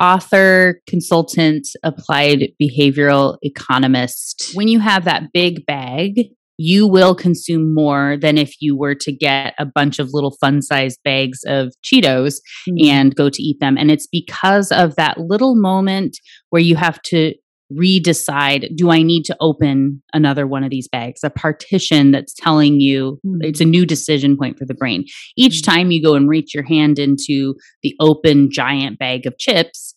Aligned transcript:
author, 0.00 0.80
consultant, 0.88 1.68
applied 1.82 2.52
behavioral 2.60 3.36
economist. 3.42 4.52
When 4.54 4.68
you 4.68 4.80
have 4.80 5.04
that 5.04 5.32
big 5.32 5.66
bag, 5.66 6.30
you 6.62 6.86
will 6.86 7.14
consume 7.14 7.72
more 7.72 8.18
than 8.20 8.36
if 8.36 8.60
you 8.60 8.76
were 8.76 8.94
to 8.94 9.12
get 9.12 9.54
a 9.58 9.64
bunch 9.64 9.98
of 9.98 10.10
little 10.12 10.36
fun 10.42 10.60
sized 10.60 11.00
bags 11.04 11.38
of 11.46 11.72
Cheetos 11.82 12.36
mm-hmm. 12.68 12.84
and 12.84 13.14
go 13.14 13.30
to 13.30 13.42
eat 13.42 13.60
them. 13.60 13.78
And 13.78 13.90
it's 13.90 14.06
because 14.06 14.70
of 14.70 14.94
that 14.96 15.18
little 15.18 15.54
moment 15.54 16.18
where 16.50 16.60
you 16.60 16.76
have 16.76 17.00
to 17.02 17.34
redecide 17.72 18.74
do 18.76 18.90
I 18.90 19.02
need 19.02 19.24
to 19.24 19.36
open 19.40 20.02
another 20.12 20.46
one 20.46 20.64
of 20.64 20.70
these 20.70 20.88
bags? 20.88 21.20
A 21.22 21.30
partition 21.30 22.10
that's 22.10 22.34
telling 22.34 22.80
you 22.80 23.20
mm-hmm. 23.26 23.42
it's 23.42 23.60
a 23.60 23.64
new 23.64 23.86
decision 23.86 24.36
point 24.36 24.58
for 24.58 24.66
the 24.66 24.74
brain. 24.74 25.04
Each 25.36 25.62
mm-hmm. 25.62 25.70
time 25.70 25.90
you 25.90 26.02
go 26.02 26.14
and 26.14 26.28
reach 26.28 26.54
your 26.54 26.64
hand 26.64 26.98
into 26.98 27.54
the 27.82 27.94
open 28.00 28.50
giant 28.50 28.98
bag 28.98 29.26
of 29.26 29.38
chips, 29.38 29.94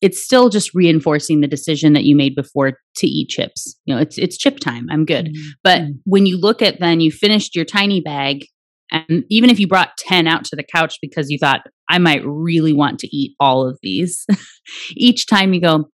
it's 0.00 0.22
still 0.22 0.48
just 0.48 0.74
reinforcing 0.74 1.40
the 1.40 1.48
decision 1.48 1.94
that 1.94 2.04
you 2.04 2.14
made 2.14 2.34
before 2.34 2.78
to 2.96 3.06
eat 3.06 3.28
chips. 3.28 3.78
You 3.86 3.94
know, 3.94 4.00
it's 4.00 4.18
it's 4.18 4.36
chip 4.36 4.58
time. 4.58 4.86
I'm 4.90 5.04
good. 5.04 5.26
Mm-hmm. 5.26 5.48
But 5.64 5.80
mm. 5.82 5.98
when 6.04 6.26
you 6.26 6.38
look 6.38 6.62
at 6.62 6.80
then 6.80 7.00
you 7.00 7.10
finished 7.10 7.54
your 7.54 7.64
tiny 7.64 8.00
bag 8.00 8.46
and 8.92 9.24
even 9.28 9.50
if 9.50 9.58
you 9.58 9.66
brought 9.66 9.96
10 9.98 10.26
out 10.26 10.44
to 10.44 10.56
the 10.56 10.62
couch 10.62 10.98
because 11.00 11.30
you 11.30 11.38
thought 11.38 11.62
I 11.88 11.98
might 11.98 12.22
really 12.24 12.72
want 12.72 12.98
to 13.00 13.16
eat 13.16 13.34
all 13.40 13.68
of 13.68 13.78
these, 13.82 14.26
each 14.96 15.26
time 15.26 15.54
you 15.54 15.60
go, 15.60 15.88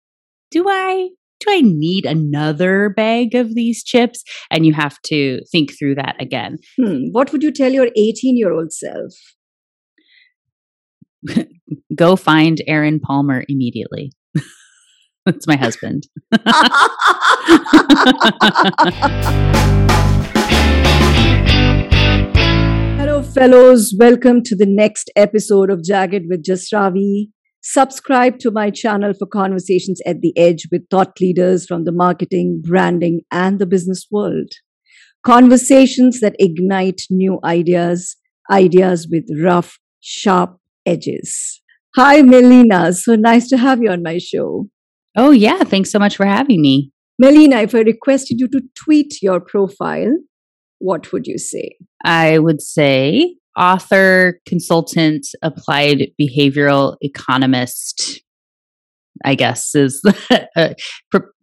do 0.52 0.66
I 0.68 1.10
do 1.40 1.46
I 1.50 1.62
need 1.62 2.06
another 2.06 2.90
bag 2.90 3.34
of 3.34 3.56
these 3.56 3.84
chips? 3.84 4.24
And 4.52 4.64
you 4.66 4.74
have 4.74 5.02
to 5.06 5.40
think 5.52 5.72
through 5.80 5.96
that 5.96 6.16
again. 6.20 6.58
Hmm. 6.80 7.08
What 7.12 7.32
would 7.32 7.42
you 7.42 7.52
tell 7.52 7.72
your 7.72 7.90
18 7.96 8.38
year 8.38 8.52
old 8.52 8.72
self? 8.72 9.14
Go 11.96 12.16
find 12.16 12.62
Aaron 12.68 13.00
Palmer 13.00 13.44
immediately. 13.48 14.12
That's 15.26 15.48
my 15.48 15.56
husband. 15.56 16.08
Hello, 23.00 23.24
fellows. 23.24 23.96
Welcome 23.98 24.44
to 24.44 24.56
the 24.56 24.68
next 24.68 25.10
episode 25.16 25.72
of 25.72 25.84
Jagged 25.84 26.26
with 26.30 26.44
Jasravi. 26.44 27.30
Subscribe 27.64 28.40
to 28.40 28.50
my 28.50 28.72
channel 28.72 29.14
for 29.14 29.28
conversations 29.28 30.02
at 30.06 30.22
the 30.22 30.36
edge 30.36 30.68
with 30.72 30.82
thought 30.90 31.20
leaders 31.22 31.68
from 31.68 31.84
the 31.84 31.92
marketing, 31.92 32.62
branding, 32.64 33.22
and 33.32 33.60
the 33.60 33.68
business 33.68 34.08
world. 34.10 34.52
Conversations 35.24 36.20
that 36.22 36.36
ignite 36.40 37.04
new 37.12 37.40
ideas, 37.44 38.16
ideas 38.50 39.08
with 39.12 39.26
rough, 39.40 39.78
sharp 40.00 40.58
edges. 40.88 41.62
Hi, 41.96 42.24
Melina. 42.24 42.94
So 42.94 43.16
nice 43.16 43.48
to 43.50 43.58
have 43.58 43.82
you 43.82 43.92
on 43.92 44.02
my 44.02 44.18
show. 44.18 44.68
Oh, 45.16 45.30
yeah. 45.30 45.64
Thanks 45.64 45.92
so 45.92 46.00
much 46.00 46.18
for 46.18 46.26
having 46.26 46.62
me. 46.62 46.92
Melina, 47.20 47.58
if 47.58 47.76
I 47.76 47.82
requested 47.82 48.40
you 48.40 48.48
to 48.48 48.62
tweet 48.76 49.22
your 49.22 49.40
profile, 49.40 50.18
what 50.80 51.12
would 51.12 51.28
you 51.28 51.38
say? 51.38 51.76
I 52.04 52.40
would 52.40 52.62
say 52.62 53.36
author, 53.58 54.40
consultant, 54.46 55.28
applied 55.42 56.12
behavioral 56.20 56.98
economist. 57.02 58.22
I 59.24 59.36
guess 59.36 59.76
is 59.76 60.02
uh, 60.56 60.74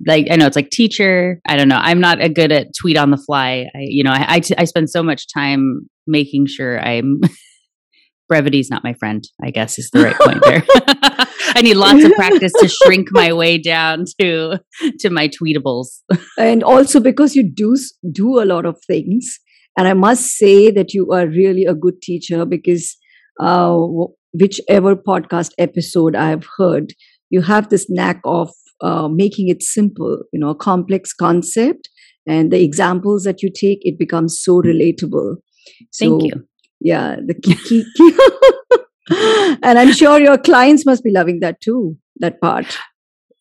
like 0.04 0.26
I 0.30 0.36
know 0.36 0.46
it's 0.46 0.56
like 0.56 0.70
teacher. 0.70 1.40
I 1.46 1.56
don't 1.56 1.68
know. 1.68 1.78
I'm 1.80 2.00
not 2.00 2.20
a 2.20 2.28
good 2.28 2.50
at 2.50 2.68
tweet 2.76 2.96
on 2.96 3.10
the 3.10 3.16
fly. 3.16 3.68
I, 3.72 3.78
you 3.82 4.02
know, 4.02 4.10
I, 4.10 4.24
I, 4.28 4.40
t- 4.40 4.56
I 4.58 4.64
spend 4.64 4.90
so 4.90 5.00
much 5.02 5.32
time 5.32 5.88
making 6.06 6.46
sure 6.46 6.80
I'm 6.80 7.20
brevity 8.28 8.60
is 8.60 8.70
not 8.70 8.84
my 8.84 8.94
friend. 8.94 9.24
I 9.42 9.50
guess 9.50 9.78
is 9.78 9.90
the 9.90 10.02
right 10.02 10.16
point 10.16 10.42
there. 10.42 10.64
I 11.56 11.62
need 11.62 11.74
lots 11.74 12.04
of 12.04 12.12
practice 12.12 12.52
to 12.60 12.68
shrink 12.68 13.08
my 13.10 13.32
way 13.32 13.58
down 13.58 14.04
to 14.20 14.58
to 15.00 15.10
my 15.10 15.28
tweetables. 15.28 16.00
and 16.38 16.62
also 16.62 17.00
because 17.00 17.34
you 17.34 17.42
do 17.42 17.76
do 18.12 18.40
a 18.40 18.44
lot 18.44 18.66
of 18.66 18.76
things, 18.86 19.38
and 19.78 19.86
I 19.86 19.94
must 19.94 20.36
say 20.36 20.72
that 20.72 20.92
you 20.92 21.12
are 21.12 21.28
really 21.28 21.64
a 21.64 21.72
good 21.72 22.02
teacher 22.02 22.44
because 22.44 22.96
uh, 23.38 23.78
whichever 24.32 24.96
podcast 24.96 25.52
episode 25.56 26.16
I've 26.16 26.44
heard, 26.58 26.94
you 27.30 27.42
have 27.42 27.68
this 27.68 27.86
knack 27.88 28.20
of 28.24 28.50
uh, 28.80 29.06
making 29.06 29.48
it 29.48 29.62
simple, 29.62 30.18
you 30.32 30.40
know, 30.40 30.50
a 30.50 30.56
complex 30.56 31.12
concept. 31.12 31.88
And 32.26 32.50
the 32.52 32.60
examples 32.60 33.22
that 33.22 33.40
you 33.40 33.50
take, 33.54 33.78
it 33.82 34.00
becomes 34.00 34.40
so 34.42 34.60
relatable. 34.60 35.36
So, 35.92 36.18
Thank 36.18 36.22
you. 36.24 36.44
Yeah, 36.80 37.16
the 37.24 37.34
key, 37.34 37.54
key, 37.54 37.84
key. 37.96 39.58
and 39.62 39.78
I'm 39.78 39.92
sure 39.92 40.18
your 40.18 40.38
clients 40.38 40.84
must 40.84 41.04
be 41.04 41.12
loving 41.12 41.38
that 41.40 41.60
too, 41.60 41.96
that 42.16 42.40
part. 42.40 42.66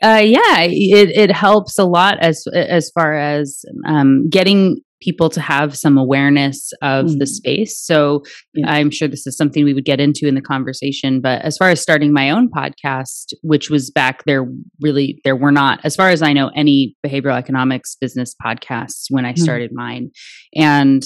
Uh, 0.03 0.21
yeah, 0.23 0.61
it, 0.61 1.09
it 1.17 1.31
helps 1.31 1.79
a 1.79 1.83
lot 1.83 2.19
as 2.19 2.45
as 2.53 2.91
far 2.91 3.15
as 3.15 3.65
um, 3.87 4.29
getting 4.29 4.81
people 5.01 5.29
to 5.29 5.39
have 5.39 5.77
some 5.77 5.97
awareness 5.97 6.71
of 6.81 7.05
mm. 7.05 7.19
the 7.19 7.27
space. 7.27 7.79
So 7.79 8.23
yeah. 8.53 8.71
I'm 8.71 8.89
sure 8.89 9.07
this 9.07 9.27
is 9.27 9.37
something 9.37 9.63
we 9.63 9.73
would 9.73 9.85
get 9.85 9.99
into 9.99 10.27
in 10.27 10.35
the 10.35 10.41
conversation. 10.41 11.21
But 11.21 11.43
as 11.43 11.57
far 11.57 11.69
as 11.69 11.81
starting 11.81 12.13
my 12.13 12.31
own 12.31 12.49
podcast, 12.49 13.33
which 13.41 13.69
was 13.69 13.91
back 13.91 14.23
there, 14.25 14.47
really, 14.81 15.19
there 15.23 15.35
were 15.35 15.51
not, 15.51 15.79
as 15.83 15.95
far 15.95 16.09
as 16.09 16.21
I 16.21 16.33
know, 16.33 16.49
any 16.55 16.95
behavioral 17.05 17.37
economics 17.37 17.95
business 17.99 18.35
podcasts 18.43 19.05
when 19.09 19.25
I 19.25 19.33
mm. 19.33 19.39
started 19.39 19.71
mm. 19.71 19.75
mine. 19.75 20.11
And 20.55 21.03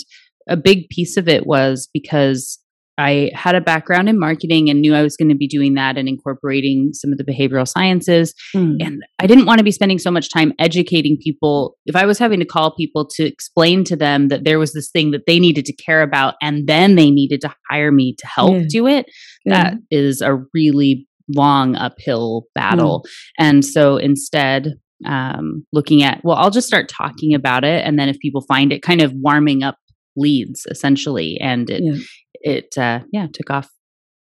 a 0.49 0.57
big 0.57 0.89
piece 0.89 1.17
of 1.17 1.27
it 1.27 1.45
was 1.45 1.89
because 1.93 2.59
I 3.01 3.31
had 3.33 3.55
a 3.55 3.61
background 3.61 4.09
in 4.09 4.19
marketing 4.19 4.69
and 4.69 4.79
knew 4.79 4.93
I 4.93 5.01
was 5.01 5.17
going 5.17 5.29
to 5.29 5.35
be 5.35 5.47
doing 5.47 5.73
that 5.73 5.97
and 5.97 6.07
incorporating 6.07 6.91
some 6.93 7.11
of 7.11 7.17
the 7.17 7.23
behavioral 7.23 7.67
sciences. 7.67 8.33
Mm. 8.55 8.77
And 8.79 9.03
I 9.19 9.27
didn't 9.27 9.45
want 9.45 9.57
to 9.57 9.63
be 9.63 9.71
spending 9.71 9.97
so 9.97 10.11
much 10.11 10.29
time 10.29 10.53
educating 10.59 11.17
people. 11.17 11.77
If 11.85 11.95
I 11.95 12.05
was 12.05 12.19
having 12.19 12.39
to 12.39 12.45
call 12.45 12.75
people 12.75 13.07
to 13.15 13.25
explain 13.25 13.83
to 13.85 13.95
them 13.95 14.27
that 14.27 14.43
there 14.43 14.59
was 14.59 14.73
this 14.73 14.89
thing 14.91 15.11
that 15.11 15.25
they 15.25 15.39
needed 15.39 15.65
to 15.65 15.73
care 15.73 16.03
about 16.03 16.35
and 16.41 16.67
then 16.67 16.95
they 16.95 17.09
needed 17.09 17.41
to 17.41 17.53
hire 17.69 17.91
me 17.91 18.15
to 18.19 18.27
help 18.27 18.53
yeah. 18.53 18.65
do 18.69 18.87
it, 18.87 19.05
yeah. 19.45 19.63
that 19.63 19.77
is 19.89 20.21
a 20.21 20.43
really 20.53 21.07
long 21.27 21.75
uphill 21.75 22.45
battle. 22.53 23.03
Mm. 23.03 23.09
And 23.39 23.65
so 23.65 23.97
instead, 23.97 24.75
um, 25.05 25.65
looking 25.73 26.03
at, 26.03 26.21
well, 26.23 26.37
I'll 26.37 26.51
just 26.51 26.67
start 26.67 26.87
talking 26.87 27.33
about 27.33 27.63
it. 27.63 27.83
And 27.85 27.97
then 27.97 28.09
if 28.09 28.19
people 28.19 28.41
find 28.41 28.71
it 28.71 28.83
kind 28.83 29.01
of 29.01 29.11
warming 29.15 29.63
up 29.63 29.77
leads 30.15 30.65
essentially 30.69 31.39
and 31.39 31.69
it 31.69 31.81
yeah. 31.83 31.99
It 32.43 32.77
uh 32.77 32.99
yeah 33.11 33.27
took 33.33 33.49
off 33.49 33.69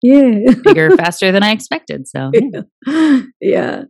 yeah. 0.03 0.53
bigger 0.65 0.97
faster 0.97 1.31
than 1.33 1.43
i 1.43 1.51
expected 1.51 2.09
so 2.09 2.31
yeah, 2.33 3.21
yeah. 3.41 3.83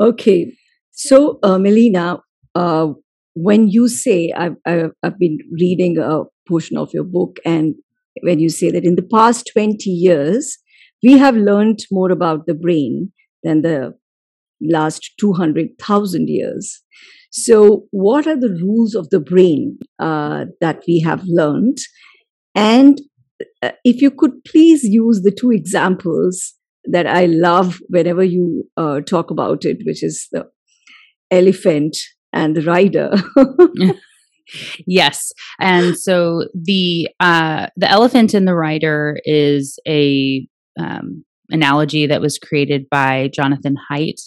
okay. 0.00 0.52
So 0.92 1.38
uh, 1.42 1.58
melina 1.58 2.18
uh 2.54 2.88
when 3.34 3.68
you 3.68 3.88
say 3.88 4.32
I've, 4.36 4.56
I've 4.66 4.92
i've 5.02 5.18
been 5.18 5.38
reading 5.52 5.98
a 5.98 6.22
portion 6.48 6.76
of 6.76 6.90
your 6.92 7.04
book 7.04 7.38
and 7.44 7.74
when 8.22 8.40
you 8.40 8.48
say 8.48 8.70
that 8.70 8.84
in 8.84 8.96
the 8.96 9.08
past 9.14 9.50
20 9.52 9.88
years 9.88 10.58
we 11.02 11.16
have 11.18 11.36
learned 11.36 11.80
more 11.90 12.10
about 12.10 12.46
the 12.46 12.54
brain 12.54 13.12
than 13.42 13.62
the 13.62 13.94
last 14.60 15.12
200,000 15.18 16.28
years. 16.28 16.82
So, 17.32 17.86
what 17.90 18.26
are 18.26 18.38
the 18.38 18.58
rules 18.62 18.94
of 18.94 19.08
the 19.10 19.20
brain 19.20 19.78
uh, 19.98 20.46
that 20.60 20.82
we 20.86 21.00
have 21.00 21.22
learned? 21.26 21.78
And 22.54 23.00
if 23.84 24.02
you 24.02 24.10
could 24.10 24.32
please 24.44 24.84
use 24.84 25.22
the 25.22 25.30
two 25.30 25.50
examples 25.50 26.54
that 26.84 27.06
I 27.06 27.26
love 27.26 27.78
whenever 27.88 28.24
you 28.24 28.64
uh, 28.76 29.00
talk 29.00 29.30
about 29.30 29.64
it, 29.64 29.78
which 29.84 30.02
is 30.02 30.28
the 30.32 30.46
elephant 31.30 31.96
and 32.32 32.56
the 32.56 32.62
rider. 32.62 33.12
yes, 34.86 35.32
and 35.58 35.96
so 35.96 36.46
the 36.54 37.08
uh, 37.20 37.66
the 37.76 37.90
elephant 37.90 38.34
and 38.34 38.46
the 38.46 38.54
rider 38.54 39.18
is 39.24 39.78
a 39.86 40.46
um, 40.78 41.24
analogy 41.50 42.06
that 42.06 42.20
was 42.20 42.38
created 42.38 42.88
by 42.90 43.28
Jonathan 43.32 43.76
Haidt 43.90 44.20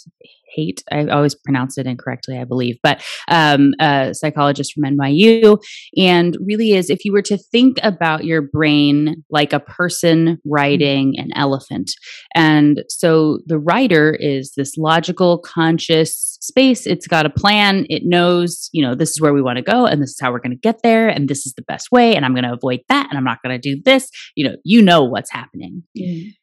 hate. 0.53 0.83
I 0.91 1.07
always 1.07 1.35
pronounce 1.35 1.77
it 1.77 1.85
incorrectly, 1.85 2.37
I 2.37 2.43
believe, 2.43 2.77
but 2.83 3.03
um, 3.27 3.73
a 3.79 4.13
psychologist 4.13 4.73
from 4.73 4.83
NYU. 4.83 5.61
And 5.97 6.37
really 6.45 6.71
is 6.71 6.89
if 6.89 7.05
you 7.05 7.11
were 7.11 7.21
to 7.23 7.37
think 7.37 7.77
about 7.83 8.25
your 8.25 8.41
brain 8.41 9.23
like 9.29 9.53
a 9.53 9.59
person 9.59 10.39
riding 10.45 11.15
an 11.17 11.31
elephant. 11.35 11.91
And 12.35 12.83
so 12.89 13.39
the 13.45 13.59
rider 13.59 14.15
is 14.19 14.53
this 14.55 14.77
logical, 14.77 15.39
conscious 15.39 16.37
space. 16.41 16.85
It's 16.85 17.07
got 17.07 17.25
a 17.25 17.29
plan. 17.29 17.85
It 17.89 18.03
knows, 18.05 18.69
you 18.73 18.81
know, 18.81 18.95
this 18.95 19.11
is 19.11 19.21
where 19.21 19.33
we 19.33 19.41
want 19.41 19.57
to 19.57 19.63
go 19.63 19.85
and 19.85 20.01
this 20.01 20.11
is 20.11 20.19
how 20.21 20.31
we're 20.31 20.39
going 20.39 20.51
to 20.51 20.57
get 20.57 20.81
there. 20.83 21.07
And 21.07 21.27
this 21.29 21.45
is 21.45 21.53
the 21.53 21.63
best 21.63 21.91
way. 21.91 22.15
And 22.15 22.25
I'm 22.25 22.33
going 22.33 22.43
to 22.43 22.53
avoid 22.53 22.81
that. 22.89 23.07
And 23.09 23.17
I'm 23.17 23.23
not 23.23 23.41
going 23.43 23.59
to 23.59 23.75
do 23.75 23.81
this. 23.83 24.09
You 24.35 24.49
know, 24.49 24.55
you 24.63 24.81
know 24.81 25.03
what's 25.03 25.31
happening. 25.31 25.83
Mm. 25.97 26.33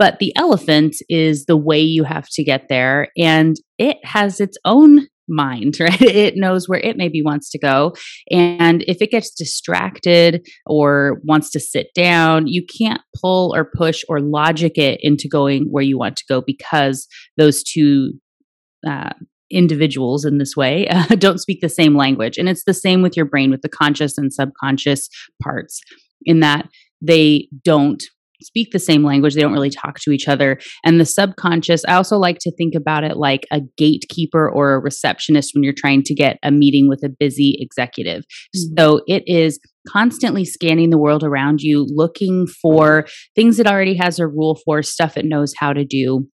But 0.00 0.18
the 0.18 0.32
elephant 0.34 0.96
is 1.10 1.44
the 1.44 1.58
way 1.58 1.78
you 1.78 2.04
have 2.04 2.26
to 2.30 2.42
get 2.42 2.68
there, 2.70 3.08
and 3.18 3.54
it 3.76 3.98
has 4.02 4.40
its 4.40 4.56
own 4.64 5.08
mind, 5.28 5.76
right? 5.80 6.00
It 6.00 6.34
knows 6.36 6.68
where 6.70 6.80
it 6.80 6.96
maybe 6.96 7.20
wants 7.22 7.50
to 7.50 7.58
go. 7.58 7.92
And 8.30 8.82
if 8.88 9.02
it 9.02 9.10
gets 9.10 9.30
distracted 9.30 10.46
or 10.64 11.20
wants 11.22 11.50
to 11.50 11.60
sit 11.60 11.88
down, 11.94 12.46
you 12.46 12.64
can't 12.80 13.02
pull 13.20 13.54
or 13.54 13.70
push 13.76 14.02
or 14.08 14.20
logic 14.20 14.78
it 14.78 15.00
into 15.02 15.28
going 15.28 15.66
where 15.70 15.84
you 15.84 15.98
want 15.98 16.16
to 16.16 16.24
go 16.28 16.40
because 16.40 17.06
those 17.36 17.62
two 17.62 18.14
uh, 18.88 19.12
individuals 19.50 20.24
in 20.24 20.38
this 20.38 20.56
way 20.56 20.88
uh, 20.88 21.04
don't 21.16 21.40
speak 21.40 21.60
the 21.60 21.68
same 21.68 21.94
language. 21.94 22.38
And 22.38 22.48
it's 22.48 22.64
the 22.64 22.72
same 22.72 23.02
with 23.02 23.18
your 23.18 23.26
brain, 23.26 23.50
with 23.50 23.60
the 23.60 23.68
conscious 23.68 24.16
and 24.16 24.32
subconscious 24.32 25.10
parts, 25.42 25.78
in 26.24 26.40
that 26.40 26.68
they 27.02 27.48
don't 27.62 28.02
speak 28.42 28.70
the 28.72 28.78
same 28.78 29.04
language. 29.04 29.34
They 29.34 29.40
don't 29.40 29.52
really 29.52 29.70
talk 29.70 29.98
to 30.00 30.10
each 30.10 30.28
other. 30.28 30.58
And 30.84 31.00
the 31.00 31.04
subconscious, 31.04 31.84
I 31.86 31.94
also 31.94 32.16
like 32.16 32.38
to 32.40 32.52
think 32.56 32.74
about 32.74 33.04
it 33.04 33.16
like 33.16 33.46
a 33.50 33.60
gatekeeper 33.76 34.48
or 34.48 34.74
a 34.74 34.80
receptionist 34.80 35.54
when 35.54 35.62
you're 35.62 35.72
trying 35.76 36.02
to 36.04 36.14
get 36.14 36.38
a 36.42 36.50
meeting 36.50 36.88
with 36.88 37.02
a 37.04 37.08
busy 37.08 37.56
executive. 37.60 38.24
Mm-hmm. 38.56 38.74
So 38.78 39.00
it 39.06 39.24
is 39.26 39.58
constantly 39.88 40.44
scanning 40.44 40.90
the 40.90 40.98
world 40.98 41.24
around 41.24 41.60
you, 41.62 41.86
looking 41.88 42.46
for 42.46 43.06
things 43.34 43.58
it 43.58 43.66
already 43.66 43.96
has 43.96 44.18
a 44.18 44.26
rule 44.26 44.58
for, 44.64 44.82
stuff 44.82 45.16
it 45.16 45.24
knows 45.24 45.52
how 45.56 45.72
to 45.72 45.84
do 45.84 46.26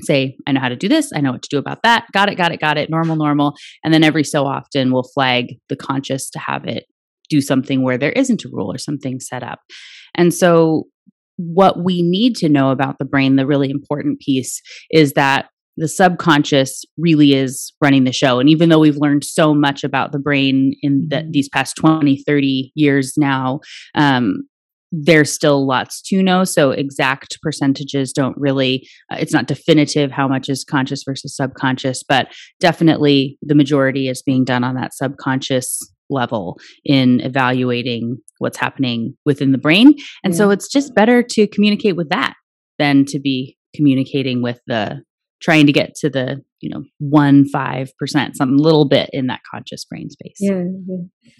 say, 0.00 0.36
I 0.46 0.52
know 0.52 0.60
how 0.60 0.68
to 0.68 0.76
do 0.76 0.88
this. 0.88 1.12
I 1.14 1.20
know 1.20 1.32
what 1.32 1.42
to 1.42 1.48
do 1.48 1.58
about 1.58 1.82
that. 1.84 2.06
Got 2.12 2.28
it, 2.28 2.36
got 2.36 2.52
it, 2.52 2.60
got 2.60 2.76
it. 2.76 2.90
Normal, 2.90 3.16
normal. 3.16 3.54
And 3.84 3.94
then 3.94 4.02
every 4.02 4.24
so 4.24 4.44
often 4.44 4.92
we'll 4.92 5.08
flag 5.14 5.54
the 5.68 5.76
conscious 5.76 6.28
to 6.30 6.38
have 6.38 6.64
it 6.64 6.86
do 7.28 7.40
something 7.40 7.82
where 7.82 7.98
there 7.98 8.12
isn't 8.12 8.44
a 8.44 8.48
rule 8.48 8.72
or 8.72 8.78
something 8.78 9.20
set 9.20 9.42
up. 9.42 9.60
And 10.14 10.32
so, 10.32 10.84
what 11.36 11.84
we 11.84 12.02
need 12.02 12.34
to 12.36 12.48
know 12.48 12.70
about 12.70 12.98
the 12.98 13.04
brain, 13.04 13.36
the 13.36 13.46
really 13.46 13.70
important 13.70 14.20
piece 14.20 14.60
is 14.90 15.12
that 15.12 15.48
the 15.76 15.88
subconscious 15.88 16.84
really 16.96 17.34
is 17.34 17.72
running 17.82 18.04
the 18.04 18.12
show. 18.12 18.40
And 18.40 18.48
even 18.48 18.68
though 18.68 18.78
we've 18.78 18.96
learned 18.96 19.24
so 19.24 19.54
much 19.54 19.84
about 19.84 20.12
the 20.12 20.18
brain 20.18 20.74
in 20.82 21.06
the, 21.08 21.16
mm-hmm. 21.16 21.30
these 21.32 21.48
past 21.48 21.76
20, 21.76 22.22
30 22.26 22.72
years 22.74 23.14
now, 23.16 23.60
um, 23.94 24.42
there's 24.92 25.32
still 25.32 25.66
lots 25.66 26.00
to 26.00 26.22
know. 26.22 26.44
So 26.44 26.70
exact 26.70 27.38
percentages 27.42 28.12
don't 28.12 28.36
really, 28.38 28.88
uh, 29.12 29.16
it's 29.18 29.32
not 29.32 29.48
definitive 29.48 30.10
how 30.10 30.28
much 30.28 30.48
is 30.48 30.64
conscious 30.64 31.02
versus 31.04 31.36
subconscious, 31.36 32.02
but 32.02 32.28
definitely 32.60 33.36
the 33.42 33.54
majority 33.54 34.08
is 34.08 34.22
being 34.22 34.44
done 34.44 34.64
on 34.64 34.76
that 34.76 34.94
subconscious 34.94 35.82
level 36.10 36.58
in 36.84 37.20
evaluating 37.20 38.18
what's 38.38 38.58
happening 38.58 39.16
within 39.24 39.52
the 39.52 39.58
brain. 39.58 39.94
And 40.22 40.32
yeah. 40.32 40.38
so 40.38 40.50
it's 40.50 40.68
just 40.68 40.94
better 40.94 41.22
to 41.22 41.46
communicate 41.46 41.96
with 41.96 42.10
that 42.10 42.34
than 42.78 43.04
to 43.06 43.18
be 43.18 43.56
communicating 43.74 44.42
with 44.42 44.60
the 44.66 45.02
trying 45.42 45.66
to 45.66 45.72
get 45.72 45.94
to 45.94 46.08
the 46.08 46.42
you 46.60 46.70
know 46.70 46.82
one 46.98 47.46
five 47.48 47.90
percent 47.98 48.36
some 48.36 48.56
little 48.56 48.86
bit 48.86 49.10
in 49.12 49.26
that 49.26 49.40
conscious 49.50 49.84
brain 49.84 50.08
space 50.10 50.38
yeah, 50.40 50.64
yeah. 50.88 51.32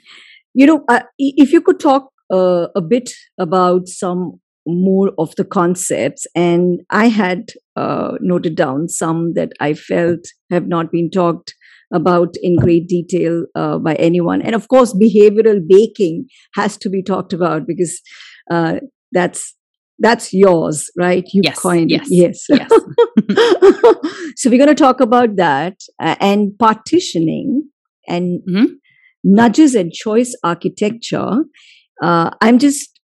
you 0.54 0.66
know 0.66 0.84
uh, 0.88 1.00
if 1.18 1.52
you 1.52 1.60
could 1.60 1.80
talk 1.80 2.10
uh, 2.32 2.66
a 2.76 2.82
bit 2.82 3.10
about 3.38 3.88
some 3.88 4.40
more 4.66 5.12
of 5.18 5.34
the 5.36 5.44
concepts 5.44 6.26
and 6.34 6.80
i 6.90 7.08
had 7.08 7.50
uh, 7.76 8.12
noted 8.20 8.54
down 8.54 8.88
some 8.88 9.32
that 9.34 9.52
i 9.60 9.72
felt 9.72 10.20
have 10.50 10.66
not 10.66 10.92
been 10.92 11.10
talked 11.10 11.54
about 11.92 12.34
in 12.42 12.56
great 12.56 12.88
detail 12.88 13.44
uh, 13.54 13.78
by 13.78 13.94
anyone 13.94 14.42
and 14.42 14.54
of 14.54 14.68
course 14.68 14.92
behavioral 14.94 15.60
baking 15.66 16.26
has 16.54 16.76
to 16.76 16.90
be 16.90 17.02
talked 17.02 17.32
about 17.32 17.66
because 17.66 18.00
uh, 18.50 18.80
that's 19.12 19.54
that's 19.98 20.32
yours 20.32 20.90
right 20.96 21.24
you 21.32 21.42
yes, 21.44 21.58
coined 21.58 21.90
yes, 21.90 22.08
it 22.10 22.14
yes, 22.14 22.46
yes. 22.50 22.68
so 24.36 24.50
we're 24.50 24.58
going 24.58 24.68
to 24.68 24.74
talk 24.74 25.00
about 25.00 25.36
that 25.36 25.74
uh, 26.02 26.16
and 26.20 26.58
partitioning 26.58 27.68
and 28.08 28.40
mm-hmm. 28.48 28.72
nudges 29.24 29.74
and 29.74 29.92
choice 29.92 30.34
architecture 30.42 31.44
uh, 32.02 32.30
i'm 32.40 32.58
just 32.58 33.00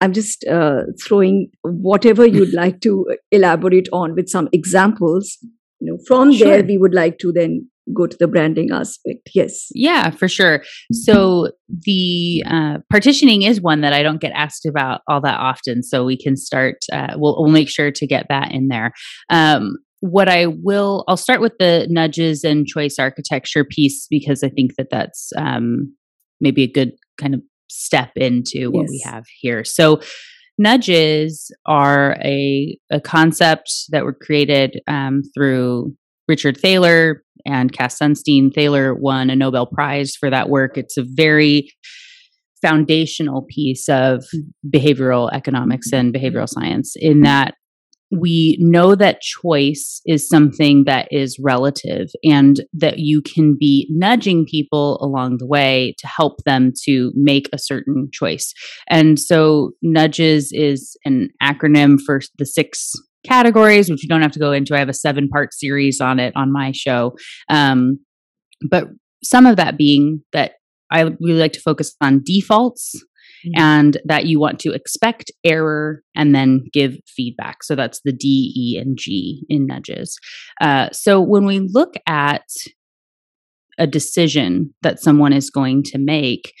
i'm 0.00 0.12
just 0.12 0.44
uh, 0.46 0.82
throwing 1.02 1.50
whatever 1.62 2.26
you'd 2.26 2.52
like 2.54 2.80
to 2.80 3.06
elaborate 3.30 3.88
on 3.92 4.14
with 4.14 4.28
some 4.28 4.48
examples 4.52 5.38
you 5.80 5.90
know 5.90 5.98
from 6.06 6.32
sure. 6.32 6.48
there 6.48 6.64
we 6.64 6.76
would 6.76 6.94
like 6.94 7.18
to 7.18 7.32
then 7.32 7.68
go 7.92 8.06
to 8.06 8.16
the 8.18 8.28
branding 8.28 8.70
aspect 8.70 9.28
yes 9.34 9.68
yeah 9.74 10.10
for 10.10 10.28
sure 10.28 10.62
so 10.92 11.50
the 11.84 12.42
uh, 12.46 12.78
partitioning 12.90 13.42
is 13.42 13.60
one 13.60 13.82
that 13.82 13.92
i 13.92 14.02
don't 14.02 14.20
get 14.20 14.32
asked 14.34 14.64
about 14.64 15.02
all 15.08 15.20
that 15.20 15.38
often 15.38 15.82
so 15.82 16.04
we 16.04 16.16
can 16.16 16.36
start 16.36 16.76
uh, 16.92 17.14
we'll, 17.16 17.36
we'll 17.38 17.52
make 17.52 17.68
sure 17.68 17.90
to 17.90 18.06
get 18.06 18.26
that 18.28 18.52
in 18.52 18.68
there 18.68 18.92
um, 19.30 19.76
what 20.00 20.28
i 20.28 20.46
will 20.46 21.04
i'll 21.08 21.16
start 21.16 21.40
with 21.40 21.52
the 21.58 21.86
nudges 21.90 22.44
and 22.44 22.66
choice 22.66 22.98
architecture 22.98 23.64
piece 23.64 24.06
because 24.08 24.42
i 24.42 24.48
think 24.48 24.76
that 24.76 24.88
that's 24.90 25.32
um, 25.36 25.94
maybe 26.40 26.62
a 26.62 26.70
good 26.70 26.92
kind 27.18 27.34
of 27.34 27.42
step 27.68 28.10
into 28.16 28.70
what 28.70 28.82
yes. 28.82 28.90
we 28.90 29.02
have 29.04 29.24
here. 29.40 29.64
So, 29.64 30.00
nudges 30.56 31.50
are 31.66 32.16
a, 32.22 32.78
a 32.90 33.00
concept 33.00 33.72
that 33.90 34.04
were 34.04 34.12
created 34.12 34.80
um, 34.86 35.22
through 35.34 35.94
Richard 36.28 36.56
Thaler 36.56 37.24
and 37.46 37.72
Cass 37.72 37.98
Sunstein. 37.98 38.52
Thaler 38.52 38.94
won 38.94 39.30
a 39.30 39.36
Nobel 39.36 39.66
Prize 39.66 40.14
for 40.16 40.30
that 40.30 40.48
work. 40.48 40.76
It's 40.76 40.96
a 40.96 41.04
very 41.06 41.70
foundational 42.62 43.46
piece 43.50 43.88
of 43.88 44.24
behavioral 44.74 45.30
economics 45.32 45.92
and 45.92 46.14
behavioral 46.14 46.48
science 46.48 46.94
in 46.96 47.20
that 47.20 47.54
we 48.10 48.56
know 48.60 48.94
that 48.94 49.20
choice 49.20 50.00
is 50.06 50.28
something 50.28 50.84
that 50.84 51.08
is 51.10 51.38
relative 51.40 52.08
and 52.22 52.60
that 52.72 52.98
you 52.98 53.20
can 53.20 53.56
be 53.58 53.88
nudging 53.90 54.46
people 54.46 54.98
along 55.02 55.38
the 55.38 55.46
way 55.46 55.94
to 55.98 56.06
help 56.06 56.44
them 56.44 56.72
to 56.84 57.12
make 57.14 57.48
a 57.52 57.58
certain 57.58 58.08
choice. 58.12 58.52
And 58.88 59.18
so, 59.18 59.72
nudges 59.82 60.50
is 60.52 60.96
an 61.04 61.30
acronym 61.42 61.98
for 62.04 62.20
the 62.38 62.46
six 62.46 62.92
categories, 63.24 63.90
which 63.90 64.02
you 64.02 64.08
don't 64.08 64.22
have 64.22 64.32
to 64.32 64.38
go 64.38 64.52
into. 64.52 64.74
I 64.74 64.78
have 64.78 64.88
a 64.88 64.94
seven 64.94 65.28
part 65.28 65.54
series 65.54 66.00
on 66.00 66.18
it 66.18 66.32
on 66.36 66.52
my 66.52 66.72
show. 66.72 67.16
Um, 67.48 67.98
but 68.68 68.88
some 69.22 69.46
of 69.46 69.56
that 69.56 69.76
being 69.76 70.22
that 70.32 70.54
I 70.90 71.02
really 71.02 71.40
like 71.40 71.52
to 71.54 71.60
focus 71.60 71.94
on 72.00 72.22
defaults 72.24 72.94
mm-hmm. 73.44 73.60
and 73.60 73.96
that 74.04 74.26
you 74.26 74.38
want 74.38 74.60
to 74.60 74.72
expect 74.72 75.32
error 75.44 76.02
and 76.14 76.34
then 76.34 76.66
give 76.72 76.96
feedback. 77.06 77.62
So 77.62 77.74
that's 77.74 78.00
the 78.04 78.12
D, 78.12 78.52
E, 78.56 78.78
and 78.78 78.96
G 78.98 79.44
in 79.48 79.66
nudges. 79.66 80.18
Uh, 80.60 80.90
so 80.92 81.20
when 81.20 81.44
we 81.44 81.60
look 81.60 81.94
at 82.06 82.44
a 83.78 83.86
decision 83.86 84.72
that 84.82 85.00
someone 85.00 85.32
is 85.32 85.50
going 85.50 85.82
to 85.84 85.98
make, 85.98 86.52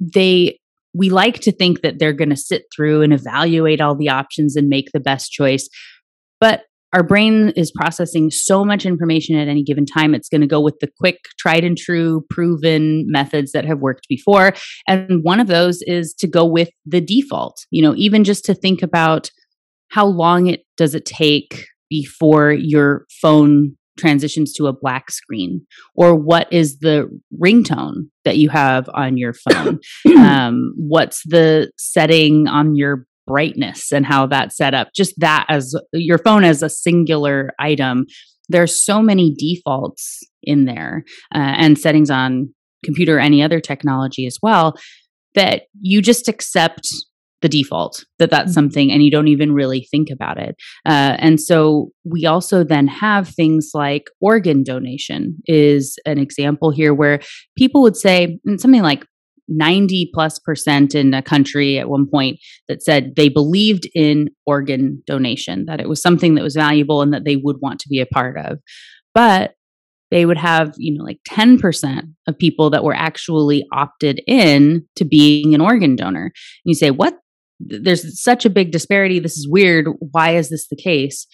they 0.00 0.58
we 0.94 1.10
like 1.10 1.40
to 1.40 1.52
think 1.52 1.82
that 1.82 1.98
they're 1.98 2.14
going 2.14 2.30
to 2.30 2.36
sit 2.36 2.64
through 2.74 3.02
and 3.02 3.12
evaluate 3.12 3.82
all 3.82 3.94
the 3.94 4.08
options 4.08 4.56
and 4.56 4.68
make 4.68 4.90
the 4.92 5.00
best 5.00 5.30
choice. 5.30 5.68
But 6.40 6.62
our 6.92 7.02
brain 7.02 7.50
is 7.56 7.72
processing 7.72 8.30
so 8.30 8.64
much 8.64 8.86
information 8.86 9.36
at 9.36 9.48
any 9.48 9.62
given 9.62 9.84
time. 9.84 10.14
It's 10.14 10.28
going 10.28 10.40
to 10.40 10.46
go 10.46 10.60
with 10.60 10.76
the 10.80 10.88
quick, 10.98 11.18
tried 11.38 11.64
and 11.64 11.76
true, 11.76 12.24
proven 12.30 13.04
methods 13.08 13.52
that 13.52 13.64
have 13.64 13.80
worked 13.80 14.06
before. 14.08 14.54
And 14.88 15.22
one 15.22 15.40
of 15.40 15.46
those 15.46 15.82
is 15.82 16.14
to 16.20 16.26
go 16.26 16.46
with 16.46 16.70
the 16.86 17.00
default, 17.00 17.66
you 17.70 17.82
know, 17.82 17.94
even 17.96 18.24
just 18.24 18.44
to 18.46 18.54
think 18.54 18.82
about 18.82 19.30
how 19.90 20.06
long 20.06 20.46
it 20.46 20.64
does 20.76 20.94
it 20.94 21.04
take 21.04 21.66
before 21.90 22.52
your 22.52 23.06
phone 23.20 23.76
transitions 23.98 24.52
to 24.52 24.66
a 24.66 24.72
black 24.72 25.10
screen 25.10 25.66
or 25.94 26.14
what 26.14 26.52
is 26.52 26.78
the 26.80 27.08
ringtone 27.42 28.08
that 28.24 28.36
you 28.36 28.48
have 28.48 28.88
on 28.94 29.16
your 29.16 29.32
phone 29.32 29.78
um, 30.18 30.74
what's 30.76 31.22
the 31.24 31.70
setting 31.78 32.46
on 32.46 32.76
your 32.76 33.06
brightness 33.26 33.92
and 33.92 34.06
how 34.06 34.26
that's 34.26 34.56
set 34.56 34.74
up. 34.74 34.88
Just 34.94 35.14
that 35.18 35.46
as 35.48 35.74
your 35.92 36.18
phone 36.18 36.44
as 36.44 36.62
a 36.62 36.68
singular 36.68 37.50
item. 37.58 38.06
There's 38.48 38.80
so 38.80 39.02
many 39.02 39.34
defaults 39.34 40.20
in 40.44 40.66
there 40.66 41.04
uh, 41.34 41.54
and 41.58 41.76
settings 41.76 42.10
on 42.10 42.54
computer, 42.84 43.18
any 43.18 43.42
other 43.42 43.58
technology 43.60 44.24
as 44.24 44.38
well, 44.40 44.76
that 45.34 45.62
you 45.80 46.00
just 46.00 46.28
accept 46.28 46.88
the 47.42 47.48
default 47.48 48.04
that 48.18 48.30
that's 48.30 48.50
mm-hmm. 48.50 48.54
something 48.54 48.90
and 48.90 49.02
you 49.02 49.10
don't 49.10 49.28
even 49.28 49.52
really 49.52 49.86
think 49.90 50.08
about 50.10 50.38
it 50.38 50.56
uh, 50.86 51.16
and 51.18 51.40
so 51.40 51.90
we 52.04 52.24
also 52.24 52.64
then 52.64 52.86
have 52.86 53.28
things 53.28 53.72
like 53.74 54.04
organ 54.20 54.62
donation 54.62 55.36
is 55.46 55.98
an 56.06 56.18
example 56.18 56.70
here 56.70 56.94
where 56.94 57.20
people 57.56 57.82
would 57.82 57.96
say 57.96 58.38
something 58.56 58.82
like 58.82 59.04
90 59.48 60.10
plus 60.12 60.38
percent 60.38 60.94
in 60.94 61.14
a 61.14 61.22
country 61.22 61.78
at 61.78 61.88
one 61.88 62.06
point 62.08 62.38
that 62.68 62.82
said 62.82 63.14
they 63.16 63.28
believed 63.28 63.88
in 63.94 64.28
organ 64.46 65.02
donation, 65.06 65.66
that 65.66 65.80
it 65.80 65.88
was 65.88 66.02
something 66.02 66.34
that 66.34 66.44
was 66.44 66.54
valuable 66.54 67.02
and 67.02 67.12
that 67.12 67.24
they 67.24 67.36
would 67.36 67.56
want 67.60 67.80
to 67.80 67.88
be 67.88 68.00
a 68.00 68.06
part 68.06 68.38
of. 68.38 68.58
But 69.14 69.54
they 70.10 70.24
would 70.24 70.38
have, 70.38 70.74
you 70.76 70.96
know, 70.96 71.04
like 71.04 71.18
10% 71.28 72.02
of 72.28 72.38
people 72.38 72.70
that 72.70 72.84
were 72.84 72.94
actually 72.94 73.64
opted 73.72 74.22
in 74.26 74.86
to 74.96 75.04
being 75.04 75.54
an 75.54 75.60
organ 75.60 75.96
donor. 75.96 76.24
And 76.24 76.32
you 76.64 76.74
say, 76.74 76.90
what? 76.90 77.18
There's 77.58 78.22
such 78.22 78.44
a 78.44 78.50
big 78.50 78.70
disparity. 78.70 79.18
This 79.18 79.36
is 79.36 79.48
weird. 79.48 79.86
Why 79.98 80.36
is 80.36 80.50
this 80.50 80.68
the 80.68 80.76
case? 80.76 81.26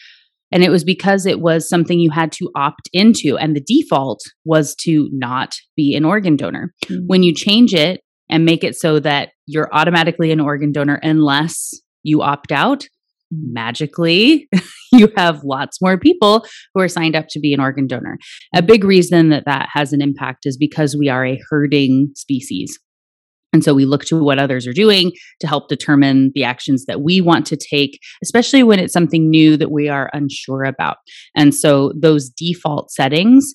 And 0.52 0.62
it 0.62 0.70
was 0.70 0.84
because 0.84 1.26
it 1.26 1.40
was 1.40 1.68
something 1.68 1.98
you 1.98 2.10
had 2.10 2.30
to 2.32 2.50
opt 2.54 2.88
into. 2.92 3.38
And 3.38 3.56
the 3.56 3.60
default 3.60 4.20
was 4.44 4.74
to 4.82 5.08
not 5.12 5.54
be 5.76 5.94
an 5.96 6.04
organ 6.04 6.36
donor. 6.36 6.72
Mm-hmm. 6.84 7.06
When 7.06 7.22
you 7.22 7.34
change 7.34 7.74
it 7.74 8.02
and 8.28 8.44
make 8.44 8.62
it 8.62 8.76
so 8.76 9.00
that 9.00 9.30
you're 9.46 9.72
automatically 9.72 10.30
an 10.30 10.40
organ 10.40 10.72
donor 10.72 11.00
unless 11.02 11.72
you 12.02 12.22
opt 12.22 12.52
out, 12.52 12.86
magically 13.30 14.48
you 14.92 15.08
have 15.16 15.42
lots 15.42 15.80
more 15.80 15.98
people 15.98 16.44
who 16.74 16.82
are 16.82 16.88
signed 16.88 17.16
up 17.16 17.26
to 17.30 17.40
be 17.40 17.54
an 17.54 17.60
organ 17.60 17.86
donor. 17.86 18.18
A 18.54 18.62
big 18.62 18.84
reason 18.84 19.30
that 19.30 19.44
that 19.46 19.68
has 19.72 19.92
an 19.92 20.02
impact 20.02 20.44
is 20.44 20.56
because 20.56 20.96
we 20.96 21.08
are 21.08 21.24
a 21.24 21.40
herding 21.48 22.10
species. 22.14 22.78
And 23.52 23.62
so 23.62 23.74
we 23.74 23.84
look 23.84 24.04
to 24.06 24.22
what 24.22 24.38
others 24.38 24.66
are 24.66 24.72
doing 24.72 25.12
to 25.40 25.46
help 25.46 25.68
determine 25.68 26.32
the 26.34 26.44
actions 26.44 26.86
that 26.86 27.02
we 27.02 27.20
want 27.20 27.46
to 27.46 27.56
take, 27.56 27.98
especially 28.22 28.62
when 28.62 28.78
it's 28.78 28.92
something 28.92 29.28
new 29.28 29.56
that 29.56 29.70
we 29.70 29.88
are 29.88 30.10
unsure 30.12 30.64
about. 30.64 30.96
And 31.36 31.54
so 31.54 31.92
those 32.00 32.30
default 32.30 32.90
settings 32.90 33.52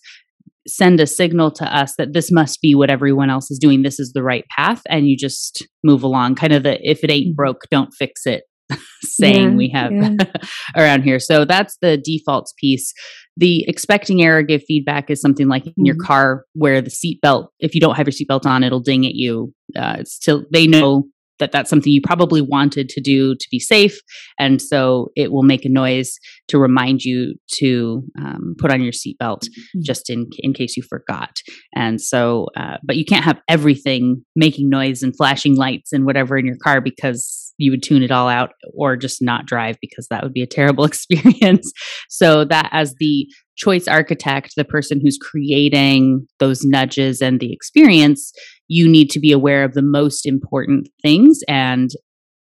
send 0.68 1.00
a 1.00 1.08
signal 1.08 1.50
to 1.50 1.66
us 1.75 1.96
that 1.98 2.13
this 2.13 2.32
must 2.32 2.62
be 2.62 2.75
what 2.75 2.89
everyone 2.89 3.30
else 3.30 3.50
is 3.50 3.58
doing. 3.58 3.82
This 3.82 4.00
is 4.00 4.12
the 4.12 4.24
right 4.24 4.46
path. 4.50 4.82
And 4.89 5.08
you 5.08 5.18
just 5.18 5.66
move 5.84 6.04
along, 6.04 6.36
kind 6.36 6.54
of 6.54 6.63
the 6.63 6.77
if 6.82 7.04
it 7.04 7.10
ain't 7.10 7.27
mm-hmm. 7.27 7.36
broke, 7.36 7.62
don't 7.72 7.94
fix 7.94 8.25
it 8.25 8.44
saying 9.01 9.51
yeah, 9.51 9.55
we 9.55 9.69
have 9.69 9.91
yeah. 9.91 10.15
around 10.77 11.03
here. 11.03 11.19
So 11.19 11.45
that's 11.45 11.77
the 11.81 11.97
defaults 11.97 12.53
piece. 12.59 12.93
The 13.36 13.65
expecting 13.67 14.21
error 14.24 14.41
give 14.41 14.63
feedback 14.63 15.09
is 15.09 15.21
something 15.21 15.47
like 15.47 15.65
in 15.65 15.71
mm-hmm. 15.71 15.86
your 15.86 15.95
car 15.95 16.45
where 16.53 16.81
the 16.81 16.89
seatbelt, 16.89 17.47
if 17.59 17.75
you 17.75 17.81
don't 17.81 17.95
have 17.95 18.07
your 18.07 18.13
seatbelt 18.13 18.45
on, 18.45 18.63
it'll 18.63 18.79
ding 18.79 19.05
at 19.05 19.13
you. 19.13 19.53
Uh, 19.75 19.97
it's 20.00 20.13
still, 20.13 20.45
they 20.51 20.67
know 20.67 21.03
that 21.39 21.51
that's 21.51 21.69
something 21.69 21.91
you 21.91 22.01
probably 22.01 22.41
wanted 22.41 22.89
to 22.89 23.01
do 23.01 23.36
to 23.36 23.47
be 23.51 23.59
safe. 23.59 24.00
And 24.39 24.62
so 24.62 25.12
it 25.15 25.31
will 25.31 25.43
make 25.43 25.65
a 25.65 25.69
noise 25.69 26.17
to 26.47 26.57
remind 26.57 27.03
you 27.03 27.36
to 27.55 28.03
um, 28.19 28.55
put 28.57 28.71
on 28.71 28.81
your 28.81 28.91
seatbelt 28.91 29.43
mm-hmm. 29.43 29.81
just 29.83 30.09
in, 30.09 30.27
in 30.39 30.53
case 30.53 30.75
you 30.77 30.83
forgot. 30.83 31.38
And 31.75 32.01
so, 32.01 32.47
uh, 32.57 32.77
but 32.83 32.97
you 32.97 33.05
can't 33.05 33.25
have 33.25 33.39
everything 33.47 34.24
making 34.36 34.69
noise 34.69 35.03
and 35.03 35.15
flashing 35.15 35.55
lights 35.55 35.93
and 35.93 36.05
whatever 36.05 36.38
in 36.38 36.45
your 36.45 36.57
car 36.57 36.81
because 36.81 37.47
you 37.57 37.71
would 37.71 37.83
tune 37.83 38.03
it 38.03 38.11
all 38.11 38.27
out 38.27 38.51
or 38.73 38.95
just 38.95 39.21
not 39.21 39.45
drive 39.45 39.77
because 39.81 40.07
that 40.09 40.23
would 40.23 40.33
be 40.33 40.41
a 40.41 40.47
terrible 40.47 40.85
experience. 40.91 41.71
so 42.09 42.45
that 42.45 42.69
as 42.71 42.95
the 42.99 43.27
choice 43.57 43.87
architect, 43.87 44.53
the 44.55 44.65
person 44.65 44.99
who's 45.01 45.17
creating 45.17 46.27
those 46.39 46.63
nudges 46.63 47.21
and 47.21 47.39
the 47.39 47.51
experience, 47.51 48.31
you 48.67 48.87
need 48.87 49.09
to 49.09 49.19
be 49.19 49.31
aware 49.31 49.63
of 49.63 49.73
the 49.73 49.81
most 49.81 50.25
important 50.25 50.89
things 51.01 51.39
and 51.47 51.91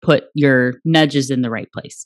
put 0.01 0.25
your 0.35 0.75
nudges 0.85 1.29
in 1.29 1.41
the 1.41 1.49
right 1.49 1.69
place. 1.73 2.05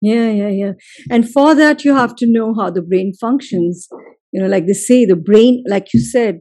Yeah, 0.00 0.30
yeah, 0.30 0.48
yeah. 0.48 0.72
And 1.10 1.28
for 1.28 1.54
that, 1.54 1.84
you 1.84 1.94
have 1.94 2.16
to 2.16 2.26
know 2.26 2.54
how 2.54 2.70
the 2.70 2.82
brain 2.82 3.12
functions. 3.20 3.88
You 4.32 4.42
know, 4.42 4.48
like 4.48 4.66
they 4.66 4.72
say, 4.72 5.04
the 5.04 5.16
brain, 5.16 5.62
like 5.68 5.94
you 5.94 6.00
said, 6.00 6.40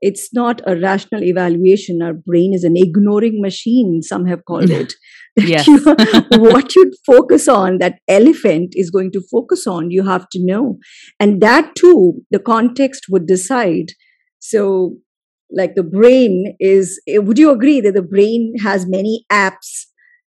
it's 0.00 0.30
not 0.34 0.60
a 0.66 0.76
rational 0.76 1.22
evaluation. 1.22 2.02
Our 2.02 2.14
brain 2.14 2.52
is 2.52 2.64
an 2.64 2.74
ignoring 2.76 3.40
machine, 3.40 4.02
some 4.02 4.26
have 4.26 4.44
called 4.44 4.70
it. 4.80 4.94
Yes. 5.36 5.66
you, 5.66 5.78
what 6.32 6.74
you 6.74 6.92
focus 7.06 7.48
on, 7.48 7.78
that 7.78 7.98
elephant 8.08 8.72
is 8.74 8.90
going 8.90 9.12
to 9.12 9.22
focus 9.30 9.66
on, 9.66 9.90
you 9.90 10.04
have 10.04 10.28
to 10.30 10.38
know. 10.44 10.78
And 11.20 11.40
that 11.40 11.74
too, 11.74 12.22
the 12.30 12.38
context 12.38 13.06
would 13.08 13.26
decide. 13.26 13.92
So, 14.38 14.96
like 15.50 15.74
the 15.74 15.84
brain 15.84 16.56
is, 16.58 17.00
eh, 17.08 17.18
would 17.18 17.38
you 17.38 17.50
agree 17.50 17.80
that 17.80 17.94
the 17.94 18.02
brain 18.02 18.54
has 18.62 18.86
many 18.88 19.24
apps 19.30 19.86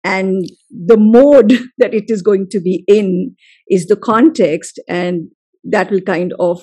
and 0.07 0.47
the 0.71 0.97
mode 0.97 1.53
that 1.79 1.95
it 1.95 2.05
is 2.09 2.23
going 2.23 2.49
to 2.51 2.61
be 2.61 2.85
in 2.87 3.37
is 3.69 3.87
the 3.87 3.97
context 3.97 4.81
and 4.89 5.29
that 5.65 5.91
will 5.91 6.01
kind 6.01 6.33
of 6.39 6.63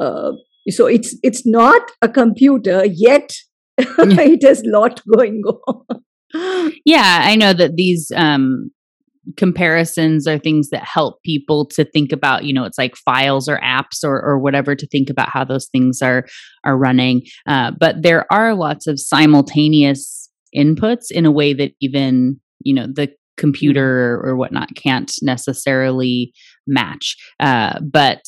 uh, 0.00 0.32
so 0.68 0.86
it's 0.86 1.16
it's 1.22 1.46
not 1.46 1.90
a 2.02 2.08
computer 2.08 2.84
yet 2.86 3.32
it 3.78 4.42
has 4.42 4.62
lot 4.66 5.00
going 5.16 5.42
on 5.66 6.02
yeah, 6.84 7.20
I 7.22 7.36
know 7.36 7.52
that 7.52 7.76
these 7.76 8.10
um, 8.16 8.70
comparisons 9.36 10.26
are 10.26 10.38
things 10.38 10.70
that 10.70 10.84
help 10.84 11.22
people 11.22 11.64
to 11.64 11.84
think 11.84 12.10
about 12.10 12.44
you 12.44 12.52
know 12.52 12.64
it's 12.64 12.78
like 12.78 12.96
files 12.96 13.48
or 13.48 13.58
apps 13.58 14.02
or, 14.02 14.20
or 14.20 14.38
whatever 14.38 14.74
to 14.74 14.86
think 14.88 15.08
about 15.08 15.28
how 15.28 15.44
those 15.44 15.68
things 15.68 16.02
are 16.02 16.26
are 16.64 16.76
running 16.76 17.22
uh, 17.46 17.70
but 17.78 18.02
there 18.02 18.26
are 18.32 18.54
lots 18.54 18.86
of 18.88 18.98
simultaneous 18.98 20.28
inputs 20.56 21.10
in 21.10 21.24
a 21.24 21.30
way 21.30 21.54
that 21.54 21.72
even 21.80 22.40
you 22.64 22.74
know 22.74 22.86
the 22.86 23.08
computer 23.36 24.14
or, 24.14 24.30
or 24.30 24.36
whatnot 24.36 24.74
can't 24.74 25.12
necessarily 25.22 26.32
match 26.66 27.16
uh, 27.38 27.78
but 27.80 28.22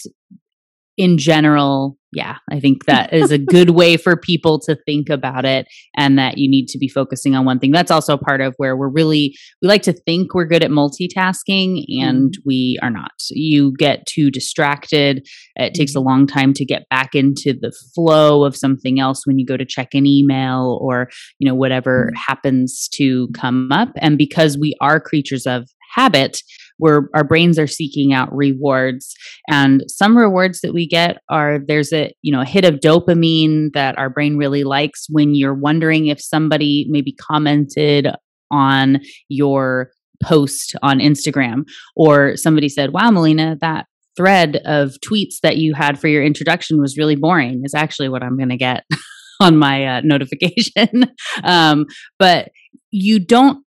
in 0.96 1.18
general 1.18 1.99
yeah, 2.14 2.37
I 2.50 2.61
think 2.61 2.87
that 2.87 3.12
is 3.12 3.30
a 3.30 3.38
good 3.38 3.71
way 3.71 3.97
for 3.97 4.16
people 4.16 4.59
to 4.61 4.76
think 4.87 5.09
about 5.09 5.44
it 5.44 5.66
and 5.97 6.18
that 6.18 6.38
you 6.38 6.49
need 6.49 6.66
to 6.68 6.78
be 6.78 6.88
focusing 6.88 7.35
on 7.35 7.44
one 7.44 7.59
thing. 7.59 7.73
That's 7.73 7.90
also 7.90 8.16
part 8.16 8.40
of 8.40 8.54
where 8.56 8.76
we're 8.76 8.88
really, 8.88 9.37
we 9.61 9.68
like 9.68 9.83
to 9.83 9.92
think 9.92 10.35
we're 10.35 10.47
good 10.47 10.64
at 10.64 10.71
multitasking 10.71 11.85
and 12.00 12.30
mm-hmm. 12.30 12.42
we 12.44 12.78
are 12.83 12.90
not. 12.90 13.12
You 13.30 13.73
get 13.76 14.06
too 14.06 14.30
distracted. 14.30 15.26
It 15.56 15.75
takes 15.75 15.94
a 15.94 15.99
mm-hmm. 15.99 16.09
long 16.09 16.26
time 16.26 16.52
to 16.54 16.64
get 16.64 16.88
back 16.88 17.14
into 17.14 17.52
the 17.52 17.73
flow 17.94 18.44
of 18.44 18.56
something 18.56 19.00
else 19.00 19.26
when 19.26 19.38
you 19.38 19.47
go 19.47 19.56
to 19.56 19.64
check 19.64 19.94
an 19.94 20.06
email 20.06 20.78
or, 20.80 21.09
you 21.38 21.49
know, 21.49 21.54
whatever 21.54 22.06
mm-hmm. 22.06 22.16
happens 22.16 22.88
to 22.94 23.28
come 23.35 23.73
up. 23.73 23.90
And 23.97 24.16
because 24.16 24.56
we 24.59 24.75
are 24.80 25.00
creatures 25.00 25.47
of 25.47 25.68
habit, 25.94 26.42
where 26.78 27.08
our 27.14 27.24
brains 27.24 27.58
are 27.58 27.66
seeking 27.66 28.12
out 28.12 28.34
rewards. 28.34 29.14
And 29.48 29.84
some 29.88 30.16
rewards 30.16 30.60
that 30.60 30.74
we 30.74 30.86
get 30.86 31.18
are 31.28 31.58
there's 31.66 31.92
a 31.92 32.12
you 32.22 32.32
know 32.32 32.42
a 32.42 32.46
hit 32.46 32.64
of 32.64 32.80
dopamine 32.80 33.70
that 33.74 33.98
our 33.98 34.10
brain 34.10 34.36
really 34.36 34.64
likes 34.64 35.06
when 35.08 35.34
you're 35.34 35.54
wondering 35.54 36.06
if 36.06 36.20
somebody 36.20 36.86
maybe 36.88 37.12
commented 37.12 38.08
on 38.50 39.00
your 39.28 39.90
post 40.22 40.74
on 40.82 40.98
Instagram. 40.98 41.64
Or 41.96 42.36
somebody 42.36 42.68
said 42.68 42.92
wow 42.92 43.10
Melina 43.10 43.56
that 43.60 43.86
thread 44.16 44.60
of 44.64 44.94
tweets 45.04 45.40
that 45.42 45.56
you 45.56 45.74
had 45.74 45.98
for 45.98 46.08
your 46.08 46.24
introduction 46.24 46.80
was 46.80 46.96
really 46.96 47.16
boring 47.16 47.62
is 47.64 47.74
actually 47.74 48.08
what 48.08 48.22
I'm 48.22 48.36
going 48.36 48.48
to 48.50 48.56
get 48.56 48.84
on 49.40 49.56
my 49.56 49.84
uh, 49.84 50.00
notification. 50.02 51.06
Um, 51.42 51.86
but 52.18 52.50
you 52.90 53.18
don't 53.18 53.64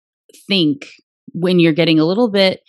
think 0.49 0.87
when 1.33 1.61
you're 1.61 1.75
getting 1.75 2.01
a 2.01 2.07
little 2.07 2.31
bit 2.31 2.61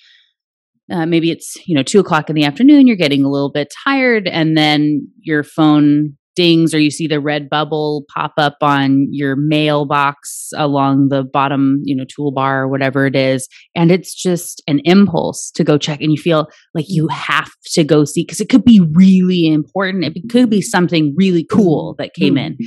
uh, 0.92 1.06
maybe 1.06 1.32
it's 1.32 1.56
you 1.68 1.76
know 1.76 1.84
two 1.84 2.00
o'clock 2.00 2.30
in 2.30 2.36
the 2.36 2.44
afternoon 2.44 2.88
you're 2.88 2.96
getting 2.96 3.24
a 3.24 3.30
little 3.30 3.52
bit 3.52 3.74
tired 3.84 4.28
and 4.28 4.58
then 4.58 5.08
your 5.22 5.44
phone 5.44 6.16
dings 6.36 6.74
or 6.74 6.80
you 6.80 6.90
see 6.90 7.08
the 7.08 7.20
red 7.20 7.50
bubble 7.50 8.06
pop 8.14 8.34
up 8.38 8.58
on 8.62 9.08
your 9.12 9.36
mailbox 9.36 10.50
along 10.56 11.10
the 11.10 11.24
bottom 11.24 11.82
you 11.84 11.96
know 11.96 12.06
toolbar 12.06 12.62
or 12.62 12.68
whatever 12.68 13.06
it 13.06 13.16
is 13.16 13.48
and 13.76 13.92
it's 13.92 14.14
just 14.14 14.62
an 14.68 14.80
impulse 14.86 15.52
to 15.52 15.64
go 15.64 15.78
check 15.78 16.00
and 16.02 16.12
you 16.12 16.18
feel 16.18 16.48
like 16.74 16.86
you 16.88 17.08
have 17.10 17.52
to 17.66 17.84
go 17.84 18.06
see 18.06 18.24
because 18.24 18.40
it 18.40 18.50
could 18.50 18.64
be 18.64 18.80
really 18.94 19.48
important 19.48 20.06
it 20.06 20.30
could 20.30 20.50
be 20.50 20.62
something 20.62 21.14
really 21.18 21.44
cool 21.44 21.96
that 21.98 22.14
came 22.14 22.38
in 22.38 22.54
mm-hmm. 22.54 22.66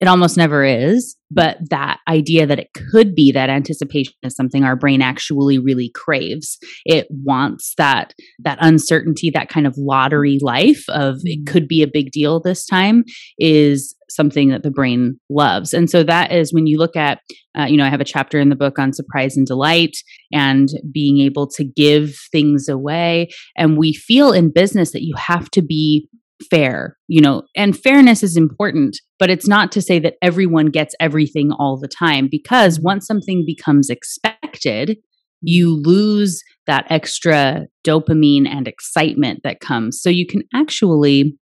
It 0.00 0.08
almost 0.08 0.36
never 0.36 0.64
is, 0.64 1.16
but 1.30 1.58
that 1.68 1.98
idea 2.08 2.46
that 2.46 2.58
it 2.58 2.70
could 2.90 3.14
be 3.14 3.32
that 3.32 3.50
anticipation 3.50 4.14
is 4.22 4.34
something 4.34 4.64
our 4.64 4.76
brain 4.76 5.02
actually 5.02 5.58
really 5.58 5.90
craves. 5.94 6.58
It 6.86 7.06
wants 7.10 7.74
that 7.76 8.14
that 8.38 8.58
uncertainty, 8.60 9.30
that 9.30 9.50
kind 9.50 9.66
of 9.66 9.74
lottery 9.76 10.38
life 10.40 10.84
of 10.88 11.16
it 11.24 11.40
mm-hmm. 11.40 11.52
could 11.52 11.68
be 11.68 11.82
a 11.82 11.86
big 11.86 12.12
deal 12.12 12.40
this 12.40 12.64
time 12.64 13.04
is 13.38 13.94
something 14.08 14.48
that 14.48 14.62
the 14.62 14.70
brain 14.70 15.18
loves. 15.28 15.72
And 15.72 15.88
so 15.88 16.02
that 16.02 16.32
is 16.32 16.52
when 16.52 16.66
you 16.66 16.78
look 16.78 16.96
at, 16.96 17.20
uh, 17.56 17.64
you 17.64 17.76
know, 17.76 17.84
I 17.84 17.90
have 17.90 18.00
a 18.00 18.04
chapter 18.04 18.40
in 18.40 18.48
the 18.48 18.56
book 18.56 18.78
on 18.78 18.92
surprise 18.92 19.36
and 19.36 19.46
delight 19.46 19.96
and 20.32 20.68
being 20.92 21.20
able 21.20 21.46
to 21.50 21.64
give 21.64 22.16
things 22.32 22.68
away. 22.68 23.28
And 23.56 23.78
we 23.78 23.92
feel 23.92 24.32
in 24.32 24.50
business 24.52 24.92
that 24.92 25.04
you 25.04 25.14
have 25.16 25.50
to 25.52 25.62
be 25.62 26.08
fair, 26.48 26.96
you 27.08 27.20
know, 27.20 27.42
and 27.56 27.78
fairness 27.78 28.22
is 28.22 28.36
important, 28.36 28.96
but 29.18 29.30
it's 29.30 29.48
not 29.48 29.72
to 29.72 29.82
say 29.82 29.98
that 29.98 30.14
everyone 30.22 30.66
gets 30.66 30.94
everything 31.00 31.50
all 31.52 31.78
the 31.78 31.88
time 31.88 32.28
because 32.30 32.80
once 32.80 33.06
something 33.06 33.44
becomes 33.46 33.90
expected, 33.90 34.96
you 35.42 35.74
lose 35.74 36.42
that 36.66 36.86
extra 36.90 37.66
dopamine 37.86 38.46
and 38.46 38.68
excitement 38.68 39.40
that 39.42 39.60
comes. 39.60 40.00
So 40.00 40.10
you 40.10 40.26
can 40.26 40.42
actually 40.54 41.36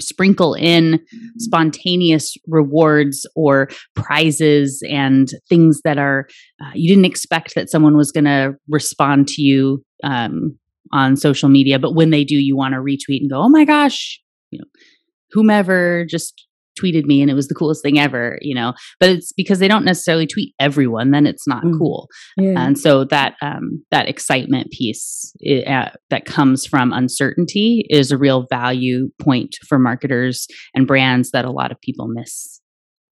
sprinkle 0.00 0.54
in 0.54 1.00
spontaneous 1.38 2.36
rewards 2.48 3.26
or 3.36 3.68
prizes 3.94 4.82
and 4.88 5.28
things 5.48 5.80
that 5.84 5.98
are 5.98 6.26
uh, 6.60 6.70
you 6.74 6.88
didn't 6.88 7.04
expect 7.04 7.54
that 7.54 7.70
someone 7.70 7.96
was 7.96 8.10
going 8.10 8.24
to 8.24 8.54
respond 8.68 9.28
to 9.28 9.42
you 9.42 9.84
um, 10.02 10.58
on 10.92 11.16
social 11.16 11.48
media 11.48 11.78
but 11.78 11.94
when 11.94 12.10
they 12.10 12.24
do 12.24 12.34
you 12.34 12.56
want 12.56 12.74
to 12.74 12.80
retweet 12.80 13.20
and 13.20 13.30
go 13.30 13.40
oh 13.40 13.48
my 13.48 13.64
gosh 13.64 14.20
you 14.54 14.60
know, 14.60 14.80
whomever 15.32 16.06
just 16.08 16.46
tweeted 16.80 17.04
me 17.04 17.20
and 17.22 17.30
it 17.30 17.34
was 17.34 17.48
the 17.48 17.54
coolest 17.54 17.82
thing 17.82 17.98
ever, 17.98 18.38
you 18.40 18.54
know. 18.54 18.74
But 19.00 19.10
it's 19.10 19.32
because 19.32 19.58
they 19.58 19.68
don't 19.68 19.84
necessarily 19.84 20.26
tweet 20.26 20.54
everyone, 20.58 21.10
then 21.10 21.26
it's 21.26 21.46
not 21.46 21.64
mm. 21.64 21.78
cool. 21.78 22.08
Yeah. 22.36 22.54
And 22.56 22.78
so 22.78 23.04
that 23.04 23.34
um, 23.42 23.84
that 23.90 24.08
excitement 24.08 24.70
piece 24.70 25.32
it, 25.40 25.66
uh, 25.66 25.90
that 26.10 26.24
comes 26.24 26.66
from 26.66 26.92
uncertainty 26.92 27.86
is 27.90 28.10
a 28.10 28.18
real 28.18 28.46
value 28.50 29.10
point 29.20 29.56
for 29.68 29.78
marketers 29.78 30.46
and 30.74 30.86
brands 30.86 31.30
that 31.30 31.44
a 31.44 31.52
lot 31.52 31.70
of 31.70 31.80
people 31.80 32.08
miss. 32.08 32.60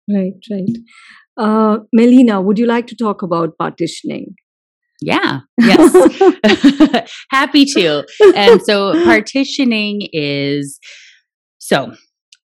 Right, 0.09 0.33
right. 0.49 0.77
Uh, 1.37 1.79
Melina, 1.93 2.41
would 2.41 2.57
you 2.57 2.65
like 2.65 2.87
to 2.87 2.95
talk 2.95 3.21
about 3.21 3.57
partitioning? 3.57 4.35
Yeah, 5.01 5.39
yes. 5.57 7.09
Happy 7.31 7.63
to. 7.73 8.05
And 8.35 8.61
so 8.61 8.91
partitioning 9.05 10.09
is 10.11 10.77
so 11.69 11.93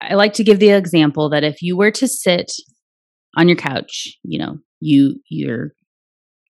I 0.01 0.15
like 0.15 0.33
to 0.33 0.43
give 0.43 0.57
the 0.57 0.71
example 0.71 1.29
that 1.29 1.43
if 1.43 1.61
you 1.61 1.77
were 1.77 1.91
to 1.91 2.07
sit 2.07 2.51
on 3.37 3.47
your 3.47 3.57
couch, 3.57 4.17
you 4.23 4.39
know, 4.39 4.57
you 4.79 5.19
you're 5.29 5.73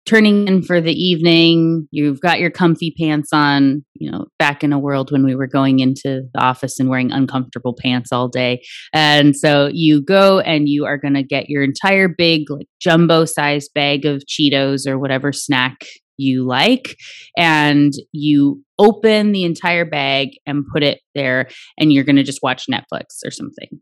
turning 0.05 0.47
in 0.47 0.63
for 0.63 0.79
the 0.79 0.93
evening, 0.93 1.89
you've 1.91 2.21
got 2.21 2.39
your 2.39 2.51
comfy 2.51 2.95
pants 3.01 3.31
on, 3.33 3.83
you 3.95 4.11
know, 4.11 4.27
back 4.39 4.63
in 4.63 4.75
a 4.75 4.79
world 4.79 5.11
when 5.11 5.25
we 5.25 5.35
were 5.35 5.47
going 5.47 5.79
into 5.79 6.23
the 6.35 6.41
office 6.41 6.79
and 6.79 6.91
wearing 6.91 7.13
uncomfortable 7.13 7.75
pants 7.81 8.13
all 8.13 8.29
day. 8.29 8.61
And 8.93 9.35
so 9.35 9.71
you 9.73 10.03
go 10.03 10.41
and 10.41 10.69
you 10.69 10.85
are 10.85 10.99
going 10.99 11.15
to 11.15 11.23
get 11.23 11.49
your 11.49 11.63
entire 11.63 12.09
big 12.09 12.51
like 12.51 12.67
jumbo 12.79 13.25
sized 13.25 13.71
bag 13.75 14.05
of 14.05 14.23
Cheetos 14.27 14.87
or 14.87 14.99
whatever 14.99 15.33
snack 15.33 15.79
you 16.21 16.47
like 16.47 16.97
and 17.37 17.93
you 18.13 18.63
open 18.79 19.33
the 19.33 19.45
entire 19.45 19.85
bag 19.85 20.31
and 20.47 20.65
put 20.73 20.83
it 20.83 21.01
there 21.15 21.49
and 21.79 21.93
you're 21.93 22.05
going 22.05 22.17
to 22.17 22.23
just 22.23 22.43
watch 22.43 22.67
Netflix 22.71 23.25
or 23.25 23.31
something. 23.31 23.81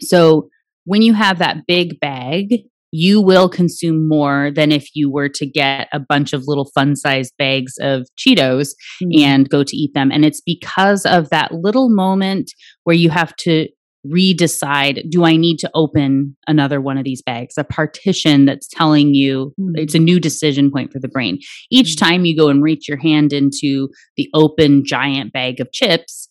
So 0.00 0.48
when 0.84 1.02
you 1.02 1.14
have 1.14 1.38
that 1.38 1.66
big 1.66 1.98
bag, 2.00 2.62
you 2.92 3.20
will 3.20 3.48
consume 3.48 4.08
more 4.08 4.50
than 4.54 4.72
if 4.72 4.88
you 4.94 5.10
were 5.10 5.28
to 5.28 5.46
get 5.46 5.88
a 5.92 6.00
bunch 6.00 6.32
of 6.32 6.44
little 6.46 6.70
fun 6.74 6.96
sized 6.96 7.34
bags 7.38 7.74
of 7.80 8.06
Cheetos 8.16 8.70
mm-hmm. 9.02 9.22
and 9.22 9.48
go 9.48 9.62
to 9.62 9.76
eat 9.76 9.92
them. 9.94 10.10
And 10.10 10.24
it's 10.24 10.40
because 10.40 11.04
of 11.04 11.28
that 11.30 11.52
little 11.52 11.90
moment 11.90 12.52
where 12.84 12.96
you 12.96 13.10
have 13.10 13.34
to 13.36 13.68
redecide 14.12 15.10
do 15.10 15.24
I 15.24 15.36
need 15.36 15.58
to 15.58 15.70
open 15.74 16.36
another 16.46 16.80
one 16.80 16.98
of 16.98 17.04
these 17.04 17.22
bags? 17.22 17.54
A 17.58 17.64
partition 17.64 18.44
that's 18.44 18.68
telling 18.68 19.14
you 19.14 19.54
mm-hmm. 19.60 19.76
it's 19.76 19.94
a 19.94 19.98
new 19.98 20.20
decision 20.20 20.70
point 20.70 20.92
for 20.92 20.98
the 20.98 21.08
brain. 21.08 21.38
Each 21.70 21.96
mm-hmm. 21.96 22.04
time 22.04 22.24
you 22.24 22.36
go 22.36 22.48
and 22.48 22.62
reach 22.62 22.88
your 22.88 22.98
hand 22.98 23.32
into 23.32 23.88
the 24.16 24.28
open 24.34 24.84
giant 24.84 25.32
bag 25.32 25.60
of 25.60 25.72
chips, 25.72 26.28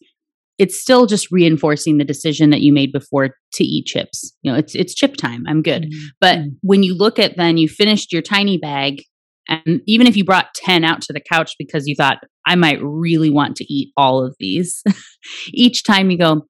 it's 0.57 0.79
still 0.79 1.05
just 1.05 1.31
reinforcing 1.31 1.97
the 1.97 2.05
decision 2.05 2.49
that 2.49 2.61
you 2.61 2.71
made 2.71 2.91
before 2.91 3.35
to 3.53 3.63
eat 3.63 3.85
chips. 3.85 4.33
You 4.41 4.51
know, 4.51 4.57
it's 4.57 4.75
it's 4.75 4.95
chip 4.95 5.17
time. 5.17 5.43
I'm 5.47 5.61
good. 5.61 5.83
Mm-hmm. 5.83 6.05
But 6.21 6.37
mm. 6.39 6.55
when 6.61 6.83
you 6.83 6.95
look 6.95 7.19
at 7.19 7.37
then 7.37 7.57
you 7.57 7.67
finished 7.67 8.11
your 8.13 8.21
tiny 8.21 8.57
bag 8.57 9.01
and 9.47 9.81
even 9.85 10.07
if 10.07 10.17
you 10.17 10.23
brought 10.23 10.53
10 10.55 10.83
out 10.83 11.01
to 11.01 11.13
the 11.13 11.19
couch 11.19 11.55
because 11.57 11.87
you 11.87 11.95
thought 11.95 12.19
I 12.45 12.55
might 12.55 12.79
really 12.81 13.29
want 13.29 13.55
to 13.57 13.73
eat 13.73 13.91
all 13.97 14.25
of 14.25 14.35
these, 14.39 14.83
each 15.53 15.83
time 15.83 16.09
you 16.09 16.17
go, 16.17 16.47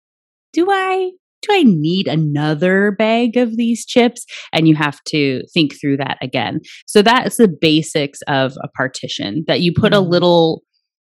do 0.56 0.68
I 0.72 1.12
do 1.42 1.54
I 1.54 1.64
need 1.64 2.08
another 2.08 2.96
bag 2.98 3.38
of 3.38 3.56
these 3.56 3.86
chips? 3.86 4.26
And 4.52 4.68
you 4.68 4.76
have 4.76 5.00
to 5.10 5.44
think 5.54 5.80
through 5.80 5.98
that 5.98 6.18
again. 6.22 6.62
So 6.88 7.02
that's 7.02 7.38
the 7.38 7.48
basics 7.48 8.20
of 8.28 8.54
a 8.64 8.68
partition 8.70 9.44
that 9.48 9.62
you 9.62 9.72
put 9.76 9.94
mm. 9.94 9.98
a 9.98 10.00
little 10.00 10.64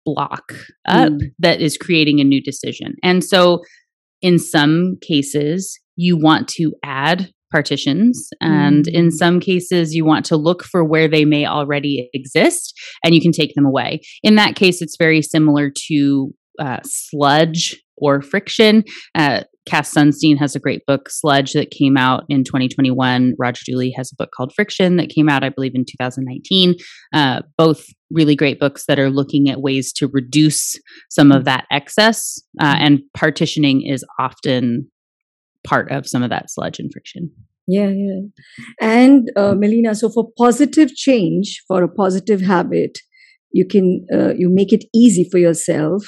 block 0.05 0.53
up 0.89 1.13
mm. 1.13 1.21
that 1.39 1.61
is 1.61 1.77
creating 1.77 2.21
a 2.21 2.25
new 2.25 2.43
decision. 2.43 2.95
And 3.05 3.23
so 3.23 3.61
in 4.21 4.39
some 4.39 4.97
cases, 5.07 5.79
you 5.97 6.17
want 6.17 6.49
to 6.49 6.73
add 6.85 7.31
partitions. 7.53 8.29
And 8.41 8.85
mm. 8.85 8.93
in 8.93 9.11
some 9.11 9.39
cases, 9.39 9.95
you 9.95 10.05
want 10.05 10.25
to 10.27 10.37
look 10.37 10.65
for 10.65 10.85
where 10.85 11.09
they 11.09 11.25
may 11.25 11.47
already 11.47 12.11
exist 12.13 12.75
and 13.05 13.15
you 13.15 13.21
can 13.21 13.33
take 13.33 13.55
them 13.55 13.65
away. 13.65 14.01
In 14.25 14.35
that 14.37 14.57
case, 14.57 14.83
it's 14.83 14.97
very 14.99 15.23
similar 15.23 15.71
to 15.89 16.35
uh, 16.59 16.81
sludge 16.85 17.77
or 17.97 18.23
friction. 18.23 18.85
Uh, 19.15 19.43
Cass 19.67 19.93
Sunstein 19.93 20.39
has 20.39 20.55
a 20.55 20.61
great 20.61 20.87
book, 20.87 21.11
Sludge, 21.11 21.53
that 21.53 21.73
came 21.73 21.97
out 21.97 22.25
in 22.29 22.45
2021. 22.45 23.35
Roger 23.37 23.63
Dooley 23.67 23.93
has 23.97 24.13
a 24.13 24.17
book 24.17 24.31
called 24.35 24.53
Friction 24.55 24.97
that 24.97 25.09
came 25.09 25.29
out, 25.29 25.43
I 25.43 25.49
believe, 25.49 25.75
in 25.75 25.85
2019. 25.85 26.77
Uh, 27.13 27.43
both 27.59 27.85
really 28.11 28.37
great 28.37 28.61
books 28.61 28.85
that 28.87 29.01
are 29.01 29.11
looking 29.11 29.51
at 29.51 29.61
ways 29.61 29.93
to 29.95 30.09
reduce 30.09 30.77
some 31.11 31.33
of 31.33 31.45
that 31.45 31.67
excess. 31.73 32.41
Uh, 32.61 32.77
and 32.79 33.01
partitioning 33.13 33.83
is 33.83 34.05
often 34.21 34.89
part 35.67 35.91
of 35.91 36.07
some 36.07 36.23
of 36.23 36.31
that 36.31 36.49
sludge 36.49 36.79
and 36.79 36.93
friction. 36.93 37.33
Yeah, 37.67 37.89
yeah. 37.89 38.21
And 38.81 39.29
uh, 39.37 39.57
Melina, 39.57 39.97
so 39.97 40.09
for 40.09 40.31
positive 40.39 40.95
change, 40.95 41.63
for 41.67 41.83
a 41.83 41.89
positive 41.89 42.41
habit, 42.41 42.99
you 43.51 43.67
can 43.67 44.07
uh, 44.13 44.35
you 44.37 44.49
make 44.49 44.73
it 44.73 44.85
easy 44.95 45.29
for 45.29 45.39
yourself 45.39 46.05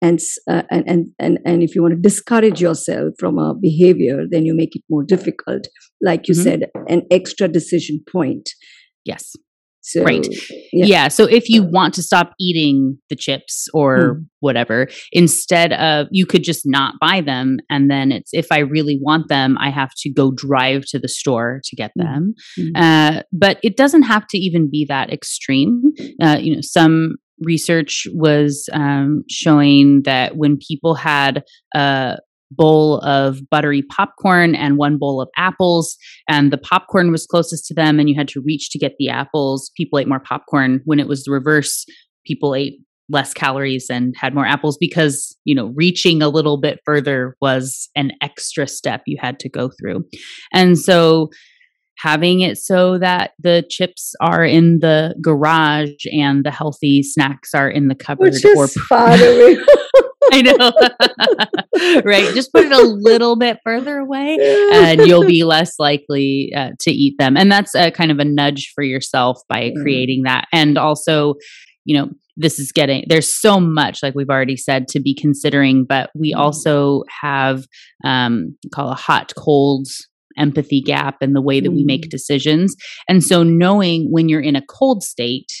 and, 0.00 0.20
uh, 0.48 0.62
and 0.70 1.08
and 1.18 1.38
and 1.44 1.62
if 1.62 1.74
you 1.74 1.82
want 1.82 1.94
to 1.94 2.00
discourage 2.00 2.60
yourself 2.60 3.14
from 3.18 3.38
a 3.38 3.54
behavior 3.54 4.24
then 4.30 4.44
you 4.44 4.54
make 4.54 4.76
it 4.76 4.82
more 4.88 5.02
difficult 5.02 5.66
like 6.00 6.28
you 6.28 6.34
mm-hmm. 6.34 6.42
said 6.42 6.60
an 6.88 7.02
extra 7.10 7.48
decision 7.48 8.00
point 8.10 8.50
yes 9.04 9.34
so, 9.88 10.02
right. 10.02 10.26
Yeah. 10.70 10.84
yeah. 10.84 11.08
So 11.08 11.24
if 11.24 11.48
you 11.48 11.62
want 11.62 11.94
to 11.94 12.02
stop 12.02 12.34
eating 12.38 12.98
the 13.08 13.16
chips 13.16 13.68
or 13.72 14.16
mm. 14.16 14.26
whatever, 14.40 14.88
instead 15.12 15.72
of 15.72 16.08
you 16.10 16.26
could 16.26 16.42
just 16.42 16.64
not 16.66 16.96
buy 17.00 17.22
them. 17.22 17.56
And 17.70 17.90
then 17.90 18.12
it's 18.12 18.28
if 18.34 18.48
I 18.52 18.58
really 18.58 18.98
want 19.00 19.28
them, 19.28 19.56
I 19.58 19.70
have 19.70 19.90
to 20.00 20.12
go 20.12 20.30
drive 20.30 20.84
to 20.88 20.98
the 20.98 21.08
store 21.08 21.62
to 21.64 21.74
get 21.74 21.92
mm. 21.98 22.02
them. 22.02 22.34
Mm. 22.58 22.70
Uh, 22.74 23.22
but 23.32 23.60
it 23.62 23.78
doesn't 23.78 24.02
have 24.02 24.26
to 24.28 24.38
even 24.38 24.68
be 24.70 24.84
that 24.90 25.10
extreme. 25.10 25.92
Uh, 26.20 26.36
you 26.38 26.54
know, 26.54 26.60
some 26.60 27.16
research 27.40 28.06
was 28.12 28.68
um, 28.72 29.24
showing 29.28 30.02
that 30.02 30.36
when 30.36 30.56
people 30.56 30.94
had 30.94 31.42
a 31.74 32.18
bowl 32.50 32.98
of 33.00 33.40
buttery 33.50 33.82
popcorn 33.82 34.54
and 34.54 34.78
one 34.78 34.98
bowl 34.98 35.20
of 35.20 35.28
apples, 35.36 35.96
and 36.28 36.52
the 36.52 36.58
popcorn 36.58 37.10
was 37.10 37.26
closest 37.26 37.66
to 37.66 37.74
them, 37.74 37.98
and 37.98 38.08
you 38.08 38.14
had 38.14 38.28
to 38.28 38.42
reach 38.44 38.70
to 38.70 38.78
get 38.78 38.94
the 38.98 39.08
apples, 39.08 39.70
people 39.76 39.98
ate 39.98 40.08
more 40.08 40.20
popcorn. 40.20 40.80
When 40.84 41.00
it 41.00 41.08
was 41.08 41.24
the 41.24 41.32
reverse, 41.32 41.84
people 42.26 42.54
ate 42.54 42.80
less 43.10 43.32
calories 43.32 43.88
and 43.90 44.14
had 44.16 44.34
more 44.34 44.46
apples 44.46 44.76
because 44.78 45.36
you 45.44 45.54
know 45.54 45.72
reaching 45.74 46.22
a 46.22 46.28
little 46.28 46.58
bit 46.58 46.78
further 46.84 47.36
was 47.40 47.88
an 47.96 48.12
extra 48.20 48.66
step 48.66 49.02
you 49.06 49.16
had 49.18 49.38
to 49.40 49.48
go 49.48 49.70
through 49.80 50.04
and 50.52 50.78
so 50.78 51.30
having 51.98 52.40
it 52.40 52.56
so 52.56 52.98
that 52.98 53.32
the 53.40 53.64
chips 53.68 54.14
are 54.20 54.44
in 54.44 54.78
the 54.78 55.14
garage 55.20 56.04
and 56.12 56.44
the 56.44 56.50
healthy 56.50 57.02
snacks 57.02 57.54
are 57.54 57.68
in 57.68 57.88
the 57.88 57.94
cupboard 57.94 58.32
Which 58.32 58.44
is 58.44 58.56
or 58.56 58.68
far. 58.88 59.10
I 60.30 60.42
know. 60.42 62.02
right. 62.04 62.34
Just 62.34 62.52
put 62.52 62.66
it 62.66 62.72
a 62.72 62.82
little 62.82 63.36
bit 63.36 63.58
further 63.64 63.98
away 63.98 64.36
and 64.72 65.00
you'll 65.06 65.26
be 65.26 65.42
less 65.42 65.78
likely 65.78 66.52
uh, 66.54 66.70
to 66.80 66.90
eat 66.90 67.16
them. 67.18 67.36
And 67.36 67.50
that's 67.50 67.74
a 67.74 67.90
kind 67.90 68.10
of 68.10 68.18
a 68.18 68.24
nudge 68.24 68.72
for 68.74 68.84
yourself 68.84 69.40
by 69.48 69.70
mm. 69.70 69.82
creating 69.82 70.22
that. 70.24 70.46
And 70.52 70.76
also, 70.76 71.34
you 71.84 71.96
know, 71.96 72.10
this 72.36 72.60
is 72.60 72.70
getting 72.70 73.04
there's 73.08 73.34
so 73.34 73.58
much 73.58 74.00
like 74.00 74.14
we've 74.14 74.30
already 74.30 74.56
said 74.56 74.86
to 74.86 75.00
be 75.00 75.12
considering 75.12 75.84
but 75.84 76.08
we 76.14 76.32
mm. 76.32 76.38
also 76.38 77.02
have 77.20 77.64
um 78.04 78.56
call 78.72 78.90
a 78.90 78.94
hot 78.94 79.32
cold 79.36 79.88
empathy 80.38 80.80
gap 80.80 81.16
in 81.20 81.32
the 81.32 81.42
way 81.42 81.60
that 81.60 81.70
we 81.70 81.84
make 81.84 82.06
mm. 82.06 82.10
decisions. 82.10 82.76
And 83.08 83.22
so 83.22 83.42
knowing 83.42 84.08
when 84.10 84.28
you're 84.28 84.40
in 84.40 84.56
a 84.56 84.64
cold 84.68 85.02
state 85.02 85.52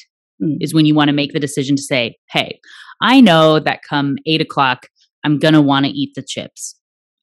mm. 0.42 0.56
is 0.60 0.74
when 0.74 0.86
you 0.86 0.94
want 0.94 1.08
to 1.08 1.14
make 1.14 1.32
the 1.32 1.40
decision 1.40 1.76
to 1.76 1.82
say, 1.82 2.16
hey, 2.30 2.60
I 3.02 3.20
know 3.20 3.60
that 3.60 3.80
come 3.88 4.16
eight 4.26 4.40
o'clock, 4.40 4.88
I'm 5.24 5.38
going 5.38 5.54
to 5.54 5.62
want 5.62 5.86
to 5.86 5.92
eat 5.92 6.14
the 6.14 6.22
chips. 6.22 6.74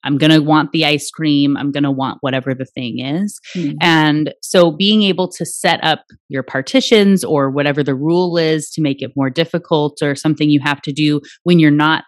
I'm 0.05 0.19
going 0.19 0.31
to 0.31 0.39
want 0.39 0.71
the 0.71 0.85
ice 0.85 1.09
cream. 1.09 1.57
I'm 1.57 1.71
going 1.71 1.83
to 1.83 1.91
want 1.91 2.19
whatever 2.21 2.53
the 2.53 2.65
thing 2.65 2.99
is. 2.99 3.39
Mm. 3.55 3.73
And 3.81 4.33
so 4.41 4.71
being 4.71 5.01
able 5.01 5.27
to 5.29 5.45
set 5.45 5.83
up 5.83 6.05
your 6.29 6.43
partitions 6.43 7.23
or 7.23 7.49
whatever 7.49 7.83
the 7.83 7.95
rule 7.95 8.37
is 8.37 8.69
to 8.71 8.81
make 8.81 9.01
it 9.01 9.11
more 9.15 9.31
difficult 9.31 10.03
or 10.03 10.13
something 10.13 10.51
you 10.51 10.59
have 10.63 10.81
to 10.83 10.93
do 10.93 11.21
when 11.43 11.57
you're 11.57 11.71
not 11.71 12.03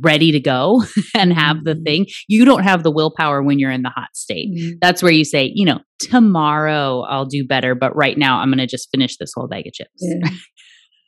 ready 0.00 0.32
to 0.32 0.40
go 0.40 0.82
and 1.14 1.32
have 1.32 1.64
the 1.64 1.74
mm-hmm. 1.74 1.82
thing. 1.84 2.06
You 2.28 2.44
don't 2.44 2.62
have 2.62 2.82
the 2.82 2.90
willpower 2.90 3.42
when 3.42 3.58
you're 3.58 3.70
in 3.70 3.82
the 3.82 3.90
hot 3.90 4.14
state. 4.14 4.48
Mm-hmm. 4.50 4.70
That's 4.80 5.02
where 5.02 5.12
you 5.12 5.24
say, 5.24 5.50
you 5.54 5.64
know, 5.64 5.80
tomorrow 5.98 7.02
I'll 7.02 7.26
do 7.26 7.46
better, 7.46 7.74
but 7.74 7.94
right 7.94 8.16
now 8.16 8.38
I'm 8.38 8.48
going 8.48 8.58
to 8.58 8.66
just 8.66 8.88
finish 8.92 9.16
this 9.16 9.32
whole 9.34 9.48
bag 9.48 9.66
of 9.66 9.72
chips. 9.72 9.90
Yeah. 10.00 10.30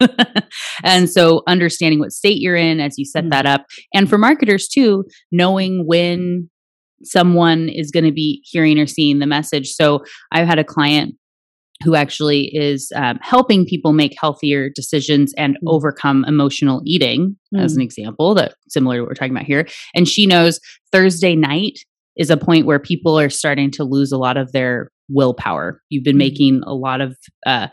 and 0.85 1.09
so 1.09 1.43
understanding 1.47 2.01
what 2.01 2.13
state 2.13 2.41
you're 2.41 2.57
in 2.57 2.81
as 2.81 2.99
you 2.99 3.05
set 3.05 3.23
mm-hmm. 3.23 3.31
that 3.31 3.47
up. 3.47 3.67
And 3.95 4.09
for 4.09 4.19
marketers 4.19 4.69
too, 4.69 5.05
knowing 5.31 5.87
when 5.87 6.51
someone 7.05 7.69
is 7.69 7.91
going 7.91 8.05
to 8.05 8.13
be 8.13 8.43
hearing 8.45 8.79
or 8.79 8.87
seeing 8.87 9.19
the 9.19 9.27
message. 9.27 9.71
So 9.71 10.05
I've 10.31 10.47
had 10.47 10.59
a 10.59 10.65
client 10.65 11.17
who 11.83 11.95
actually 11.95 12.55
is 12.55 12.91
um, 12.95 13.19
helping 13.23 13.65
people 13.65 13.93
make 13.93 14.15
healthier 14.21 14.69
decisions 14.69 15.33
and 15.37 15.57
mm. 15.57 15.59
overcome 15.67 16.25
emotional 16.27 16.83
eating, 16.85 17.37
mm. 17.55 17.61
as 17.61 17.75
an 17.77 17.83
example, 17.83 18.35
that 18.35 18.55
similar 18.69 18.97
to 18.97 19.03
what 19.03 19.09
we're 19.09 19.15
talking 19.15 19.35
about 19.35 19.47
here. 19.47 19.67
And 19.95 20.09
she 20.09 20.27
knows 20.27 20.61
Thursday 20.91 21.35
night 21.35 21.79
is 22.17 22.31
a 22.31 22.37
point 22.37 22.67
where 22.67 22.79
people 22.79 23.19
are 23.19 23.31
starting 23.31 23.71
to 23.73 23.85
lose 23.85 24.13
a 24.13 24.19
lot 24.19 24.37
of 24.37 24.53
their 24.53 24.91
willpower. 25.09 25.81
You've 25.89 26.05
been 26.05 26.13
mm-hmm. 26.13 26.19
making 26.19 26.63
a 26.67 26.75
lot 26.75 27.01
of 27.01 27.17
uh, 27.47 27.69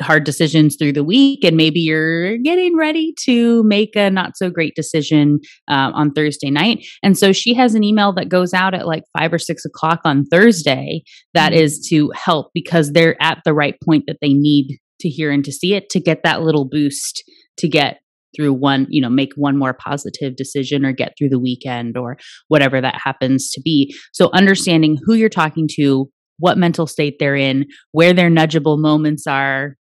hard 0.00 0.24
decisions 0.24 0.76
through 0.76 0.92
the 0.92 1.04
week, 1.04 1.44
and 1.44 1.56
maybe 1.56 1.80
you're 1.80 2.38
getting 2.38 2.76
ready 2.76 3.14
to 3.24 3.62
make 3.64 3.96
a 3.96 4.10
not 4.10 4.36
so 4.36 4.50
great 4.50 4.74
decision 4.74 5.40
uh, 5.68 5.90
on 5.94 6.12
Thursday 6.12 6.50
night. 6.50 6.86
And 7.02 7.16
so 7.16 7.32
she 7.32 7.54
has 7.54 7.74
an 7.74 7.84
email 7.84 8.12
that 8.14 8.28
goes 8.28 8.52
out 8.52 8.74
at 8.74 8.86
like 8.86 9.04
five 9.16 9.32
or 9.32 9.38
six 9.38 9.64
o'clock 9.64 10.00
on 10.04 10.24
Thursday 10.26 11.02
that 11.34 11.52
mm-hmm. 11.52 11.62
is 11.62 11.86
to 11.90 12.10
help 12.14 12.50
because 12.54 12.92
they're 12.92 13.20
at 13.22 13.38
the 13.44 13.54
right 13.54 13.76
point 13.84 14.04
that 14.06 14.18
they 14.20 14.32
need 14.32 14.78
to 15.00 15.08
hear 15.08 15.30
and 15.30 15.44
to 15.44 15.52
see 15.52 15.74
it 15.74 15.90
to 15.90 16.00
get 16.00 16.22
that 16.24 16.42
little 16.42 16.68
boost 16.68 17.22
to 17.58 17.68
get 17.68 17.98
through 18.34 18.52
one, 18.52 18.86
you 18.88 19.00
know, 19.00 19.10
make 19.10 19.32
one 19.36 19.58
more 19.58 19.74
positive 19.74 20.36
decision 20.36 20.84
or 20.84 20.92
get 20.92 21.12
through 21.18 21.28
the 21.28 21.38
weekend 21.38 21.96
or 21.96 22.16
whatever 22.48 22.80
that 22.80 22.98
happens 23.02 23.50
to 23.50 23.60
be. 23.60 23.94
So 24.12 24.30
understanding 24.32 24.96
who 25.04 25.14
you're 25.14 25.28
talking 25.28 25.68
to, 25.76 26.08
what 26.42 26.58
mental 26.58 26.88
state 26.88 27.16
they're 27.20 27.36
in, 27.36 27.66
where 27.92 28.12
their 28.12 28.28
nudgeable 28.28 28.80
moments 28.80 29.28
are, 29.28 29.76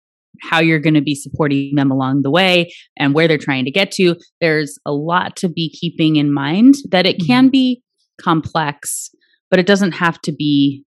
how 0.40 0.59
you're 0.59 0.81
going 0.81 0.95
to 0.95 1.03
be 1.03 1.14
supporting 1.14 1.75
them 1.75 1.90
along 1.90 2.23
the 2.23 2.31
way 2.31 2.73
and 2.99 3.12
where 3.12 3.29
they're 3.29 3.37
trying 3.37 3.66
to 3.66 3.71
get 3.71 3.90
to. 3.90 4.16
There's 4.40 4.79
a 4.87 4.92
lot 4.92 5.37
to 5.37 5.51
be 5.51 5.69
keeping 5.69 6.16
in 6.16 6.33
mind 6.33 6.77
that 6.90 7.05
it 7.05 7.19
can 7.27 7.45
mm-hmm. 7.45 7.51
be 7.51 7.83
complex, 8.19 9.11
but 9.51 9.61
it 9.61 9.66
doesn't 9.66 9.92
have 9.92 10.19
to 10.23 10.33
be 10.33 10.83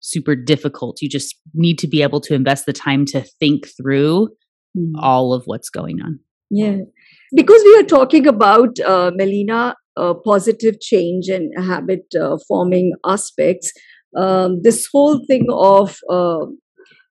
super 0.00 0.34
difficult. 0.34 1.00
You 1.00 1.08
just 1.08 1.36
need 1.54 1.78
to 1.78 1.86
be 1.86 2.02
able 2.02 2.20
to 2.22 2.34
invest 2.34 2.66
the 2.66 2.72
time 2.72 3.04
to 3.06 3.22
think 3.38 3.68
through 3.76 4.30
mm. 4.76 4.92
all 4.98 5.32
of 5.32 5.44
what's 5.46 5.70
going 5.70 6.00
on. 6.02 6.18
Yeah. 6.50 6.78
Because 7.32 7.62
we 7.62 7.78
are 7.78 7.84
talking 7.84 8.26
about, 8.26 8.80
uh, 8.80 9.12
Melina, 9.14 9.76
uh, 9.96 10.14
positive 10.24 10.80
change 10.80 11.28
and 11.28 11.52
habit 11.64 12.06
uh, 12.20 12.36
forming 12.48 12.94
aspects, 13.06 13.72
um, 14.16 14.60
this 14.62 14.88
whole 14.92 15.24
thing 15.26 15.46
of, 15.50 15.98
uh, 16.10 16.46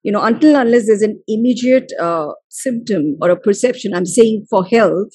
you 0.02 0.12
know, 0.12 0.22
until 0.22 0.56
unless 0.56 0.86
there's 0.86 1.02
an 1.02 1.22
immediate 1.28 1.92
uh, 2.00 2.28
symptom 2.48 3.16
or 3.20 3.30
a 3.30 3.38
perception, 3.38 3.94
I'm 3.94 4.06
saying 4.06 4.46
for 4.50 4.64
health, 4.64 5.10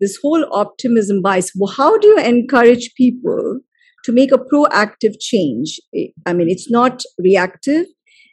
this 0.00 0.18
whole 0.22 0.46
optimism 0.52 1.22
bias, 1.22 1.50
well, 1.56 1.72
how 1.72 1.98
do 1.98 2.08
you 2.08 2.18
encourage 2.18 2.92
people 2.96 3.60
to 4.04 4.12
make 4.12 4.32
a 4.32 4.38
proactive 4.38 5.14
change? 5.20 5.80
I 6.26 6.32
mean, 6.32 6.48
it's 6.48 6.70
not 6.70 7.02
reactive 7.18 7.86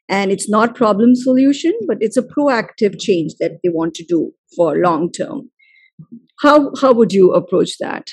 and 0.07 0.31
it's 0.31 0.49
not 0.49 0.75
problem 0.75 1.15
solution 1.15 1.73
but 1.87 1.97
it's 1.99 2.17
a 2.17 2.21
proactive 2.23 2.99
change 2.99 3.33
that 3.39 3.53
they 3.63 3.69
want 3.69 3.93
to 3.93 4.05
do 4.07 4.31
for 4.55 4.77
long 4.77 5.11
term 5.11 5.49
how 6.41 6.71
how 6.81 6.93
would 6.93 7.11
you 7.11 7.33
approach 7.33 7.77
that 7.79 8.07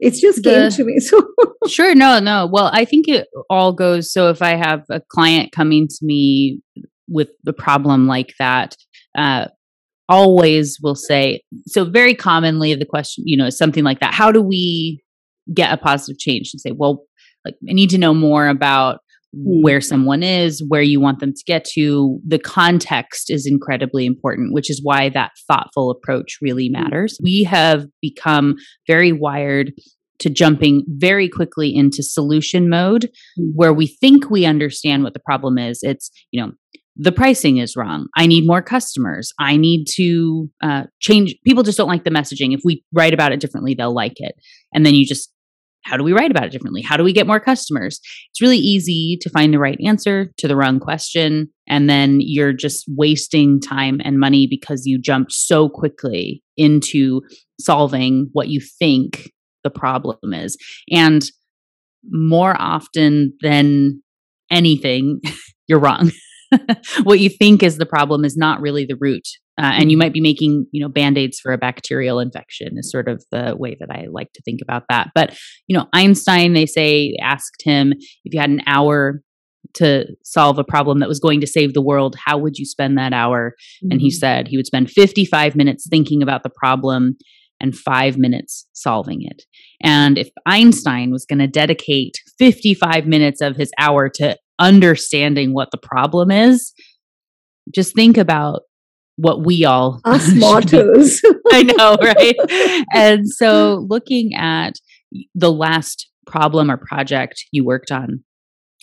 it's 0.00 0.20
just 0.20 0.42
came 0.44 0.64
the, 0.64 0.70
to 0.70 0.84
me 0.84 0.98
so 1.00 1.20
sure 1.66 1.94
no 1.94 2.18
no 2.18 2.46
well 2.46 2.70
i 2.72 2.84
think 2.84 3.08
it 3.08 3.28
all 3.50 3.72
goes 3.72 4.12
so 4.12 4.30
if 4.30 4.42
i 4.42 4.54
have 4.54 4.84
a 4.90 5.00
client 5.08 5.52
coming 5.52 5.88
to 5.88 5.98
me 6.02 6.60
with 7.08 7.30
a 7.46 7.52
problem 7.52 8.06
like 8.06 8.34
that 8.38 8.76
uh, 9.16 9.46
always 10.08 10.78
will 10.82 10.94
say 10.94 11.42
so 11.66 11.84
very 11.84 12.14
commonly 12.14 12.74
the 12.74 12.84
question 12.84 13.24
you 13.26 13.36
know 13.36 13.46
is 13.46 13.58
something 13.58 13.84
like 13.84 14.00
that 14.00 14.14
how 14.14 14.30
do 14.30 14.40
we 14.40 15.02
get 15.52 15.72
a 15.72 15.76
positive 15.76 16.18
change 16.18 16.50
and 16.52 16.60
say 16.60 16.70
well 16.70 17.04
like 17.44 17.54
i 17.68 17.72
need 17.72 17.90
to 17.90 17.98
know 17.98 18.14
more 18.14 18.48
about. 18.48 19.00
Where 19.32 19.80
someone 19.80 20.22
is, 20.22 20.64
where 20.68 20.82
you 20.82 21.00
want 21.00 21.20
them 21.20 21.32
to 21.32 21.42
get 21.46 21.64
to. 21.64 22.18
The 22.26 22.38
context 22.38 23.30
is 23.30 23.46
incredibly 23.46 24.06
important, 24.06 24.54
which 24.54 24.70
is 24.70 24.80
why 24.82 25.10
that 25.10 25.32
thoughtful 25.46 25.90
approach 25.90 26.38
really 26.40 26.68
hmm. 26.68 26.80
matters. 26.82 27.18
We 27.22 27.44
have 27.44 27.86
become 28.00 28.56
very 28.86 29.12
wired 29.12 29.72
to 30.20 30.30
jumping 30.30 30.84
very 30.88 31.28
quickly 31.28 31.74
into 31.74 32.02
solution 32.02 32.68
mode 32.68 33.10
hmm. 33.36 33.50
where 33.54 33.72
we 33.72 33.86
think 33.86 34.30
we 34.30 34.46
understand 34.46 35.04
what 35.04 35.14
the 35.14 35.20
problem 35.20 35.58
is. 35.58 35.80
It's, 35.82 36.10
you 36.30 36.40
know, 36.40 36.52
the 37.00 37.12
pricing 37.12 37.58
is 37.58 37.76
wrong. 37.76 38.08
I 38.16 38.26
need 38.26 38.44
more 38.44 38.60
customers. 38.60 39.32
I 39.38 39.56
need 39.56 39.86
to 39.94 40.50
uh, 40.60 40.84
change. 40.98 41.36
People 41.46 41.62
just 41.62 41.78
don't 41.78 41.86
like 41.86 42.02
the 42.02 42.10
messaging. 42.10 42.54
If 42.54 42.62
we 42.64 42.82
write 42.92 43.14
about 43.14 43.30
it 43.30 43.38
differently, 43.38 43.74
they'll 43.74 43.94
like 43.94 44.14
it. 44.16 44.34
And 44.74 44.84
then 44.84 44.96
you 44.96 45.06
just 45.06 45.32
how 45.88 45.96
do 45.96 46.04
we 46.04 46.12
write 46.12 46.30
about 46.30 46.44
it 46.44 46.52
differently? 46.52 46.82
How 46.82 46.96
do 46.96 47.04
we 47.04 47.12
get 47.12 47.26
more 47.26 47.40
customers? 47.40 47.98
It's 48.30 48.42
really 48.42 48.58
easy 48.58 49.18
to 49.22 49.30
find 49.30 49.54
the 49.54 49.58
right 49.58 49.78
answer 49.84 50.30
to 50.36 50.46
the 50.46 50.56
wrong 50.56 50.80
question. 50.80 51.48
And 51.66 51.88
then 51.88 52.18
you're 52.20 52.52
just 52.52 52.84
wasting 52.88 53.60
time 53.60 54.00
and 54.04 54.20
money 54.20 54.46
because 54.46 54.84
you 54.84 55.00
jumped 55.00 55.32
so 55.32 55.68
quickly 55.68 56.42
into 56.56 57.22
solving 57.58 58.28
what 58.32 58.48
you 58.48 58.60
think 58.60 59.30
the 59.64 59.70
problem 59.70 60.34
is. 60.34 60.56
And 60.92 61.24
more 62.10 62.54
often 62.58 63.32
than 63.40 64.02
anything, 64.50 65.20
you're 65.68 65.80
wrong. 65.80 66.10
what 67.02 67.18
you 67.18 67.30
think 67.30 67.62
is 67.62 67.78
the 67.78 67.86
problem 67.86 68.24
is 68.24 68.36
not 68.36 68.60
really 68.60 68.84
the 68.84 68.96
root 69.00 69.26
uh, 69.58 69.72
and 69.74 69.90
you 69.90 69.96
might 69.96 70.12
be 70.12 70.20
making 70.20 70.66
you 70.72 70.80
know 70.80 70.88
band-aids 70.88 71.38
for 71.40 71.52
a 71.52 71.58
bacterial 71.58 72.20
infection 72.20 72.76
is 72.76 72.90
sort 72.90 73.08
of 73.08 73.24
the 73.30 73.54
way 73.58 73.76
that 73.78 73.90
i 73.90 74.06
like 74.10 74.32
to 74.32 74.42
think 74.42 74.60
about 74.62 74.84
that 74.88 75.08
but 75.14 75.36
you 75.66 75.76
know 75.76 75.86
einstein 75.92 76.52
they 76.52 76.66
say 76.66 77.16
asked 77.22 77.62
him 77.64 77.92
if 78.24 78.32
you 78.32 78.40
had 78.40 78.50
an 78.50 78.62
hour 78.66 79.22
to 79.74 80.06
solve 80.24 80.58
a 80.58 80.64
problem 80.64 80.98
that 81.00 81.08
was 81.08 81.20
going 81.20 81.40
to 81.40 81.46
save 81.46 81.74
the 81.74 81.82
world 81.82 82.16
how 82.24 82.38
would 82.38 82.56
you 82.56 82.64
spend 82.64 82.96
that 82.96 83.12
hour 83.12 83.54
mm-hmm. 83.82 83.92
and 83.92 84.00
he 84.00 84.08
mm-hmm. 84.08 84.18
said 84.18 84.48
he 84.48 84.56
would 84.56 84.66
spend 84.66 84.90
55 84.90 85.54
minutes 85.54 85.86
thinking 85.88 86.22
about 86.22 86.42
the 86.42 86.50
problem 86.50 87.16
and 87.60 87.76
five 87.76 88.16
minutes 88.16 88.66
solving 88.72 89.22
it. 89.22 89.44
And 89.82 90.18
if 90.18 90.28
Einstein 90.46 91.10
was 91.10 91.24
going 91.24 91.40
to 91.40 91.46
dedicate 91.46 92.14
55 92.38 93.06
minutes 93.06 93.40
of 93.40 93.56
his 93.56 93.70
hour 93.78 94.08
to 94.10 94.36
understanding 94.58 95.54
what 95.54 95.70
the 95.70 95.78
problem 95.78 96.30
is, 96.30 96.72
just 97.74 97.94
think 97.94 98.16
about 98.16 98.62
what 99.18 99.44
we 99.44 99.64
all 99.64 100.00
us 100.04 100.32
mortals. 100.34 101.20
I 101.52 101.62
know, 101.62 101.96
right? 102.02 102.84
and 102.94 103.28
so 103.28 103.84
looking 103.88 104.34
at 104.34 104.74
the 105.34 105.52
last 105.52 106.08
problem 106.26 106.70
or 106.70 106.76
project 106.76 107.44
you 107.52 107.64
worked 107.64 107.90
on 107.90 108.22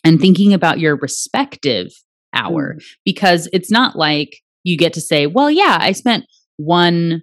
and 0.04 0.20
thinking 0.20 0.54
about 0.54 0.80
your 0.80 0.98
respective 0.98 1.88
hour 2.34 2.76
mm. 2.76 2.84
because 3.06 3.48
it's 3.54 3.72
not 3.72 3.96
like 3.96 4.38
you 4.64 4.78
get 4.78 4.94
to 4.94 5.02
say, 5.02 5.28
well, 5.28 5.50
yeah, 5.50 5.78
I 5.80 5.92
spent 5.94 6.26
one 6.58 7.22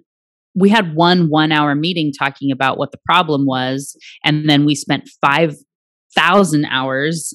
we 0.55 0.69
had 0.69 0.93
one 0.93 1.29
1 1.29 1.51
hour 1.51 1.73
meeting 1.73 2.11
talking 2.17 2.51
about 2.51 2.77
what 2.77 2.91
the 2.91 2.99
problem 3.05 3.45
was 3.45 3.97
and 4.23 4.47
then 4.47 4.65
we 4.65 4.75
spent 4.75 5.09
5000 5.19 6.65
hours 6.65 7.33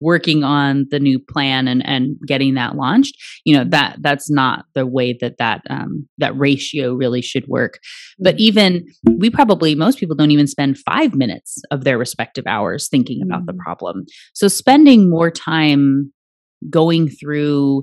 working 0.00 0.44
on 0.44 0.86
the 0.90 1.00
new 1.00 1.18
plan 1.18 1.66
and 1.68 1.84
and 1.86 2.16
getting 2.26 2.54
that 2.54 2.76
launched 2.76 3.16
you 3.44 3.54
know 3.54 3.64
that 3.64 3.96
that's 4.00 4.30
not 4.30 4.64
the 4.74 4.86
way 4.86 5.16
that 5.20 5.38
that 5.38 5.62
um, 5.70 6.08
that 6.18 6.36
ratio 6.36 6.94
really 6.94 7.22
should 7.22 7.46
work 7.48 7.78
but 8.18 8.34
mm-hmm. 8.34 8.42
even 8.42 8.86
we 9.16 9.30
probably 9.30 9.74
most 9.74 9.98
people 9.98 10.16
don't 10.16 10.30
even 10.30 10.46
spend 10.46 10.78
five 10.78 11.14
minutes 11.14 11.62
of 11.70 11.84
their 11.84 11.98
respective 11.98 12.46
hours 12.46 12.88
thinking 12.88 13.20
about 13.22 13.46
the 13.46 13.52
mm-hmm. 13.52 13.62
problem 13.62 14.04
so 14.34 14.48
spending 14.48 15.10
more 15.10 15.30
time 15.30 16.12
going 16.70 17.08
through 17.08 17.82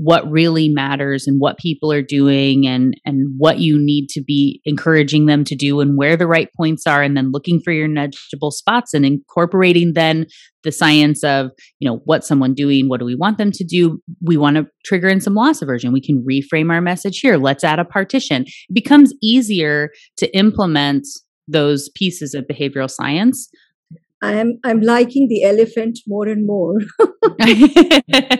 what 0.00 0.30
really 0.30 0.68
matters 0.68 1.26
and 1.26 1.40
what 1.40 1.58
people 1.58 1.92
are 1.92 2.02
doing 2.02 2.68
and 2.68 2.94
and 3.04 3.34
what 3.36 3.58
you 3.58 3.76
need 3.76 4.08
to 4.08 4.22
be 4.22 4.60
encouraging 4.64 5.26
them 5.26 5.42
to 5.42 5.56
do 5.56 5.80
and 5.80 5.98
where 5.98 6.16
the 6.16 6.26
right 6.26 6.48
points 6.56 6.86
are 6.86 7.02
and 7.02 7.16
then 7.16 7.32
looking 7.32 7.60
for 7.60 7.72
your 7.72 7.88
nudgeable 7.88 8.52
spots 8.52 8.94
and 8.94 9.04
incorporating 9.04 9.94
then 9.94 10.24
the 10.62 10.70
science 10.70 11.24
of 11.24 11.50
you 11.80 11.88
know 11.88 12.00
what 12.04 12.24
someone 12.24 12.54
doing 12.54 12.88
what 12.88 13.00
do 13.00 13.06
we 13.06 13.16
want 13.16 13.38
them 13.38 13.50
to 13.50 13.64
do? 13.64 14.00
We 14.22 14.36
want 14.36 14.56
to 14.56 14.66
trigger 14.84 15.08
in 15.08 15.20
some 15.20 15.34
loss 15.34 15.60
aversion. 15.62 15.92
We 15.92 16.00
can 16.00 16.24
reframe 16.24 16.70
our 16.70 16.80
message 16.80 17.18
here. 17.18 17.36
Let's 17.36 17.64
add 17.64 17.80
a 17.80 17.84
partition. 17.84 18.42
It 18.42 18.74
becomes 18.74 19.12
easier 19.20 19.90
to 20.18 20.36
implement 20.36 21.06
those 21.48 21.88
pieces 21.94 22.34
of 22.34 22.44
behavioral 22.44 22.90
science 22.90 23.48
I'm 24.20 24.58
I'm 24.64 24.80
liking 24.80 25.28
the 25.28 25.44
elephant 25.44 26.00
more 26.06 26.26
and 26.26 26.44
more. 26.44 26.78
I 27.40 28.32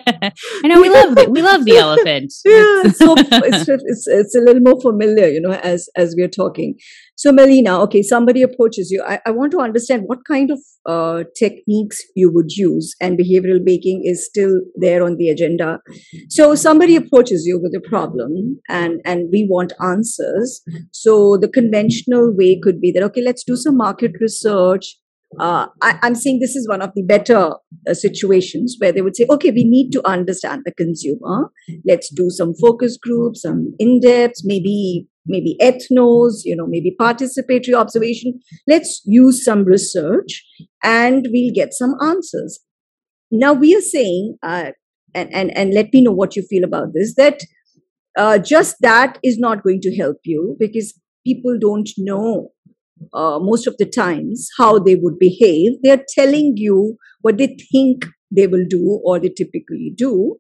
know 0.64 0.81
we 0.81 0.91
love 0.91 1.14
the, 1.14 1.29
we 1.31 1.41
love 1.41 1.64
the 1.64 1.77
elephant. 1.77 2.33
yeah, 2.45 2.91
so 2.91 3.14
it's, 3.17 3.69
it's 3.69 4.07
it's 4.09 4.35
a 4.35 4.41
little 4.41 4.62
more 4.62 4.81
familiar, 4.81 5.29
you 5.29 5.41
know, 5.41 5.53
as 5.53 5.88
as 5.95 6.17
we're 6.19 6.29
talking. 6.29 6.77
So 7.14 7.31
Melina, 7.31 7.81
okay, 7.83 8.03
somebody 8.03 8.43
approaches 8.43 8.91
you. 8.91 9.05
I, 9.07 9.21
I 9.25 9.31
want 9.31 9.53
to 9.53 9.61
understand 9.61 10.05
what 10.07 10.25
kind 10.25 10.51
of 10.51 10.59
uh, 10.87 11.25
techniques 11.37 12.03
you 12.17 12.33
would 12.33 12.51
use, 12.53 12.97
and 13.01 13.19
behavioral 13.19 13.64
baking 13.64 14.03
is 14.05 14.27
still 14.27 14.61
there 14.77 15.05
on 15.05 15.17
the 15.17 15.29
agenda. 15.29 15.79
So 16.29 16.57
somebody 16.57 16.97
approaches 16.97 17.45
you 17.47 17.61
with 17.62 17.73
a 17.77 17.88
problem, 17.88 18.61
and 18.69 19.01
and 19.05 19.29
we 19.33 19.47
want 19.49 19.75
answers. 19.81 20.61
So 20.91 21.37
the 21.37 21.49
conventional 21.49 22.35
way 22.37 22.59
could 22.61 22.81
be 22.81 22.91
that 22.93 23.05
okay, 23.05 23.23
let's 23.23 23.45
do 23.45 23.55
some 23.55 23.77
market 23.77 24.12
research 24.21 24.97
uh, 25.38 25.67
I, 25.83 25.99
am 26.03 26.14
saying 26.14 26.41
this 26.41 26.57
is 26.57 26.69
one 26.69 26.81
of 26.81 26.91
the 26.95 27.03
better 27.03 27.55
uh, 27.88 27.95
situations 27.95 28.77
where 28.79 28.93
they 28.93 29.03
would 29.03 29.14
say, 29.14 29.27
okay, 29.29 29.51
we 29.51 29.64
need 29.64 29.91
to 29.91 30.07
understand 30.09 30.62
the 30.64 30.73
consumer. 30.73 31.51
Let's 31.87 32.11
do 32.11 32.31
some 32.31 32.55
focus 32.55 32.97
groups, 33.01 33.43
some 33.43 33.75
in-depth, 33.79 34.41
maybe 34.45 35.07
maybe 35.27 35.57
ethnos, 35.61 36.41
you 36.45 36.57
know, 36.57 36.67
maybe 36.67 36.97
participatory 36.99 37.75
observation. 37.75 38.41
Let's 38.67 39.03
use 39.05 39.45
some 39.45 39.64
research, 39.64 40.43
and 40.83 41.27
we'll 41.31 41.53
get 41.55 41.75
some 41.75 41.95
answers. 42.03 42.61
Now 43.31 43.53
we 43.53 43.77
are 43.77 43.83
saying, 43.83 44.38
uh, 44.43 44.71
and 45.14 45.33
and 45.35 45.57
and 45.57 45.75
let 45.75 45.93
me 45.93 46.03
know 46.03 46.12
what 46.12 46.37
you 46.37 46.43
feel 46.49 46.64
about 46.64 46.95
this. 46.95 47.14
That 47.17 47.41
uh, 48.17 48.38
just 48.38 48.77
that 48.81 49.19
is 49.23 49.38
not 49.38 49.62
going 49.62 49.81
to 49.83 49.95
help 49.95 50.17
you 50.25 50.57
because 50.59 50.99
people 51.27 51.59
don't 51.61 51.91
know 51.99 52.49
uh, 53.12 53.38
most 53.40 53.66
of 53.66 53.76
the 53.78 53.87
times 53.87 54.48
how 54.58 54.78
they 54.78 54.94
would 54.94 55.18
behave. 55.18 55.72
They're 55.82 56.04
telling 56.14 56.54
you 56.56 56.96
what 57.22 57.38
they 57.38 57.56
think 57.70 58.04
they 58.34 58.46
will 58.46 58.64
do 58.68 59.00
or 59.04 59.18
they 59.18 59.30
typically 59.30 59.92
do. 59.96 60.37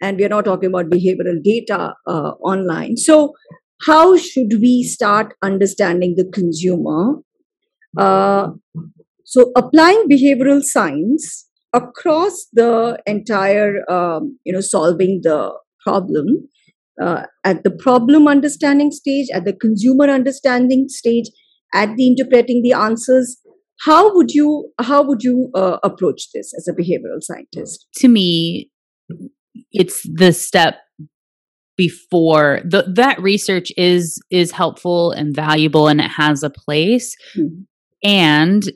And 0.00 0.18
we're 0.18 0.28
not 0.28 0.44
talking 0.44 0.68
about 0.68 0.90
behavioral 0.90 1.42
data 1.42 1.94
uh, 2.06 2.32
online. 2.42 2.96
So, 2.96 3.32
how 3.86 4.16
should 4.16 4.60
we 4.60 4.82
start 4.82 5.34
understanding 5.42 6.14
the 6.16 6.30
consumer? 6.30 7.14
Uh, 7.96 8.48
so, 9.24 9.52
applying 9.56 10.04
behavioral 10.08 10.62
science 10.62 11.48
across 11.72 12.46
the 12.52 12.98
entire, 13.06 13.90
um, 13.90 14.38
you 14.44 14.52
know, 14.52 14.60
solving 14.60 15.20
the 15.22 15.52
problem 15.82 16.48
uh, 17.00 17.24
at 17.44 17.64
the 17.64 17.70
problem 17.70 18.28
understanding 18.28 18.90
stage, 18.90 19.28
at 19.32 19.44
the 19.44 19.52
consumer 19.52 20.04
understanding 20.04 20.86
stage, 20.88 21.26
at 21.74 21.94
the 21.96 22.06
interpreting 22.06 22.62
the 22.62 22.72
answers 22.72 23.38
how 23.80 24.14
would 24.14 24.30
you 24.30 24.70
how 24.80 25.02
would 25.02 25.22
you 25.22 25.50
uh, 25.54 25.78
approach 25.82 26.28
this 26.34 26.52
as 26.56 26.68
a 26.68 26.72
behavioral 26.72 27.20
scientist 27.20 27.86
to 27.94 28.08
me 28.08 28.70
it's 29.72 30.02
the 30.14 30.32
step 30.32 30.76
before 31.76 32.60
the, 32.64 32.84
that 32.94 33.20
research 33.20 33.72
is 33.76 34.20
is 34.30 34.50
helpful 34.50 35.12
and 35.12 35.34
valuable 35.34 35.88
and 35.88 36.00
it 36.00 36.10
has 36.10 36.42
a 36.42 36.50
place 36.50 37.16
mm-hmm. 37.34 37.62
and 38.02 38.70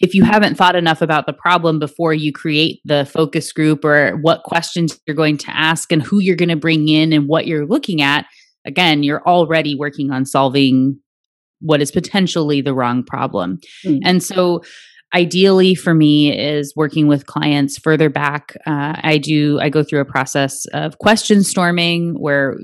if 0.00 0.14
you 0.14 0.22
haven't 0.22 0.56
thought 0.56 0.76
enough 0.76 1.02
about 1.02 1.26
the 1.26 1.32
problem 1.32 1.78
before 1.78 2.14
you 2.14 2.32
create 2.32 2.80
the 2.84 3.04
focus 3.04 3.52
group 3.52 3.84
or 3.84 4.16
what 4.22 4.44
questions 4.44 4.98
you're 5.06 5.16
going 5.16 5.36
to 5.36 5.50
ask 5.50 5.90
and 5.92 6.02
who 6.02 6.20
you're 6.20 6.36
going 6.36 6.48
to 6.48 6.56
bring 6.56 6.88
in 6.88 7.12
and 7.12 7.28
what 7.28 7.46
you're 7.46 7.66
looking 7.66 8.02
at 8.02 8.26
again 8.64 9.04
you're 9.04 9.22
already 9.26 9.76
working 9.76 10.10
on 10.10 10.24
solving 10.24 10.98
what 11.60 11.80
is 11.80 11.90
potentially 11.90 12.60
the 12.60 12.74
wrong 12.74 13.02
problem. 13.02 13.58
Mm. 13.84 14.00
And 14.04 14.22
so 14.22 14.62
ideally 15.14 15.74
for 15.74 15.94
me 15.94 16.36
is 16.36 16.74
working 16.76 17.06
with 17.06 17.26
clients 17.26 17.78
further 17.78 18.10
back 18.10 18.54
uh, 18.66 18.94
i 19.02 19.16
do 19.16 19.58
i 19.60 19.68
go 19.68 19.82
through 19.82 20.00
a 20.00 20.04
process 20.04 20.66
of 20.74 20.98
question 20.98 21.42
storming 21.42 22.14
where 22.20 22.58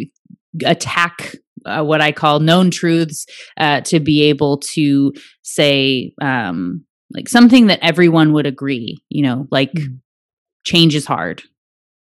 attack 0.64 1.36
uh, 1.64 1.82
what 1.82 2.02
i 2.02 2.12
call 2.12 2.40
known 2.40 2.70
truths 2.70 3.24
uh, 3.56 3.80
to 3.80 3.98
be 3.98 4.22
able 4.22 4.58
to 4.58 5.12
say 5.42 6.12
um, 6.20 6.84
like 7.14 7.28
something 7.28 7.68
that 7.68 7.78
everyone 7.82 8.32
would 8.32 8.46
agree 8.46 8.98
you 9.08 9.22
know 9.22 9.46
like 9.50 9.72
mm. 9.72 9.98
change 10.64 10.94
is 10.94 11.06
hard 11.06 11.42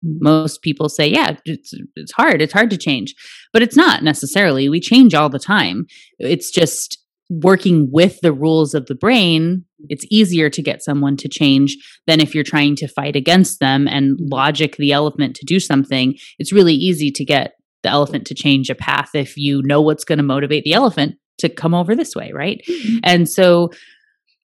most 0.02 0.62
people 0.62 0.88
say 0.88 1.06
yeah 1.06 1.36
it's 1.44 1.74
it's 1.96 2.12
hard 2.12 2.40
it's 2.40 2.52
hard 2.52 2.70
to 2.70 2.76
change. 2.76 3.14
But 3.52 3.62
it's 3.62 3.76
not 3.76 4.02
necessarily. 4.02 4.68
We 4.68 4.80
change 4.80 5.14
all 5.14 5.28
the 5.28 5.38
time. 5.38 5.86
It's 6.18 6.50
just 6.50 6.98
working 7.28 7.88
with 7.92 8.20
the 8.20 8.32
rules 8.32 8.74
of 8.74 8.86
the 8.86 8.94
brain 8.94 9.64
it's 9.88 10.04
easier 10.10 10.50
to 10.50 10.62
get 10.62 10.82
someone 10.82 11.16
to 11.16 11.28
change 11.28 11.76
than 12.06 12.20
if 12.20 12.34
you're 12.34 12.44
trying 12.44 12.76
to 12.76 12.88
fight 12.88 13.16
against 13.16 13.60
them 13.60 13.88
and 13.88 14.18
logic 14.20 14.76
the 14.76 14.92
elephant 14.92 15.36
to 15.36 15.46
do 15.46 15.58
something. 15.58 16.16
It's 16.38 16.52
really 16.52 16.74
easy 16.74 17.10
to 17.12 17.24
get 17.24 17.54
the 17.82 17.88
elephant 17.88 18.26
to 18.26 18.34
change 18.34 18.68
a 18.68 18.74
path 18.74 19.10
if 19.14 19.36
you 19.36 19.62
know 19.62 19.80
what's 19.80 20.04
going 20.04 20.18
to 20.18 20.24
motivate 20.24 20.64
the 20.64 20.74
elephant 20.74 21.14
to 21.38 21.48
come 21.48 21.72
over 21.72 21.96
this 21.96 22.14
way 22.14 22.30
right? 22.34 22.60
Mm-hmm. 22.68 22.98
and 23.02 23.28
so 23.28 23.70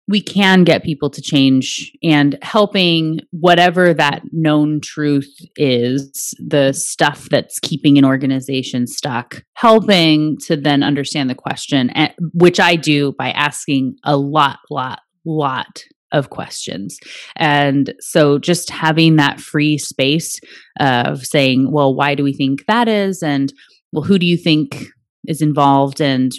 we 0.08 0.22
can 0.22 0.64
get 0.64 0.84
people 0.84 1.10
to 1.10 1.22
change 1.22 1.92
and 2.04 2.38
helping 2.42 3.20
whatever 3.32 3.94
that 3.94 4.24
known 4.32 4.82
truth 4.82 5.34
is, 5.56 6.34
the 6.40 6.74
stuff 6.74 7.30
that's 7.30 7.60
keeping 7.60 7.98
an 7.98 8.06
organization 8.06 8.88
stuck, 8.88 9.44
helping 9.54 10.38
to 10.46 10.58
then 10.58 10.84
understand 10.84 11.30
the 11.30 11.36
question, 11.36 11.96
eh, 11.96 12.10
which 12.34 12.60
I 12.60 12.76
do 12.76 13.14
by 13.18 13.32
asking 13.32 13.96
a 14.04 14.18
lot, 14.18 14.60
lot, 14.70 15.00
lot 15.26 15.84
of 16.12 16.30
questions. 16.30 17.00
And 17.38 17.94
so 18.00 18.38
just 18.38 18.70
having 18.70 19.16
that 19.16 19.40
free 19.40 19.78
space 19.78 20.40
of 20.80 21.26
saying, 21.26 21.72
well, 21.72 21.96
why 21.96 22.16
do 22.16 22.24
we 22.24 22.34
think 22.34 22.66
that 22.68 22.88
is? 22.88 23.24
And 23.24 23.54
well, 23.94 24.04
who 24.04 24.20
do 24.20 24.26
you 24.26 24.38
think 24.38 24.86
is 25.26 25.42
involved? 25.42 26.02
And 26.02 26.32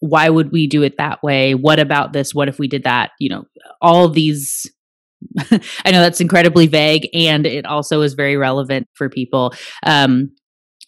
why 0.00 0.28
would 0.28 0.52
we 0.52 0.66
do 0.66 0.82
it 0.82 0.98
that 0.98 1.22
way? 1.22 1.54
What 1.54 1.78
about 1.78 2.12
this? 2.12 2.34
What 2.34 2.48
if 2.48 2.58
we 2.58 2.68
did 2.68 2.84
that? 2.84 3.12
You 3.18 3.30
know, 3.30 3.44
all 3.80 4.08
these 4.08 4.66
I 5.50 5.90
know 5.90 6.00
that's 6.00 6.20
incredibly 6.20 6.66
vague 6.66 7.08
and 7.14 7.46
it 7.46 7.66
also 7.66 8.02
is 8.02 8.14
very 8.14 8.36
relevant 8.36 8.88
for 8.94 9.08
people. 9.08 9.54
Um, 9.82 10.30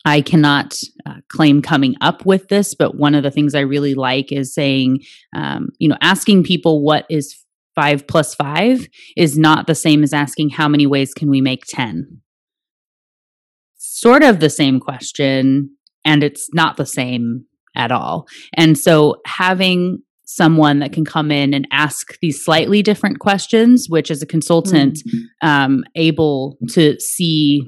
I 0.04 0.20
cannot 0.20 0.78
uh, 1.06 1.16
claim 1.28 1.60
coming 1.60 1.94
up 2.00 2.24
with 2.24 2.48
this, 2.48 2.74
but 2.74 2.96
one 2.96 3.14
of 3.14 3.22
the 3.22 3.30
things 3.30 3.54
I 3.54 3.60
really 3.60 3.94
like 3.94 4.32
is 4.32 4.54
saying, 4.54 5.00
um, 5.34 5.68
you 5.78 5.88
know, 5.88 5.98
asking 6.00 6.44
people 6.44 6.82
what 6.82 7.04
is 7.10 7.44
five 7.74 8.06
plus 8.06 8.34
five 8.34 8.88
is 9.16 9.36
not 9.36 9.66
the 9.66 9.74
same 9.74 10.02
as 10.02 10.12
asking 10.12 10.50
how 10.50 10.68
many 10.68 10.86
ways 10.86 11.12
can 11.14 11.30
we 11.30 11.40
make 11.40 11.64
10. 11.66 12.20
Sort 13.76 14.22
of 14.22 14.40
the 14.40 14.50
same 14.50 14.80
question, 14.80 15.76
and 16.04 16.22
it's 16.22 16.48
not 16.54 16.76
the 16.76 16.86
same 16.86 17.44
at 17.76 17.92
all. 17.92 18.26
And 18.54 18.76
so 18.78 19.16
having 19.26 20.02
someone 20.24 20.80
that 20.80 20.92
can 20.92 21.06
come 21.06 21.30
in 21.30 21.54
and 21.54 21.66
ask 21.72 22.18
these 22.20 22.44
slightly 22.44 22.82
different 22.82 23.18
questions, 23.18 23.86
which 23.88 24.10
as 24.10 24.20
a 24.22 24.26
consultant, 24.26 24.98
mm-hmm. 24.98 25.48
um, 25.48 25.84
able 25.94 26.58
to 26.68 26.98
see 27.00 27.62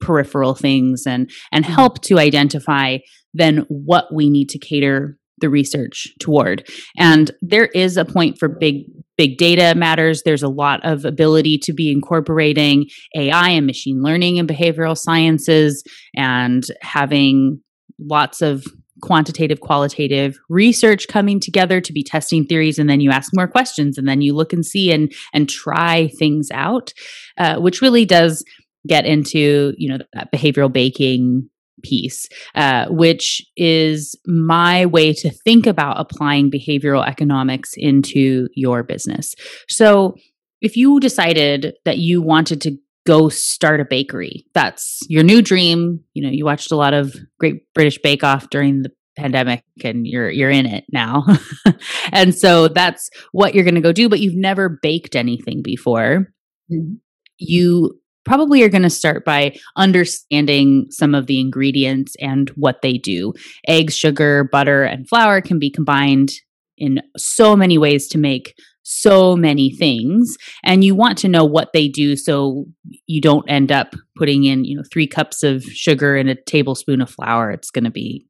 peripheral 0.00 0.54
things 0.54 1.04
and 1.06 1.30
and 1.52 1.64
mm-hmm. 1.64 1.74
help 1.74 2.00
to 2.02 2.18
identify 2.18 2.96
then 3.34 3.58
what 3.68 4.12
we 4.12 4.30
need 4.30 4.48
to 4.48 4.58
cater 4.58 5.18
the 5.40 5.50
research 5.50 6.08
toward. 6.20 6.68
And 6.98 7.30
there 7.42 7.66
is 7.66 7.96
a 7.96 8.04
point 8.04 8.38
for 8.38 8.48
big 8.48 8.84
big 9.16 9.36
data 9.36 9.74
matters. 9.76 10.22
There's 10.22 10.42
a 10.42 10.48
lot 10.48 10.80
of 10.82 11.04
ability 11.04 11.58
to 11.64 11.74
be 11.74 11.92
incorporating 11.92 12.86
AI 13.14 13.50
and 13.50 13.66
machine 13.66 14.02
learning 14.02 14.38
and 14.38 14.48
behavioral 14.48 14.96
sciences 14.96 15.84
and 16.16 16.64
having 16.80 17.60
lots 17.98 18.40
of 18.40 18.64
quantitative, 19.00 19.60
qualitative 19.60 20.38
research 20.48 21.08
coming 21.08 21.40
together 21.40 21.80
to 21.80 21.92
be 21.92 22.02
testing 22.02 22.44
theories, 22.44 22.78
and 22.78 22.88
then 22.88 23.00
you 23.00 23.10
ask 23.10 23.32
more 23.34 23.48
questions, 23.48 23.98
and 23.98 24.06
then 24.06 24.20
you 24.20 24.34
look 24.34 24.52
and 24.52 24.64
see 24.64 24.92
and 24.92 25.12
and 25.32 25.48
try 25.48 26.08
things 26.18 26.48
out, 26.52 26.92
uh, 27.38 27.56
which 27.56 27.80
really 27.80 28.04
does 28.04 28.44
get 28.86 29.04
into 29.06 29.74
you 29.76 29.88
know 29.88 29.98
that 30.14 30.32
behavioral 30.32 30.72
baking 30.72 31.48
piece, 31.82 32.28
uh, 32.54 32.86
which 32.88 33.42
is 33.56 34.14
my 34.26 34.86
way 34.86 35.12
to 35.14 35.30
think 35.30 35.66
about 35.66 35.98
applying 35.98 36.50
behavioral 36.50 37.06
economics 37.06 37.72
into 37.76 38.48
your 38.54 38.82
business. 38.82 39.34
So 39.68 40.14
if 40.60 40.76
you 40.76 41.00
decided 41.00 41.74
that 41.84 41.98
you 41.98 42.20
wanted 42.20 42.60
to 42.62 42.76
go 43.06 43.28
start 43.28 43.80
a 43.80 43.84
bakery. 43.84 44.44
That's 44.54 45.00
your 45.08 45.22
new 45.22 45.42
dream. 45.42 46.00
You 46.14 46.22
know, 46.22 46.30
you 46.30 46.44
watched 46.44 46.70
a 46.70 46.76
lot 46.76 46.94
of 46.94 47.14
Great 47.38 47.62
British 47.74 47.98
Bake 48.02 48.24
Off 48.24 48.50
during 48.50 48.82
the 48.82 48.90
pandemic 49.16 49.64
and 49.84 50.06
you're 50.06 50.30
you're 50.30 50.50
in 50.50 50.66
it 50.66 50.84
now. 50.92 51.24
and 52.12 52.34
so 52.34 52.68
that's 52.68 53.10
what 53.32 53.54
you're 53.54 53.64
going 53.64 53.74
to 53.74 53.80
go 53.80 53.92
do, 53.92 54.08
but 54.08 54.20
you've 54.20 54.36
never 54.36 54.78
baked 54.82 55.16
anything 55.16 55.62
before. 55.62 56.32
Mm-hmm. 56.70 56.94
You 57.38 57.98
probably 58.24 58.62
are 58.62 58.68
going 58.68 58.82
to 58.82 58.90
start 58.90 59.24
by 59.24 59.56
understanding 59.76 60.86
some 60.90 61.14
of 61.14 61.26
the 61.26 61.40
ingredients 61.40 62.14
and 62.20 62.50
what 62.50 62.82
they 62.82 62.98
do. 62.98 63.32
Eggs, 63.66 63.96
sugar, 63.96 64.48
butter, 64.52 64.84
and 64.84 65.08
flour 65.08 65.40
can 65.40 65.58
be 65.58 65.70
combined 65.70 66.30
in 66.76 67.00
so 67.16 67.56
many 67.56 67.78
ways 67.78 68.08
to 68.08 68.18
make 68.18 68.54
so 68.82 69.36
many 69.36 69.70
things 69.70 70.36
and 70.64 70.84
you 70.84 70.94
want 70.94 71.18
to 71.18 71.28
know 71.28 71.44
what 71.44 71.72
they 71.72 71.86
do 71.88 72.16
so 72.16 72.64
you 73.06 73.20
don't 73.20 73.48
end 73.48 73.70
up 73.70 73.94
putting 74.16 74.44
in 74.44 74.64
you 74.64 74.76
know 74.76 74.82
3 74.90 75.06
cups 75.06 75.42
of 75.42 75.62
sugar 75.62 76.16
and 76.16 76.28
a 76.28 76.34
tablespoon 76.34 77.00
of 77.00 77.10
flour. 77.10 77.50
It's 77.50 77.70
going 77.70 77.84
to 77.84 77.90
be 77.90 78.26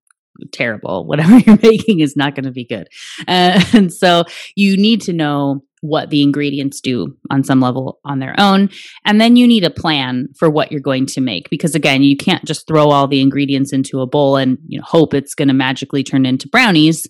terrible. 0.53 1.07
Whatever 1.07 1.39
you're 1.39 1.59
making 1.63 2.01
is 2.01 2.17
not 2.17 2.35
going 2.35 2.45
to 2.45 2.51
be 2.51 2.65
good. 2.65 2.89
Uh, 3.29 3.63
and 3.73 3.93
so 3.93 4.25
you 4.55 4.77
need 4.77 5.01
to 5.03 5.13
know 5.13 5.63
what 5.83 6.11
the 6.11 6.23
ingredients 6.23 6.79
do 6.79 7.17
on 7.31 7.43
some 7.43 7.61
level 7.61 8.01
on 8.05 8.19
their 8.19 8.35
own 8.37 8.69
and 9.07 9.19
then 9.19 9.37
you 9.37 9.47
need 9.47 9.65
a 9.65 9.71
plan 9.71 10.29
for 10.39 10.51
what 10.51 10.71
you're 10.71 10.79
going 10.79 11.07
to 11.07 11.23
make 11.23 11.49
because 11.49 11.75
again 11.75 12.03
you 12.03 12.15
can't 12.15 12.45
just 12.45 12.67
throw 12.67 12.91
all 12.91 13.09
the 13.09 13.23
ingredients 13.23 13.73
into 13.73 14.03
a 14.03 14.07
bowl 14.07 14.37
and 14.37 14.59
you 14.67 14.79
know 14.79 14.85
hope 14.87 15.15
it's 15.15 15.35
going 15.35 15.49
to 15.49 15.55
magically 15.55 16.05
turn 16.05 16.27
into 16.27 16.47
brownies 16.49 17.07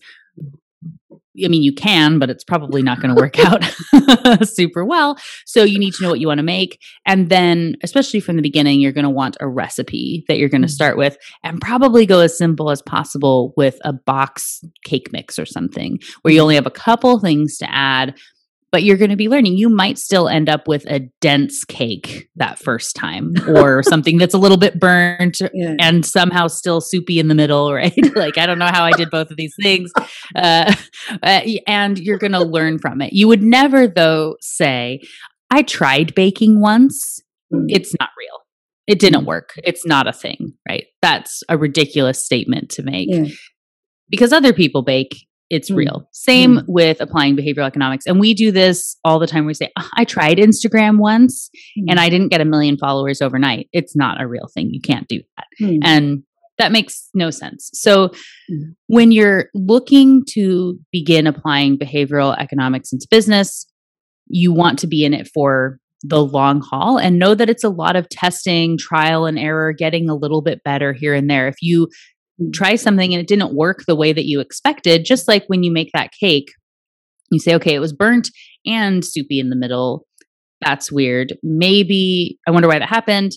I 1.44 1.48
mean, 1.48 1.62
you 1.62 1.72
can, 1.72 2.18
but 2.18 2.28
it's 2.28 2.42
probably 2.42 2.82
not 2.82 3.00
going 3.00 3.14
to 3.14 3.20
work 3.20 3.38
out 3.38 3.64
super 4.48 4.84
well. 4.84 5.16
So 5.46 5.62
you 5.62 5.78
need 5.78 5.94
to 5.94 6.02
know 6.02 6.10
what 6.10 6.20
you 6.20 6.26
want 6.26 6.38
to 6.38 6.44
make. 6.44 6.80
And 7.06 7.28
then, 7.28 7.76
especially 7.82 8.20
from 8.20 8.36
the 8.36 8.42
beginning, 8.42 8.80
you're 8.80 8.92
going 8.92 9.04
to 9.04 9.10
want 9.10 9.36
a 9.40 9.48
recipe 9.48 10.24
that 10.26 10.38
you're 10.38 10.48
going 10.48 10.62
to 10.62 10.68
mm. 10.68 10.72
start 10.72 10.96
with 10.96 11.16
and 11.44 11.60
probably 11.60 12.04
go 12.04 12.20
as 12.20 12.36
simple 12.36 12.70
as 12.70 12.82
possible 12.82 13.54
with 13.56 13.78
a 13.84 13.92
box 13.92 14.64
cake 14.84 15.12
mix 15.12 15.38
or 15.38 15.46
something 15.46 15.98
where 16.22 16.34
you 16.34 16.40
only 16.40 16.56
have 16.56 16.66
a 16.66 16.70
couple 16.70 17.20
things 17.20 17.58
to 17.58 17.72
add 17.72 18.18
but 18.72 18.84
you're 18.84 18.96
going 18.96 19.10
to 19.10 19.16
be 19.16 19.28
learning. 19.28 19.56
You 19.56 19.68
might 19.68 19.98
still 19.98 20.28
end 20.28 20.48
up 20.48 20.68
with 20.68 20.86
a 20.86 21.00
dense 21.20 21.64
cake 21.64 22.28
that 22.36 22.58
first 22.58 22.94
time 22.94 23.34
or 23.48 23.82
something 23.88 24.18
that's 24.18 24.34
a 24.34 24.38
little 24.38 24.56
bit 24.56 24.78
burnt 24.78 25.40
yeah. 25.52 25.74
and 25.80 26.06
somehow 26.06 26.46
still 26.46 26.80
soupy 26.80 27.18
in 27.18 27.28
the 27.28 27.34
middle, 27.34 27.72
right? 27.74 28.16
like, 28.16 28.38
I 28.38 28.46
don't 28.46 28.58
know 28.58 28.66
how 28.66 28.84
I 28.84 28.92
did 28.92 29.10
both 29.10 29.30
of 29.30 29.36
these 29.36 29.54
things. 29.60 29.90
Uh, 30.36 30.72
uh, 31.22 31.40
and 31.66 31.98
you're 31.98 32.18
going 32.18 32.32
to 32.32 32.44
learn 32.44 32.78
from 32.78 33.00
it. 33.00 33.12
You 33.12 33.28
would 33.28 33.42
never, 33.42 33.86
though, 33.86 34.36
say, 34.40 35.00
I 35.50 35.62
tried 35.62 36.14
baking 36.14 36.60
once. 36.60 37.20
Mm. 37.52 37.66
It's 37.68 37.94
not 37.98 38.10
real. 38.18 38.38
It 38.86 38.98
didn't 38.98 39.24
mm. 39.24 39.26
work. 39.26 39.54
It's 39.64 39.84
not 39.84 40.06
a 40.06 40.12
thing, 40.12 40.54
right? 40.68 40.86
That's 41.02 41.42
a 41.48 41.58
ridiculous 41.58 42.24
statement 42.24 42.70
to 42.70 42.82
make. 42.82 43.08
Yeah. 43.10 43.24
Because 44.08 44.32
other 44.32 44.52
people 44.52 44.82
bake 44.82 45.26
it's 45.50 45.70
mm. 45.70 45.76
real. 45.76 46.08
Same 46.12 46.58
mm. 46.58 46.64
with 46.68 47.00
applying 47.00 47.36
behavioral 47.36 47.66
economics. 47.66 48.06
And 48.06 48.18
we 48.18 48.32
do 48.32 48.50
this 48.50 48.96
all 49.04 49.18
the 49.18 49.26
time. 49.26 49.44
We 49.44 49.54
say, 49.54 49.70
oh, 49.78 49.88
I 49.96 50.04
tried 50.04 50.38
Instagram 50.38 50.98
once 50.98 51.50
mm. 51.78 51.84
and 51.88 52.00
I 52.00 52.08
didn't 52.08 52.28
get 52.28 52.40
a 52.40 52.44
million 52.44 52.78
followers 52.78 53.20
overnight. 53.20 53.68
It's 53.72 53.94
not 53.96 54.22
a 54.22 54.26
real 54.26 54.48
thing. 54.54 54.70
You 54.72 54.80
can't 54.80 55.08
do 55.08 55.20
that. 55.36 55.46
Mm. 55.60 55.78
And 55.82 56.22
that 56.58 56.72
makes 56.72 57.08
no 57.14 57.30
sense. 57.30 57.70
So 57.74 58.08
mm. 58.50 58.74
when 58.86 59.12
you're 59.12 59.46
looking 59.54 60.24
to 60.30 60.78
begin 60.92 61.26
applying 61.26 61.78
behavioral 61.78 62.38
economics 62.38 62.92
into 62.92 63.06
business, 63.10 63.66
you 64.28 64.52
want 64.52 64.78
to 64.78 64.86
be 64.86 65.04
in 65.04 65.12
it 65.12 65.28
for 65.34 65.78
the 66.02 66.24
long 66.24 66.62
haul 66.62 66.98
and 66.98 67.18
know 67.18 67.34
that 67.34 67.50
it's 67.50 67.64
a 67.64 67.68
lot 67.68 67.96
of 67.96 68.08
testing, 68.08 68.78
trial 68.78 69.26
and 69.26 69.38
error, 69.38 69.72
getting 69.72 70.08
a 70.08 70.14
little 70.14 70.40
bit 70.40 70.62
better 70.64 70.92
here 70.92 71.12
and 71.12 71.28
there. 71.28 71.48
If 71.48 71.56
you 71.60 71.88
try 72.52 72.74
something 72.76 73.12
and 73.12 73.20
it 73.20 73.28
didn't 73.28 73.54
work 73.54 73.84
the 73.86 73.96
way 73.96 74.12
that 74.12 74.26
you 74.26 74.40
expected, 74.40 75.04
just 75.04 75.28
like 75.28 75.44
when 75.46 75.62
you 75.62 75.72
make 75.72 75.90
that 75.92 76.10
cake, 76.18 76.48
you 77.30 77.38
say, 77.38 77.54
okay, 77.54 77.74
it 77.74 77.80
was 77.80 77.92
burnt 77.92 78.30
and 78.66 79.04
soupy 79.04 79.38
in 79.38 79.50
the 79.50 79.56
middle. 79.56 80.06
That's 80.60 80.92
weird. 80.92 81.34
Maybe 81.42 82.38
I 82.46 82.50
wonder 82.50 82.68
why 82.68 82.78
that 82.78 82.88
happened. 82.88 83.32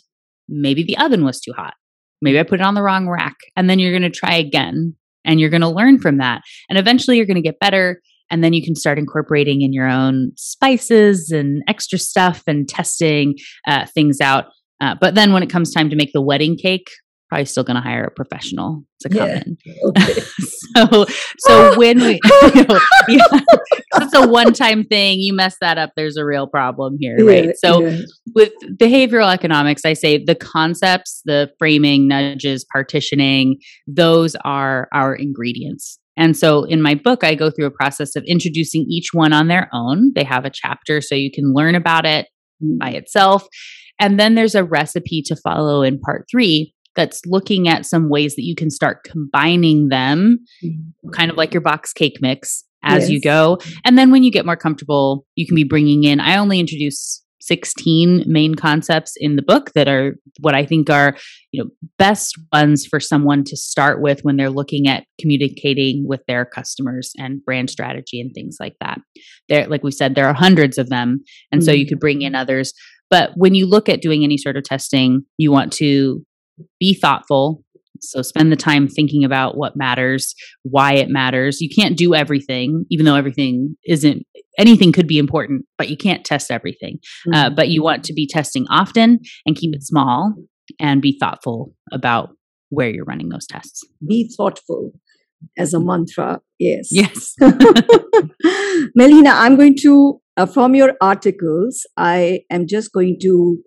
Maybe 0.49 0.83
the 0.83 0.97
oven 0.97 1.23
was 1.23 1.39
too 1.39 1.53
hot. 1.53 1.73
Maybe 2.21 2.39
I 2.39 2.43
put 2.43 2.59
it 2.59 2.65
on 2.65 2.73
the 2.73 2.81
wrong 2.81 3.07
rack. 3.09 3.35
And 3.55 3.69
then 3.69 3.79
you're 3.79 3.91
going 3.91 4.09
to 4.09 4.09
try 4.09 4.35
again 4.35 4.95
and 5.25 5.39
you're 5.39 5.49
going 5.49 5.61
to 5.61 5.69
learn 5.69 5.99
from 5.99 6.17
that. 6.17 6.41
And 6.69 6.77
eventually 6.77 7.17
you're 7.17 7.25
going 7.25 7.35
to 7.35 7.41
get 7.41 7.59
better. 7.59 8.01
And 8.29 8.43
then 8.43 8.53
you 8.53 8.63
can 8.63 8.75
start 8.75 8.97
incorporating 8.97 9.61
in 9.61 9.73
your 9.73 9.87
own 9.87 10.31
spices 10.35 11.31
and 11.31 11.61
extra 11.67 11.99
stuff 11.99 12.43
and 12.47 12.67
testing 12.67 13.35
uh, 13.67 13.85
things 13.93 14.19
out. 14.21 14.45
Uh, 14.81 14.95
but 14.99 15.15
then 15.15 15.33
when 15.33 15.43
it 15.43 15.49
comes 15.49 15.71
time 15.71 15.89
to 15.89 15.95
make 15.95 16.11
the 16.13 16.21
wedding 16.21 16.57
cake, 16.57 16.87
probably 17.33 17.45
still 17.45 17.63
going 17.63 17.75
to 17.75 17.81
hire 17.81 18.03
a 18.03 18.11
professional 18.11 18.83
to 19.01 19.09
come 19.09 19.27
yeah. 19.27 19.43
in. 19.43 19.57
Okay. 19.87 20.21
so, 20.77 21.05
so 21.39 21.75
when 21.77 21.99
we, 21.99 22.19
you 22.53 22.63
know, 22.63 22.65
oh 22.69 22.79
yeah, 23.09 23.39
it's 23.95 24.15
a 24.15 24.27
one-time 24.27 24.83
thing. 24.83 25.19
You 25.19 25.33
mess 25.33 25.55
that 25.61 25.79
up, 25.79 25.93
there's 25.95 26.15
a 26.15 26.23
real 26.23 26.45
problem 26.45 26.97
here, 26.99 27.17
yeah, 27.17 27.25
right? 27.25 27.55
So, 27.57 27.97
with 28.35 28.53
behavioral 28.77 29.33
economics, 29.33 29.83
I 29.83 29.93
say 29.93 30.23
the 30.23 30.35
concepts, 30.35 31.21
the 31.25 31.49
framing, 31.57 32.07
nudges, 32.07 32.65
partitioning, 32.71 33.57
those 33.87 34.35
are 34.45 34.87
our 34.93 35.15
ingredients. 35.15 35.99
And 36.15 36.37
so 36.37 36.63
in 36.63 36.83
my 36.83 36.93
book, 36.93 37.23
I 37.23 37.33
go 37.33 37.49
through 37.49 37.65
a 37.65 37.71
process 37.71 38.15
of 38.15 38.23
introducing 38.27 38.85
each 38.87 39.09
one 39.13 39.33
on 39.33 39.47
their 39.47 39.69
own. 39.73 40.11
They 40.13 40.23
have 40.23 40.45
a 40.45 40.51
chapter 40.51 41.01
so 41.01 41.15
you 41.15 41.31
can 41.31 41.53
learn 41.53 41.73
about 41.73 42.05
it 42.05 42.27
by 42.79 42.91
itself. 42.91 43.47
And 43.99 44.19
then 44.19 44.35
there's 44.35 44.55
a 44.55 44.63
recipe 44.63 45.23
to 45.25 45.35
follow 45.35 45.81
in 45.81 45.99
part 45.99 46.25
three 46.29 46.72
that's 46.95 47.21
looking 47.25 47.67
at 47.67 47.85
some 47.85 48.09
ways 48.09 48.35
that 48.35 48.43
you 48.43 48.55
can 48.55 48.69
start 48.69 49.03
combining 49.03 49.89
them, 49.89 50.39
mm-hmm. 50.63 51.09
kind 51.09 51.31
of 51.31 51.37
like 51.37 51.53
your 51.53 51.61
box 51.61 51.93
cake 51.93 52.17
mix 52.21 52.63
as 52.83 53.03
yes. 53.03 53.09
you 53.09 53.21
go. 53.21 53.57
And 53.85 53.97
then 53.97 54.11
when 54.11 54.23
you 54.23 54.31
get 54.31 54.45
more 54.45 54.57
comfortable, 54.57 55.25
you 55.35 55.47
can 55.47 55.55
be 55.55 55.63
bringing 55.63 56.03
in, 56.03 56.19
I 56.19 56.37
only 56.37 56.59
introduce 56.59 57.21
16 57.43 58.23
main 58.25 58.55
concepts 58.55 59.15
in 59.17 59.35
the 59.35 59.41
book 59.41 59.71
that 59.73 59.89
are 59.89 60.15
what 60.39 60.55
I 60.55 60.65
think 60.65 60.89
are, 60.89 61.17
you 61.51 61.61
know, 61.61 61.69
best 61.97 62.37
ones 62.53 62.85
for 62.85 63.01
someone 63.01 63.43
to 63.45 63.57
start 63.57 64.01
with 64.01 64.21
when 64.21 64.37
they're 64.37 64.49
looking 64.49 64.87
at 64.87 65.03
communicating 65.19 66.07
with 66.07 66.21
their 66.25 66.45
customers 66.45 67.11
and 67.17 67.43
brand 67.43 67.69
strategy 67.69 68.21
and 68.21 68.31
things 68.33 68.57
like 68.61 68.75
that. 68.79 68.99
There 69.49 69.67
like 69.67 69.83
we 69.83 69.91
said 69.91 70.15
there 70.15 70.27
are 70.27 70.33
hundreds 70.33 70.77
of 70.77 70.89
them 70.89 71.19
and 71.51 71.59
mm-hmm. 71.59 71.65
so 71.65 71.71
you 71.73 71.83
mm-hmm. 71.83 71.89
could 71.89 71.99
bring 71.99 72.21
in 72.21 72.33
others, 72.33 72.71
but 73.09 73.31
when 73.35 73.55
you 73.55 73.65
look 73.65 73.89
at 73.89 74.01
doing 74.01 74.23
any 74.23 74.37
sort 74.37 74.55
of 74.55 74.63
testing, 74.63 75.23
you 75.37 75.51
want 75.51 75.73
to 75.73 76.25
be 76.79 76.93
thoughtful. 76.93 77.63
So 77.99 78.21
spend 78.21 78.51
the 78.51 78.57
time 78.57 78.87
thinking 78.87 79.23
about 79.23 79.57
what 79.57 79.77
matters, 79.77 80.35
why 80.63 80.93
it 80.93 81.09
matters. 81.09 81.61
You 81.61 81.69
can't 81.73 81.97
do 81.97 82.13
everything, 82.13 82.85
even 82.89 83.05
though 83.05 83.15
everything 83.15 83.77
isn't, 83.85 84.25
anything 84.57 84.91
could 84.91 85.07
be 85.07 85.17
important, 85.17 85.65
but 85.77 85.89
you 85.89 85.95
can't 85.95 86.25
test 86.25 86.51
everything. 86.51 86.99
Uh, 87.27 87.29
mm-hmm. 87.29 87.33
Uh, 87.33 87.49
but 87.55 87.69
you 87.69 87.81
want 87.81 88.03
to 88.05 88.13
be 88.13 88.27
testing 88.27 88.65
often 88.69 89.19
and 89.45 89.55
keep 89.55 89.73
it 89.73 89.83
small 89.83 90.33
and 90.79 91.01
be 91.01 91.17
thoughtful 91.17 91.73
about 91.91 92.29
where 92.69 92.89
you're 92.89 93.05
running 93.05 93.29
those 93.29 93.47
tests. 93.47 93.81
Be 94.05 94.29
thoughtful 94.35 94.91
as 95.57 95.73
a 95.73 95.79
mantra. 95.79 96.41
Yes. 96.59 96.89
Yes. 96.91 97.35
Melina, 98.95 99.31
I'm 99.31 99.55
going 99.55 99.75
to, 99.81 100.21
uh, 100.37 100.45
from 100.45 100.75
your 100.75 100.93
articles, 101.01 101.85
I 101.97 102.41
am 102.49 102.67
just 102.67 102.91
going 102.91 103.17
to 103.21 103.57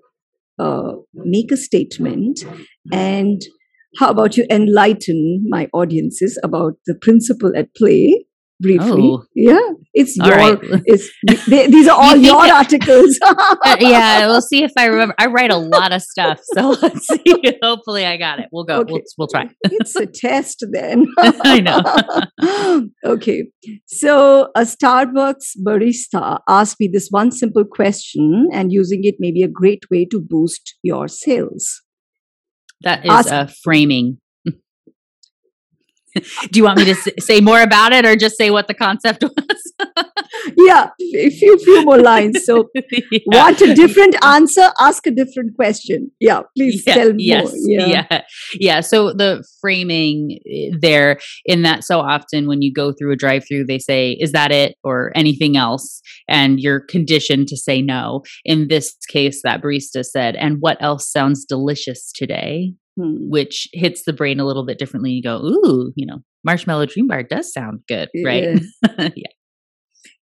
uh, 0.59 0.93
make 1.15 1.53
a 1.53 1.57
statement 1.57 2.45
and 2.93 3.43
how 3.99 4.11
about 4.11 4.37
you 4.37 4.47
enlighten 4.51 5.45
my 5.49 5.69
audiences 5.73 6.39
about 6.43 6.75
the 6.87 6.95
principle 6.95 7.53
at 7.57 7.75
play 7.75 8.27
briefly. 8.61 9.03
Oh. 9.03 9.25
Yeah, 9.35 9.61
it's 9.95 10.19
all 10.19 10.29
your. 10.29 10.37
Right. 10.37 10.59
It's 10.87 11.11
they, 11.47 11.67
these 11.69 11.89
are 11.89 11.97
all 12.03 12.17
your 12.17 12.37
articles. 12.55 13.19
uh, 13.23 13.77
yeah, 13.81 14.27
we'll 14.27 14.41
see 14.41 14.63
if 14.63 14.73
I 14.77 14.87
remember. 14.87 15.15
I 15.19 15.27
write 15.27 15.51
a 15.51 15.57
lot 15.57 15.93
of 15.93 16.03
stuff, 16.03 16.41
so 16.55 16.71
let's 16.83 17.07
see. 17.07 17.23
Hopefully, 17.63 18.07
I 18.07 18.17
got 18.17 18.39
it. 18.39 18.49
We'll 18.53 18.65
go. 18.65 18.81
Okay. 18.81 18.93
We'll, 18.93 19.03
we'll 19.19 19.29
try. 19.29 19.49
it's 19.65 19.97
a 19.97 20.07
test 20.07 20.65
then. 20.73 21.07
I 21.19 21.61
know. 21.61 22.89
okay, 23.05 23.45
so 23.87 24.51
a 24.57 24.63
Starbucks 24.63 25.57
barista 25.67 26.39
asked 26.49 26.77
me 26.81 26.89
this 26.93 27.09
one 27.11 27.31
simple 27.31 27.65
question, 27.65 28.49
and 28.53 28.73
using 28.73 29.01
it 29.03 29.17
may 29.19 29.33
be 29.33 29.43
a 29.43 29.49
great 29.49 29.85
way 29.91 30.07
to 30.11 30.21
boost 30.21 30.77
your 30.83 31.09
sales. 31.09 31.83
That 32.83 33.05
is 33.05 33.11
Ask- 33.11 33.31
a 33.31 33.49
framing 33.63 34.19
do 36.51 36.59
you 36.59 36.65
want 36.65 36.79
me 36.79 36.85
to 36.85 36.95
say 37.21 37.41
more 37.41 37.63
about 37.63 37.93
it 37.93 38.05
or 38.05 38.17
just 38.17 38.37
say 38.37 38.51
what 38.51 38.69
the 38.69 38.75
concept 38.75 39.23
was? 39.37 39.73
yeah, 40.57 40.91
a 41.15 41.31
few 41.31 41.59
few 41.59 41.85
more 41.85 41.99
lines. 41.99 42.45
So, 42.45 42.69
yeah. 43.11 43.19
want 43.27 43.61
a 43.61 43.75
different 43.75 44.17
answer? 44.25 44.71
Ask 44.81 45.07
a 45.07 45.11
different 45.11 45.55
question. 45.57 46.11
Yeah, 46.21 46.43
please 46.57 46.83
yeah, 46.87 46.95
tell 46.95 47.13
yes, 47.17 47.53
more. 47.53 47.87
Yeah. 47.87 48.07
yeah, 48.11 48.23
yeah. 48.55 48.81
So 48.81 49.13
the 49.13 49.45
framing 49.61 50.39
eh, 50.51 50.77
there 50.79 51.19
in 51.45 51.63
that 51.63 51.85
so 51.85 52.01
often 52.01 52.47
when 52.47 52.63
you 52.63 52.73
go 52.73 52.93
through 52.93 53.13
a 53.13 53.17
drive-through, 53.17 53.67
they 53.67 53.79
say, 53.79 54.13
"Is 54.13 54.33
that 54.33 54.53
it?" 54.53 54.77
or 54.85 55.13
anything 55.15 55.57
else, 55.57 56.01
and 56.29 56.61
you're 56.61 56.81
conditioned 56.81 57.49
to 57.49 57.57
say 57.57 57.83
no. 57.83 58.23
In 58.45 58.69
this 58.69 58.95
case, 59.09 59.41
that 59.43 59.63
barista 59.63 60.05
said, 60.05 60.37
"And 60.37 60.59
what 60.61 60.79
else 60.81 61.11
sounds 61.11 61.45
delicious 61.45 62.13
today?" 62.13 62.75
Hmm. 62.97 63.29
which 63.29 63.69
hits 63.73 64.05
the 64.05 64.13
brain 64.13 64.41
a 64.41 64.47
little 64.47 64.65
bit 64.65 64.79
differently. 64.79 65.13
You 65.13 65.23
go, 65.23 65.39
ooh, 65.39 65.93
you 65.97 66.07
know, 66.07 66.19
marshmallow 66.45 66.87
dream 66.87 67.07
bar 67.09 67.23
does 67.23 67.53
sound 67.53 67.81
good, 67.89 68.09
right? 68.25 68.61
yeah. 68.99 69.29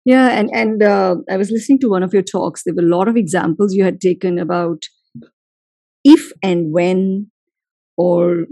Yeah, 0.06 0.30
and 0.30 0.50
and 0.54 0.82
uh, 0.82 1.18
I 1.30 1.38
was 1.38 1.52
listening 1.52 1.80
to 1.80 1.90
one 1.90 2.04
of 2.04 2.14
your 2.14 2.24
talks. 2.24 2.64
There 2.66 2.74
were 2.74 2.82
a 2.82 2.98
lot 2.98 3.08
of 3.08 3.18
examples 3.18 3.76
you 3.76 3.84
had 3.84 4.02
taken 4.02 4.40
about 4.40 4.84
if 6.04 6.32
and 6.42 6.72
when, 6.72 7.30
or 7.98 8.46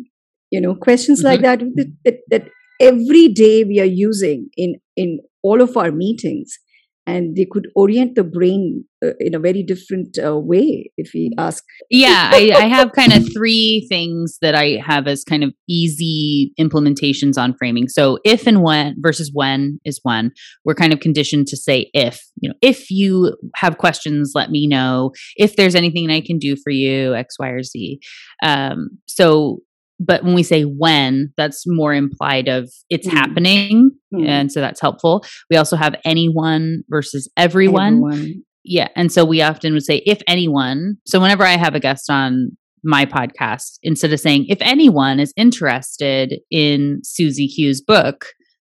you 0.51 0.61
know, 0.61 0.75
questions 0.75 1.19
mm-hmm. 1.19 1.27
like 1.27 1.41
that, 1.41 1.59
that, 1.75 1.93
that 2.05 2.17
that 2.29 2.49
every 2.79 3.27
day 3.29 3.63
we 3.63 3.79
are 3.79 3.85
using 3.85 4.49
in 4.55 4.75
in 4.95 5.19
all 5.41 5.61
of 5.61 5.75
our 5.77 5.91
meetings 5.91 6.59
and 7.07 7.37
they 7.37 7.47
could 7.49 7.69
orient 7.73 8.15
the 8.15 8.23
brain 8.23 8.83
uh, 9.03 9.11
in 9.19 9.33
a 9.33 9.39
very 9.39 9.63
different 9.63 10.17
uh, 10.23 10.37
way 10.37 10.91
if 10.97 11.11
we 11.13 11.31
ask. 11.37 11.63
Yeah 11.89 12.29
I, 12.33 12.51
I, 12.53 12.67
have 12.67 12.91
kind 12.91 13.13
of 13.13 13.25
three 13.33 13.85
things 13.87 14.37
that 14.41 14.55
i 14.55 14.77
have 14.85 15.07
as 15.07 15.23
kind 15.23 15.43
of 15.43 15.53
easy 15.69 16.51
implementations 16.59 17.37
on 17.37 17.55
framing. 17.57 17.87
So 17.87 18.19
if 18.25 18.45
and 18.45 18.61
when 18.61 18.95
versus 18.99 19.31
when 19.33 19.79
is 19.85 19.99
when 20.03 20.31
we're 20.65 20.75
kind 20.75 20.93
of 20.93 20.99
conditioned 20.99 21.47
to 21.47 21.57
say 21.57 21.89
if 21.93 22.21
you 22.41 22.49
know 22.49 22.55
if 22.61 22.91
you 22.91 23.35
have 23.55 23.77
questions 23.77 24.33
let 24.35 24.51
me 24.51 24.67
know. 24.67 25.11
If 25.37 25.55
there's 25.55 25.75
anything 25.75 26.11
i 26.11 26.21
can 26.21 26.37
do 26.37 26.55
for 26.61 26.71
you 26.71 27.15
x 27.15 27.39
y 27.39 27.49
or 27.49 27.63
z. 27.63 27.99
Um, 28.43 28.89
so 29.07 29.61
but 29.99 30.23
when 30.23 30.33
we 30.33 30.43
say 30.43 30.63
when, 30.63 31.33
that's 31.37 31.63
more 31.65 31.93
implied 31.93 32.47
of 32.47 32.71
it's 32.89 33.07
mm. 33.07 33.11
happening. 33.11 33.91
Mm. 34.13 34.27
And 34.27 34.51
so 34.51 34.61
that's 34.61 34.81
helpful. 34.81 35.23
We 35.49 35.57
also 35.57 35.75
have 35.75 35.95
anyone 36.05 36.83
versus 36.89 37.29
everyone. 37.35 38.03
everyone. 38.03 38.43
Yeah. 38.63 38.89
And 38.95 39.11
so 39.11 39.25
we 39.25 39.41
often 39.41 39.73
would 39.73 39.83
say, 39.83 40.03
if 40.05 40.21
anyone. 40.27 40.97
So 41.05 41.19
whenever 41.19 41.43
I 41.43 41.57
have 41.57 41.73
a 41.73 41.79
guest 41.79 42.09
on 42.09 42.51
my 42.83 43.05
podcast, 43.05 43.79
instead 43.81 44.13
of 44.13 44.19
saying, 44.19 44.45
if 44.49 44.59
anyone 44.61 45.19
is 45.19 45.33
interested 45.35 46.39
in 46.51 46.99
Susie 47.03 47.47
Hugh's 47.47 47.81
book, 47.81 48.27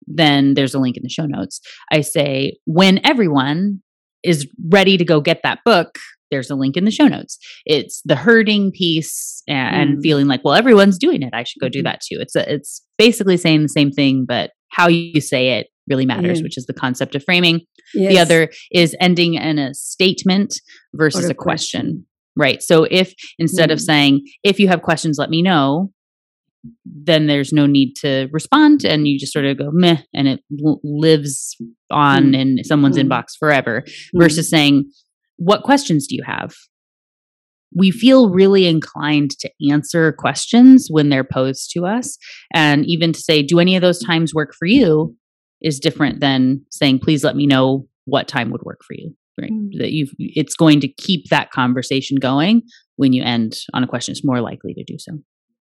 then 0.06 0.54
there's 0.54 0.74
a 0.74 0.80
link 0.80 0.98
in 0.98 1.04
the 1.04 1.10
show 1.10 1.26
notes. 1.26 1.60
I 1.92 2.02
say, 2.02 2.58
when 2.66 3.00
everyone 3.06 3.82
is 4.24 4.48
ready 4.70 4.98
to 4.98 5.06
go 5.06 5.20
get 5.20 5.42
that 5.44 5.60
book, 5.66 5.98
there's 6.32 6.50
a 6.50 6.56
link 6.56 6.78
in 6.78 6.86
the 6.86 6.92
show 6.92 7.08
notes. 7.08 7.38
It's 7.66 8.02
the 8.06 8.16
herding 8.16 8.72
piece 8.72 9.42
and, 9.48 9.98
mm. 9.98 10.02
feeling 10.02 10.28
like, 10.28 10.44
well, 10.44 10.54
everyone's 10.54 10.98
doing 10.98 11.22
it. 11.22 11.34
I 11.34 11.44
should 11.44 11.60
go 11.60 11.70
do 11.70 11.80
mm-hmm. 11.80 11.86
that 11.86 12.02
too. 12.02 12.18
It's 12.20 12.36
a, 12.36 12.54
it's 12.54 12.84
basically 12.98 13.38
saying 13.38 13.62
the 13.62 13.70
same 13.70 13.92
thing, 13.92 14.26
but 14.28 14.52
how 14.70 14.88
you 14.88 15.22
say 15.22 15.60
it 15.60 15.68
really 15.88 16.06
matters, 16.06 16.40
mm. 16.40 16.44
which 16.44 16.58
is 16.58 16.66
the 16.66 16.74
concept 16.74 17.16
of 17.16 17.24
framing. 17.24 17.62
Yes. 17.94 18.14
The 18.14 18.20
other 18.20 18.50
is 18.72 18.96
ending 19.00 19.36
in 19.36 19.58
a 19.58 19.74
statement 19.74 20.60
versus 20.94 21.26
a, 21.26 21.32
a 21.32 21.34
question. 21.34 21.82
question. 21.82 22.06
Right. 22.36 22.62
So 22.62 22.84
if 22.84 23.14
instead 23.40 23.70
mm. 23.70 23.74
of 23.74 23.82
saying, 23.82 24.28
if 24.44 24.60
you 24.60 24.68
have 24.68 24.82
questions, 24.82 25.18
let 25.18 25.30
me 25.30 25.42
know, 25.42 25.92
then 26.86 27.28
there's 27.28 27.54
no 27.54 27.66
need 27.66 27.94
to 27.96 28.28
respond 28.32 28.84
and 28.84 29.08
you 29.08 29.18
just 29.18 29.34
sort 29.34 29.46
of 29.46 29.58
go 29.58 29.70
meh 29.72 30.02
and 30.14 30.28
it 30.28 30.42
lives 30.84 31.56
on 31.92 32.32
mm. 32.32 32.36
in 32.36 32.64
someone's 32.64 32.98
mm. 32.98 33.08
inbox 33.08 33.38
forever 33.40 33.84
mm. 33.88 34.20
versus 34.20 34.50
saying 34.50 34.90
what 35.38 35.64
questions 35.64 36.08
do 36.08 36.16
you 36.16 36.24
have? 36.26 36.54
We 37.76 37.92
feel 37.92 38.30
really 38.30 38.66
inclined 38.66 39.32
to 39.40 39.52
answer 39.70 40.14
questions 40.14 40.88
when 40.90 41.10
they're 41.10 41.24
posed 41.24 41.72
to 41.74 41.86
us. 41.86 42.18
And 42.54 42.86
even 42.86 43.12
to 43.14 43.20
say 43.20 43.44
do 43.44 43.60
any 43.60 43.76
of 43.76 43.82
those 43.82 44.00
times 44.00 44.34
work 44.34 44.54
for 44.58 44.66
you? 44.66 45.16
is 45.62 45.80
different 45.80 46.20
than 46.20 46.64
saying 46.72 47.00
please 47.00 47.24
let 47.24 47.36
me 47.36 47.46
know 47.46 47.88
what 48.06 48.28
time 48.28 48.52
would 48.52 48.64
work 48.64 48.82
for 48.86 48.94
you. 48.94 49.16
Right? 49.40 49.52
Mm. 49.52 49.70
that 49.78 49.92
you 49.92 50.08
it's 50.18 50.56
going 50.56 50.80
to 50.80 50.88
keep 50.88 51.26
that 51.30 51.52
conversation 51.52 52.18
going 52.20 52.64
when 52.96 53.14
you 53.14 53.24
end 53.24 53.58
on 53.74 53.84
a 53.84 53.88
question. 53.88 54.12
It's 54.12 54.26
more 54.26 54.42
likely 54.42 54.74
to 54.74 54.84
do 54.84 54.98
so. 54.98 55.20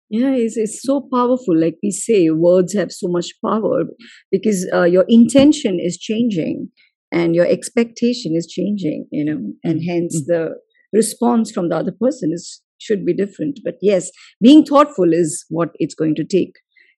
Yeah 0.09 0.35
it's, 0.35 0.57
it's 0.57 0.83
so 0.83 1.09
powerful. 1.13 1.59
Like 1.59 1.77
we 1.83 1.91
say 1.91 2.31
words 2.31 2.75
have 2.75 2.93
so 2.93 3.09
much 3.09 3.33
power 3.45 3.85
because 4.31 4.69
uh, 4.73 4.85
your 4.85 5.05
intention 5.09 5.81
is 5.83 5.99
changing 5.99 6.69
and 7.13 7.35
your 7.35 7.47
expectation 7.47 8.33
is 8.35 8.47
changing 8.47 9.07
you 9.11 9.25
know 9.25 9.39
and 9.65 9.81
mm-hmm. 9.81 9.89
hence 9.89 10.23
mm-hmm. 10.23 10.33
the 10.33 10.55
response 10.93 11.51
from 11.51 11.69
the 11.69 11.77
other 11.77 11.93
person 12.01 12.31
is 12.33 12.63
should 12.79 13.05
be 13.05 13.15
different 13.15 13.59
but 13.65 13.75
yes 13.81 14.11
being 14.41 14.65
thoughtful 14.65 15.13
is 15.13 15.45
what 15.49 15.71
it's 15.75 15.95
going 15.95 16.15
to 16.15 16.25
take 16.25 16.53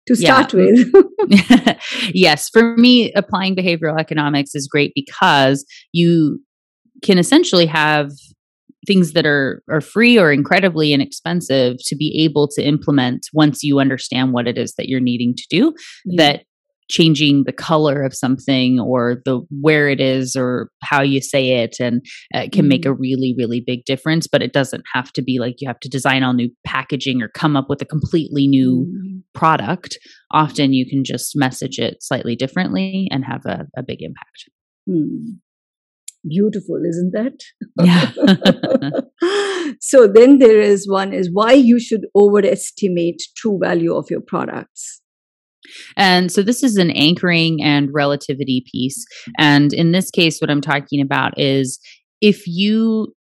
to 0.06 0.16
start 0.16 0.52
yeah. 0.54 0.60
with 0.60 1.76
yes 2.14 2.48
for 2.48 2.76
me 2.76 3.12
applying 3.12 3.54
behavioral 3.54 3.98
economics 4.00 4.54
is 4.54 4.66
great 4.66 4.92
because 4.94 5.64
you 5.92 6.40
can 7.02 7.18
essentially 7.18 7.66
have 7.66 8.10
things 8.86 9.12
that 9.12 9.26
are 9.26 9.62
are 9.68 9.80
free 9.80 10.18
or 10.18 10.32
incredibly 10.32 10.92
inexpensive 10.92 11.76
to 11.84 11.94
be 11.94 12.22
able 12.24 12.48
to 12.48 12.62
implement 12.62 13.26
once 13.32 13.62
you 13.62 13.78
understand 13.78 14.32
what 14.32 14.48
it 14.48 14.56
is 14.56 14.74
that 14.76 14.88
you're 14.88 15.00
needing 15.00 15.34
to 15.34 15.44
do 15.50 15.74
yeah. 16.04 16.22
that 16.22 16.44
changing 16.90 17.44
the 17.44 17.52
color 17.52 18.02
of 18.02 18.14
something 18.14 18.80
or 18.80 19.20
the 19.24 19.40
where 19.60 19.88
it 19.88 20.00
is 20.00 20.36
or 20.36 20.70
how 20.82 21.02
you 21.02 21.20
say 21.20 21.62
it 21.62 21.76
and 21.80 22.04
uh, 22.34 22.46
can 22.52 22.64
mm 22.64 22.68
make 22.68 22.84
a 22.84 22.90
mm-hmm. 22.90 23.00
really 23.00 23.34
really 23.38 23.62
big 23.66 23.82
difference 23.86 24.26
but 24.26 24.42
it 24.42 24.52
doesn't 24.52 24.84
have 24.92 25.10
to 25.10 25.22
be 25.22 25.38
like 25.38 25.54
you 25.58 25.66
have 25.66 25.80
to 25.80 25.88
design 25.88 26.22
all 26.22 26.34
new 26.34 26.50
packaging 26.66 27.22
or 27.22 27.28
come 27.28 27.56
up 27.56 27.64
with 27.70 27.80
a 27.80 27.86
completely 27.86 28.46
new 28.46 28.86
mm 28.86 29.14
product. 29.34 29.98
Often 30.32 30.72
you 30.72 30.84
can 30.88 31.04
just 31.04 31.36
message 31.36 31.78
it 31.78 32.02
slightly 32.02 32.34
differently 32.34 33.06
and 33.12 33.24
have 33.24 33.42
a, 33.46 33.66
a 33.76 33.82
big 33.82 34.02
impact. 34.02 34.50
Mm 34.88 35.38
beautiful 36.28 36.80
isn't 36.84 37.12
that? 37.12 37.40
Yeah. 37.84 38.10
So 39.80 40.06
then 40.06 40.38
there 40.38 40.60
is 40.60 40.88
one 40.88 41.12
is 41.12 41.30
why 41.32 41.52
you 41.52 41.78
should 41.78 42.06
overestimate 42.16 43.22
true 43.36 43.58
value 43.62 43.94
of 43.94 44.10
your 44.10 44.20
products 44.20 45.00
and 45.96 46.30
so 46.30 46.42
this 46.42 46.62
is 46.62 46.76
an 46.76 46.90
anchoring 46.92 47.62
and 47.62 47.92
relativity 47.92 48.64
piece. 48.70 49.04
And 49.38 49.72
in 49.72 49.92
this 49.92 50.10
case 50.10 50.40
what 50.40 50.50
i'm 50.50 50.60
talking 50.60 51.00
about 51.00 51.38
is 51.38 51.78
if 52.20 52.46
you 52.46 53.12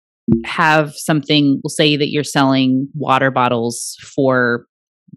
have 0.46 0.94
something 0.96 1.60
we'll 1.64 1.70
say 1.70 1.96
that 1.96 2.10
you're 2.10 2.24
selling 2.24 2.88
water 2.94 3.32
bottles 3.32 3.96
for 4.16 4.66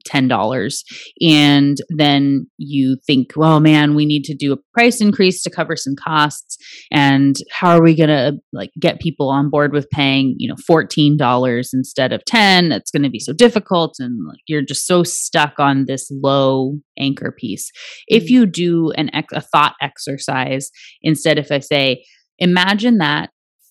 $10 0.06 0.84
and 1.20 1.78
then 1.90 2.46
you 2.58 2.96
think 3.06 3.32
well 3.36 3.60
man 3.60 3.94
we 3.94 4.06
need 4.06 4.24
to 4.24 4.34
do 4.34 4.52
a 4.52 4.56
price 4.72 5.00
increase 5.00 5.42
to 5.42 5.50
cover 5.50 5.76
some 5.76 5.94
costs. 5.96 6.56
And 6.90 7.36
how 7.50 7.76
are 7.76 7.82
we 7.82 7.96
going 7.96 8.08
to 8.08 8.32
like 8.52 8.70
get 8.78 9.00
people 9.00 9.28
on 9.28 9.50
board 9.50 9.72
with 9.72 9.88
paying 9.90 10.34
you 10.38 10.48
know 10.48 10.56
$14 10.68 11.68
instead 11.72 12.12
of 12.12 12.24
10 12.24 12.68
that's 12.68 12.90
going 12.90 13.02
to 13.02 13.10
be 13.10 13.18
so 13.18 13.32
difficult 13.32 13.96
and 13.98 14.26
like 14.26 14.40
you're 14.46 14.62
just 14.62 14.86
so 14.86 15.02
stuck 15.02 15.58
on 15.58 15.84
this 15.86 16.10
low 16.10 16.78
anchor 16.98 17.32
piece. 17.36 17.70
If 18.06 18.24
mm. 18.24 18.30
you 18.30 18.46
do 18.46 18.90
an 18.96 19.10
ex- 19.14 19.32
a 19.32 19.40
thought 19.40 19.74
exercise 19.80 20.70
instead 21.02 21.38
if 21.38 21.50
i 21.50 21.58
say 21.58 22.04
imagine 22.38 22.98
that 22.98 23.30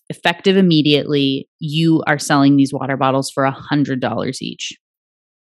effective 0.09 0.57
immediately 0.57 1.47
you 1.59 2.03
are 2.07 2.17
selling 2.17 2.57
these 2.57 2.73
water 2.73 2.97
bottles 2.97 3.29
for 3.29 3.43
a 3.43 3.51
hundred 3.51 3.99
dollars 3.99 4.41
each 4.41 4.73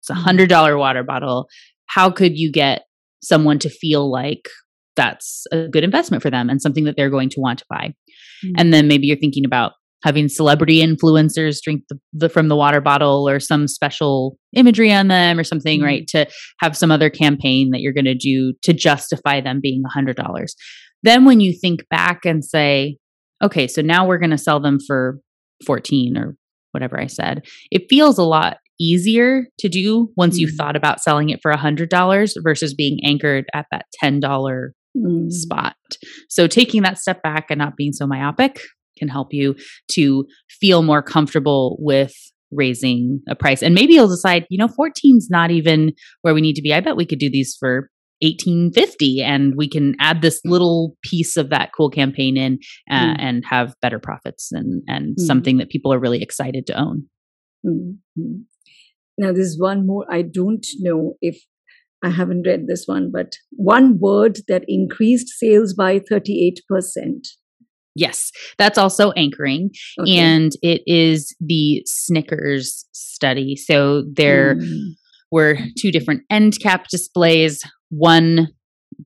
it's 0.00 0.10
a 0.10 0.14
hundred 0.14 0.48
dollar 0.48 0.76
water 0.76 1.02
bottle. 1.02 1.48
How 1.86 2.10
could 2.10 2.36
you 2.36 2.52
get 2.52 2.82
someone 3.22 3.58
to 3.60 3.70
feel 3.70 4.10
like 4.10 4.48
that's 4.96 5.46
a 5.52 5.68
good 5.68 5.84
investment 5.84 6.22
for 6.22 6.30
them 6.30 6.50
and 6.50 6.60
something 6.60 6.84
that 6.84 6.96
they're 6.96 7.10
going 7.10 7.30
to 7.30 7.40
want 7.40 7.58
to 7.60 7.64
buy? 7.68 7.94
Mm-hmm. 8.44 8.54
And 8.58 8.72
then 8.74 8.88
maybe 8.88 9.06
you're 9.06 9.16
thinking 9.16 9.44
about 9.44 9.72
having 10.04 10.28
celebrity 10.28 10.78
influencers 10.78 11.58
drink 11.62 11.82
the, 11.88 11.98
the, 12.12 12.28
from 12.28 12.48
the 12.48 12.56
water 12.56 12.80
bottle 12.80 13.28
or 13.28 13.40
some 13.40 13.66
special 13.66 14.38
imagery 14.54 14.92
on 14.92 15.08
them 15.08 15.38
or 15.38 15.44
something, 15.44 15.78
mm-hmm. 15.78 15.86
right? 15.86 16.06
To 16.08 16.26
have 16.60 16.76
some 16.76 16.90
other 16.90 17.10
campaign 17.10 17.70
that 17.70 17.80
you're 17.80 17.92
going 17.92 18.04
to 18.04 18.14
do 18.14 18.54
to 18.62 18.72
justify 18.72 19.40
them 19.40 19.60
being 19.60 19.82
a 19.84 19.90
hundred 19.90 20.16
dollars. 20.16 20.54
Then 21.02 21.24
when 21.24 21.40
you 21.40 21.52
think 21.58 21.88
back 21.90 22.24
and 22.24 22.44
say, 22.44 22.98
okay, 23.42 23.66
so 23.66 23.82
now 23.82 24.06
we're 24.06 24.18
going 24.18 24.30
to 24.30 24.38
sell 24.38 24.60
them 24.60 24.78
for 24.84 25.18
14 25.66 26.16
or 26.16 26.36
whatever 26.72 27.00
I 27.00 27.06
said, 27.06 27.46
it 27.70 27.86
feels 27.88 28.18
a 28.18 28.24
lot 28.24 28.58
easier 28.80 29.46
to 29.58 29.68
do 29.68 30.10
once 30.16 30.36
mm. 30.36 30.40
you've 30.40 30.54
thought 30.56 30.76
about 30.76 31.00
selling 31.00 31.30
it 31.30 31.40
for 31.42 31.50
a 31.50 31.58
$100 31.58 32.32
versus 32.42 32.74
being 32.74 32.98
anchored 33.04 33.46
at 33.54 33.66
that 33.70 33.86
$10 34.02 34.20
mm. 34.96 35.30
spot. 35.30 35.76
So 36.28 36.46
taking 36.46 36.82
that 36.82 36.98
step 36.98 37.22
back 37.22 37.46
and 37.50 37.58
not 37.58 37.76
being 37.76 37.92
so 37.92 38.06
myopic 38.06 38.60
can 38.98 39.08
help 39.08 39.32
you 39.32 39.54
to 39.92 40.26
feel 40.60 40.82
more 40.82 41.02
comfortable 41.02 41.76
with 41.80 42.14
raising 42.50 43.20
a 43.28 43.34
price. 43.34 43.62
And 43.62 43.74
maybe 43.74 43.94
you'll 43.94 44.08
decide, 44.08 44.46
you 44.50 44.58
know, 44.58 44.68
14's 44.68 45.28
not 45.30 45.50
even 45.50 45.92
where 46.22 46.34
we 46.34 46.40
need 46.40 46.54
to 46.54 46.62
be. 46.62 46.72
I 46.72 46.80
bet 46.80 46.96
we 46.96 47.06
could 47.06 47.18
do 47.18 47.30
these 47.30 47.56
for 47.58 47.90
1850 48.20 49.22
and 49.22 49.54
we 49.56 49.68
can 49.68 49.94
add 50.00 50.22
this 50.22 50.40
little 50.44 50.96
piece 51.04 51.36
of 51.36 51.50
that 51.50 51.70
cool 51.76 51.90
campaign 51.90 52.36
in 52.36 52.58
uh, 52.90 53.14
mm. 53.14 53.16
and 53.18 53.44
have 53.48 53.74
better 53.80 54.00
profits 54.00 54.50
and 54.50 54.82
and 54.88 55.16
mm. 55.16 55.20
something 55.20 55.58
that 55.58 55.68
people 55.68 55.92
are 55.92 56.00
really 56.00 56.20
excited 56.20 56.66
to 56.66 56.80
own. 56.80 57.06
Mm-hmm. 57.64 58.42
Now, 59.18 59.32
there's 59.32 59.56
one 59.58 59.86
more. 59.86 60.06
I 60.10 60.22
don't 60.22 60.66
know 60.80 61.14
if 61.20 61.38
I 62.02 62.10
haven't 62.10 62.46
read 62.46 62.66
this 62.68 62.84
one, 62.86 63.10
but 63.12 63.32
one 63.50 63.98
word 63.98 64.38
that 64.46 64.64
increased 64.68 65.28
sales 65.28 65.74
by 65.74 65.98
38%. 65.98 66.54
Yes, 67.94 68.30
that's 68.58 68.78
also 68.78 69.10
anchoring. 69.12 69.70
Okay. 70.00 70.16
And 70.16 70.52
it 70.62 70.82
is 70.86 71.34
the 71.40 71.82
Snickers 71.84 72.86
study. 72.92 73.56
So 73.56 74.04
there 74.12 74.54
mm. 74.54 74.90
were 75.32 75.58
two 75.76 75.90
different 75.90 76.22
end 76.30 76.60
cap 76.60 76.86
displays. 76.88 77.60
One 77.90 78.48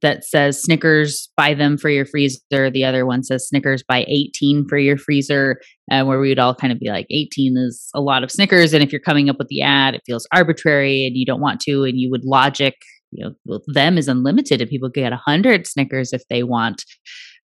that 0.03 0.25
says 0.25 0.63
Snickers, 0.63 1.31
buy 1.37 1.55
them 1.55 1.79
for 1.79 1.89
your 1.89 2.05
freezer. 2.05 2.71
The 2.71 2.85
other 2.85 3.07
one 3.07 3.23
says 3.23 3.49
Snickers, 3.49 3.83
buy 3.83 4.05
18 4.09 4.67
for 4.69 4.79
your 4.79 4.99
freezer, 4.99 5.61
uh, 5.91 6.05
where 6.05 6.21
we 6.21 6.29
would 6.29 6.39
all 6.39 6.55
kind 6.55 6.73
of 6.73 6.81
be 6.81 6.91
like, 6.91 7.07
18 7.11 7.57
is 7.57 7.89
a 7.95 8.01
lot 8.01 8.23
of 8.23 8.31
Snickers. 8.31 8.73
And 8.73 8.83
if 8.83 8.93
you're 8.93 9.01
coming 9.01 9.31
up 9.31 9.39
with 9.39 9.49
the 9.49 9.63
ad, 9.63 9.95
it 9.95 10.03
feels 10.05 10.27
arbitrary 10.33 11.07
and 11.07 11.17
you 11.17 11.25
don't 11.25 11.41
want 11.41 11.61
to, 11.63 11.85
and 11.85 11.99
you 11.99 12.11
would 12.11 12.25
logic, 12.25 12.75
you 13.11 13.25
know, 13.25 13.35
well, 13.45 13.63
them 13.69 13.97
is 13.97 14.09
unlimited 14.09 14.61
and 14.61 14.71
people 14.71 14.89
get 14.89 15.11
100 15.11 15.67
Snickers 15.67 16.13
if 16.13 16.23
they 16.29 16.43
want. 16.43 16.85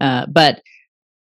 Uh, 0.00 0.26
but 0.30 0.60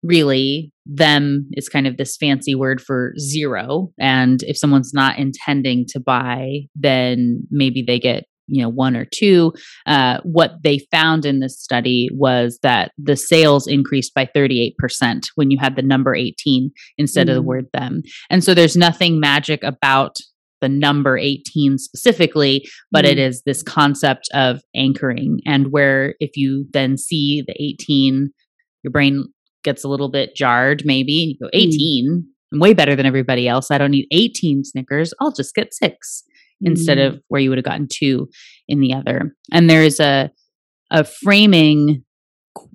really, 0.04 0.72
them 0.86 1.50
is 1.54 1.70
kind 1.70 1.86
of 1.86 1.98
this 1.98 2.16
fancy 2.18 2.56
word 2.56 2.82
for 2.82 3.14
zero. 3.20 3.92
And 4.00 4.42
if 4.44 4.58
someone's 4.58 4.94
not 4.94 5.18
intending 5.18 5.86
to 5.90 6.00
buy, 6.00 6.62
then 6.76 7.44
maybe 7.52 7.84
they 7.86 8.00
get 8.00 8.26
you 8.48 8.62
know 8.62 8.70
one 8.70 8.96
or 8.96 9.06
two 9.06 9.54
uh, 9.86 10.20
what 10.24 10.56
they 10.64 10.80
found 10.92 11.26
in 11.26 11.40
this 11.40 11.60
study 11.60 12.10
was 12.14 12.60
that 12.64 12.92
the 12.98 13.16
sales 13.16 13.68
increased 13.68 14.14
by 14.14 14.26
38% 14.36 14.74
when 15.36 15.52
you 15.52 15.58
had 15.60 15.76
the 15.76 15.82
number 15.82 16.16
18 16.16 16.72
instead 16.98 17.28
mm. 17.28 17.32
of 17.32 17.36
the 17.36 17.42
mm. 17.42 17.48
word 17.48 17.66
them 17.74 18.02
and 18.30 18.44
so 18.44 18.54
there's 18.54 18.78
nothing 18.78 19.20
magic 19.20 19.64
about 19.64 20.18
the 20.60 20.70
number 20.70 21.18
18 21.18 21.78
specifically, 21.78 22.68
but 22.92 23.06
mm. 23.06 23.10
it 23.10 23.20
is 23.20 23.44
this 23.44 23.62
concept 23.62 24.28
of 24.34 24.62
anchoring. 24.76 25.40
And 25.46 25.72
where 25.72 26.16
if 26.20 26.36
you 26.36 26.66
then 26.74 26.98
see 26.98 27.44
the 27.46 27.54
18, 27.62 28.32
your 28.84 28.92
brain 28.92 29.26
gets 29.64 29.84
a 29.84 29.88
little 29.88 30.10
bit 30.10 30.36
jarred, 30.36 30.84
maybe. 30.86 31.38
You 31.40 31.46
go, 31.46 31.50
18, 31.54 32.08
mm. 32.10 32.22
I'm 32.54 32.60
way 32.60 32.74
better 32.74 32.96
than 32.96 33.06
everybody 33.06 33.48
else. 33.48 33.70
I 33.70 33.78
don't 33.78 33.92
need 33.92 34.08
18 34.12 34.64
Snickers. 34.64 35.14
I'll 35.20 35.34
just 35.34 35.54
get 35.54 35.74
six 35.74 36.24
mm. 36.64 36.68
instead 36.68 36.98
of 36.98 37.20
where 37.28 37.42
you 37.42 37.50
would 37.50 37.58
have 37.58 37.66
gotten 37.66 37.88
two 37.92 38.30
in 38.68 38.80
the 38.80 38.94
other. 38.94 39.36
And 39.52 39.70
there's 39.70 40.00
a, 40.00 40.32
a 40.92 41.04
framing 41.04 42.04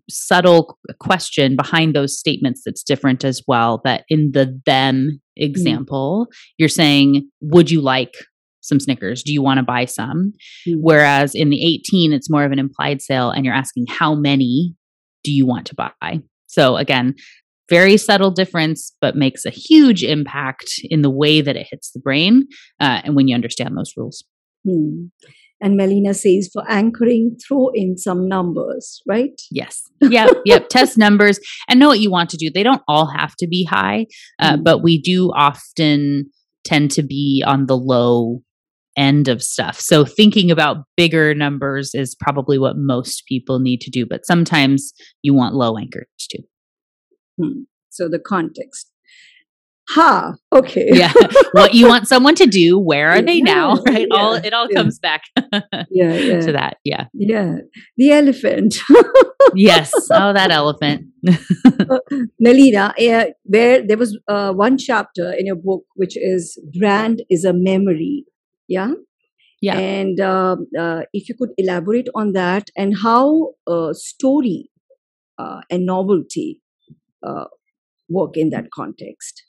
subtle 0.09 0.79
question 1.01 1.57
behind 1.57 1.95
those 1.95 2.19
statements 2.19 2.63
that's 2.65 2.83
different 2.83 3.25
as 3.25 3.43
well. 3.47 3.81
That 3.85 4.05
in 4.09 4.33
the 4.33 4.61
them 4.67 5.11
mm. 5.11 5.19
example, 5.37 6.27
mm. 6.29 6.37
you're 6.59 6.69
saying, 6.69 7.29
Would 7.41 7.71
you 7.71 7.81
like 7.81 8.15
some 8.61 8.79
Snickers? 8.79 9.23
Do 9.23 9.33
you 9.33 9.43
want 9.43 9.59
to 9.59 9.65
buy 9.65 9.85
some? 9.85 10.33
Mm. 10.67 10.77
Whereas 10.81 11.35
in 11.35 11.51
the 11.51 11.65
18, 11.65 12.13
it's 12.13 12.31
more 12.31 12.45
of 12.45 12.53
an 12.53 12.59
implied 12.59 13.03
sale 13.03 13.31
and 13.31 13.45
you're 13.45 13.55
asking, 13.55 13.87
How 13.89 14.15
many 14.15 14.75
do 15.25 15.33
you 15.33 15.47
want 15.47 15.67
to 15.67 15.75
buy? 15.75 16.21
So 16.47 16.77
again, 16.77 17.15
very 17.73 17.97
subtle 17.97 18.31
difference, 18.31 18.93
but 19.01 19.17
makes 19.17 19.47
a 19.47 19.51
huge 19.51 20.05
impact 20.05 20.73
in 20.85 21.01
the 21.01 21.11
way 21.11 21.41
that 21.41 21.57
it 21.57 21.67
hits 21.71 21.91
the 21.93 22.01
brain 22.01 22.47
uh, 22.81 23.01
and 23.05 23.17
when 23.17 23.29
you 23.29 23.35
understand 23.35 23.77
those 23.77 23.95
rules. 23.97 24.23
Hmm. 24.69 25.07
And 25.63 25.77
Melina 25.77 26.13
says 26.13 26.51
for 26.53 26.65
anchoring, 26.69 27.37
throw 27.47 27.71
in 27.73 27.97
some 27.97 28.29
numbers, 28.29 29.01
right? 29.09 29.41
Yes. 29.51 29.81
Yep. 30.03 30.29
yep. 30.45 30.69
Test 30.69 30.99
numbers 30.99 31.39
and 31.69 31.79
know 31.81 31.89
what 31.89 32.01
you 32.01 32.11
want 32.11 32.29
to 32.31 32.37
do. 32.37 32.51
They 32.53 32.65
don't 32.65 32.83
all 32.89 33.07
have 33.07 33.37
to 33.37 33.47
be 33.47 33.65
high, 33.65 34.07
uh, 34.41 34.57
mm. 34.57 34.65
but 34.65 34.83
we 34.83 35.01
do 35.01 35.31
often 35.35 36.31
tend 36.65 36.91
to 36.93 37.03
be 37.03 37.43
on 37.47 37.67
the 37.67 37.77
low 37.77 38.43
end 38.97 39.29
of 39.29 39.43
stuff. 39.43 39.81
So 39.81 40.05
thinking 40.05 40.51
about 40.51 40.85
bigger 40.97 41.35
numbers 41.35 41.95
is 41.95 42.15
probably 42.15 42.59
what 42.59 42.77
most 42.77 43.23
people 43.27 43.61
need 43.61 43.81
to 43.83 43.91
do, 43.91 44.05
but 44.05 44.27
sometimes 44.27 44.93
you 45.23 45.33
want 45.33 45.55
low 45.55 45.79
anchors 45.79 46.07
too. 46.31 46.43
Hmm. 47.43 47.63
So 47.91 48.09
the 48.09 48.19
context. 48.19 48.89
Ha! 49.91 50.35
Okay. 50.53 50.89
Yeah. 50.93 51.13
What 51.53 51.75
you 51.75 51.89
want 51.89 52.09
someone 52.13 52.35
to 52.37 52.47
do 52.47 52.79
where 52.79 53.11
are 53.11 53.21
they 53.21 53.39
yeah, 53.39 53.45
now 53.45 53.83
right? 53.87 54.07
yeah, 54.11 54.17
all 54.17 54.35
it 54.35 54.53
all 54.53 54.69
yeah. 54.71 54.77
comes 54.77 54.99
back 54.99 55.23
yeah, 55.91 56.15
yeah. 56.15 56.41
to 56.41 56.53
that 56.53 56.77
yeah. 56.85 57.07
Yeah. 57.13 57.57
The 57.97 58.13
elephant. 58.13 58.77
Yes. 59.55 59.93
Oh 60.11 60.33
that 60.33 60.51
elephant. 60.51 61.09
Uh, 61.29 61.99
melina 62.41 62.95
uh, 62.99 63.25
there 63.45 63.87
there 63.87 63.99
was 63.99 64.19
uh, 64.29 64.53
one 64.53 64.79
chapter 64.79 65.33
in 65.33 65.47
your 65.47 65.57
book 65.57 65.85
which 65.95 66.17
is 66.17 66.59
brand 66.79 67.23
is 67.29 67.45
a 67.45 67.53
memory 67.53 68.25
yeah? 68.73 68.93
Yeah. 69.61 69.79
And 69.79 70.19
um, 70.21 70.67
uh, 70.79 71.03
if 71.13 71.29
you 71.29 71.35
could 71.39 71.51
elaborate 71.57 72.09
on 72.15 72.33
that 72.33 72.71
and 72.77 72.97
how 73.03 73.51
uh, 73.67 73.93
story 73.93 74.71
uh, 75.39 75.61
and 75.71 75.85
novelty 75.87 76.61
work 78.09 78.37
in 78.37 78.51
that 78.51 78.67
context 78.75 79.43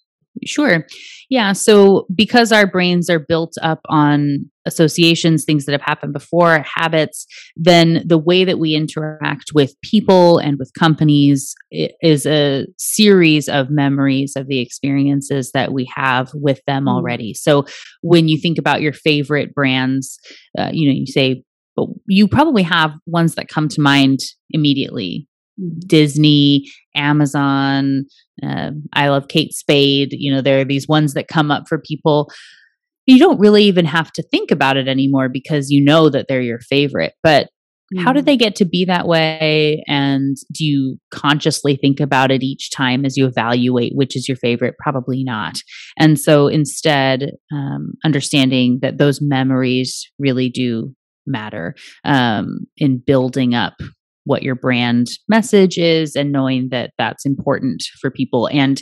Sure. 0.45 0.85
Yeah. 1.29 1.53
So, 1.53 2.07
because 2.13 2.51
our 2.51 2.65
brains 2.65 3.09
are 3.09 3.19
built 3.19 3.53
up 3.61 3.81
on 3.87 4.49
associations, 4.65 5.43
things 5.43 5.65
that 5.65 5.73
have 5.73 5.81
happened 5.81 6.13
before, 6.13 6.65
habits, 6.75 7.27
then 7.55 8.03
the 8.05 8.17
way 8.17 8.43
that 8.43 8.57
we 8.57 8.73
interact 8.73 9.51
with 9.53 9.75
people 9.81 10.39
and 10.39 10.57
with 10.57 10.71
companies 10.77 11.53
is 11.71 12.25
a 12.25 12.65
series 12.77 13.47
of 13.47 13.69
memories 13.69 14.33
of 14.35 14.47
the 14.47 14.59
experiences 14.59 15.51
that 15.51 15.71
we 15.71 15.89
have 15.95 16.31
with 16.33 16.61
them 16.65 16.85
mm-hmm. 16.85 16.95
already. 16.95 17.33
So, 17.35 17.65
when 18.01 18.27
you 18.27 18.39
think 18.39 18.57
about 18.57 18.81
your 18.81 18.93
favorite 18.93 19.53
brands, 19.53 20.19
uh, 20.57 20.71
you 20.73 20.89
know, 20.89 20.95
you 20.95 21.05
say, 21.05 21.43
but 21.75 21.87
you 22.07 22.27
probably 22.27 22.63
have 22.63 22.93
ones 23.05 23.35
that 23.35 23.49
come 23.49 23.67
to 23.69 23.81
mind 23.81 24.19
immediately 24.49 25.27
Disney, 25.87 26.69
Amazon, 26.95 28.05
uh, 28.41 28.71
I 28.93 29.09
love 29.09 29.27
Kate 29.27 29.53
Spade. 29.53 30.09
You 30.11 30.33
know, 30.33 30.41
there 30.41 30.59
are 30.59 30.65
these 30.65 30.87
ones 30.87 31.13
that 31.13 31.27
come 31.27 31.51
up 31.51 31.65
for 31.67 31.79
people. 31.79 32.31
You 33.05 33.19
don't 33.19 33.39
really 33.39 33.63
even 33.63 33.85
have 33.85 34.11
to 34.13 34.23
think 34.23 34.51
about 34.51 34.77
it 34.77 34.87
anymore 34.87 35.29
because 35.29 35.69
you 35.69 35.83
know 35.83 36.09
that 36.09 36.27
they're 36.27 36.41
your 36.41 36.59
favorite. 36.59 37.13
But 37.21 37.49
how 37.99 38.13
did 38.13 38.23
mm. 38.23 38.27
they 38.27 38.37
get 38.37 38.55
to 38.55 38.65
be 38.65 38.85
that 38.85 39.07
way? 39.07 39.83
And 39.87 40.37
do 40.51 40.65
you 40.65 40.97
consciously 41.11 41.75
think 41.75 41.99
about 41.99 42.31
it 42.31 42.41
each 42.41 42.71
time 42.71 43.05
as 43.05 43.17
you 43.17 43.25
evaluate 43.25 43.93
which 43.95 44.15
is 44.15 44.27
your 44.27 44.37
favorite? 44.37 44.75
Probably 44.79 45.23
not. 45.23 45.55
And 45.99 46.19
so 46.19 46.47
instead, 46.47 47.31
um, 47.51 47.93
understanding 48.03 48.79
that 48.81 48.97
those 48.97 49.21
memories 49.21 50.09
really 50.17 50.49
do 50.49 50.95
matter 51.27 51.75
um, 52.03 52.59
in 52.77 52.97
building 53.05 53.53
up 53.53 53.75
what 54.25 54.43
your 54.43 54.55
brand 54.55 55.07
message 55.27 55.77
is 55.77 56.15
and 56.15 56.31
knowing 56.31 56.69
that 56.69 56.91
that's 56.97 57.25
important 57.25 57.83
for 57.99 58.09
people 58.09 58.47
and 58.51 58.81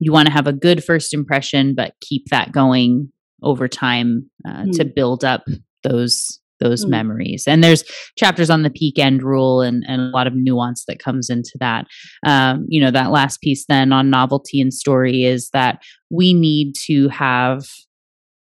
you 0.00 0.12
want 0.12 0.26
to 0.26 0.32
have 0.32 0.46
a 0.46 0.52
good 0.52 0.82
first 0.82 1.12
impression 1.12 1.74
but 1.74 1.94
keep 2.00 2.24
that 2.30 2.52
going 2.52 3.10
over 3.42 3.68
time 3.68 4.28
uh, 4.46 4.62
mm. 4.62 4.76
to 4.76 4.84
build 4.84 5.24
up 5.24 5.44
those 5.82 6.40
those 6.60 6.84
mm. 6.84 6.88
memories 6.88 7.44
and 7.46 7.62
there's 7.62 7.84
chapters 8.16 8.50
on 8.50 8.62
the 8.62 8.70
peak 8.70 8.98
end 8.98 9.22
rule 9.22 9.60
and, 9.60 9.84
and 9.86 10.00
a 10.00 10.06
lot 10.06 10.26
of 10.26 10.34
nuance 10.34 10.84
that 10.86 10.98
comes 10.98 11.30
into 11.30 11.52
that 11.60 11.86
um, 12.26 12.66
you 12.68 12.80
know 12.80 12.90
that 12.90 13.10
last 13.10 13.40
piece 13.40 13.64
then 13.68 13.92
on 13.92 14.10
novelty 14.10 14.60
and 14.60 14.74
story 14.74 15.24
is 15.24 15.50
that 15.52 15.80
we 16.10 16.32
need 16.32 16.74
to 16.74 17.08
have 17.08 17.64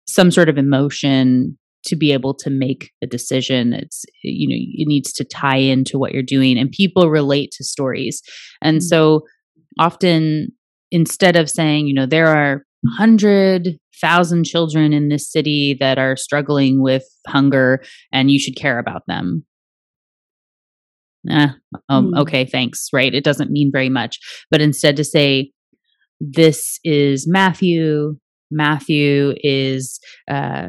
some 0.08 0.30
sort 0.30 0.48
of 0.48 0.56
emotion 0.56 1.58
to 1.86 1.96
be 1.96 2.12
able 2.12 2.34
to 2.34 2.50
make 2.50 2.90
a 3.02 3.06
decision. 3.06 3.72
It's 3.72 4.04
you 4.22 4.48
know 4.48 4.56
it 4.56 4.88
needs 4.88 5.12
to 5.14 5.24
tie 5.24 5.56
into 5.56 5.98
what 5.98 6.12
you're 6.12 6.22
doing 6.22 6.58
and 6.58 6.70
people 6.70 7.10
relate 7.10 7.52
to 7.52 7.64
stories. 7.64 8.22
And 8.62 8.78
mm-hmm. 8.78 8.86
so 8.86 9.22
often 9.78 10.48
instead 10.90 11.36
of 11.36 11.50
saying 11.50 11.86
you 11.86 11.94
know 11.94 12.06
there 12.06 12.28
are 12.28 12.64
100,000 12.82 14.44
children 14.44 14.92
in 14.92 15.08
this 15.08 15.30
city 15.30 15.76
that 15.80 15.98
are 15.98 16.16
struggling 16.16 16.80
with 16.82 17.04
hunger 17.26 17.82
and 18.12 18.30
you 18.30 18.38
should 18.38 18.56
care 18.56 18.78
about 18.78 19.02
them. 19.08 19.44
Eh, 21.28 21.48
um, 21.88 22.12
mm. 22.12 22.20
okay 22.20 22.44
thanks 22.44 22.88
right? 22.92 23.14
It 23.14 23.24
doesn't 23.24 23.50
mean 23.50 23.70
very 23.72 23.88
much. 23.88 24.18
But 24.50 24.60
instead 24.60 24.96
to 24.96 25.04
say 25.04 25.50
this 26.20 26.78
is 26.82 27.26
matthew 27.28 28.16
matthew 28.50 29.34
is 29.42 29.98
uh, 30.30 30.68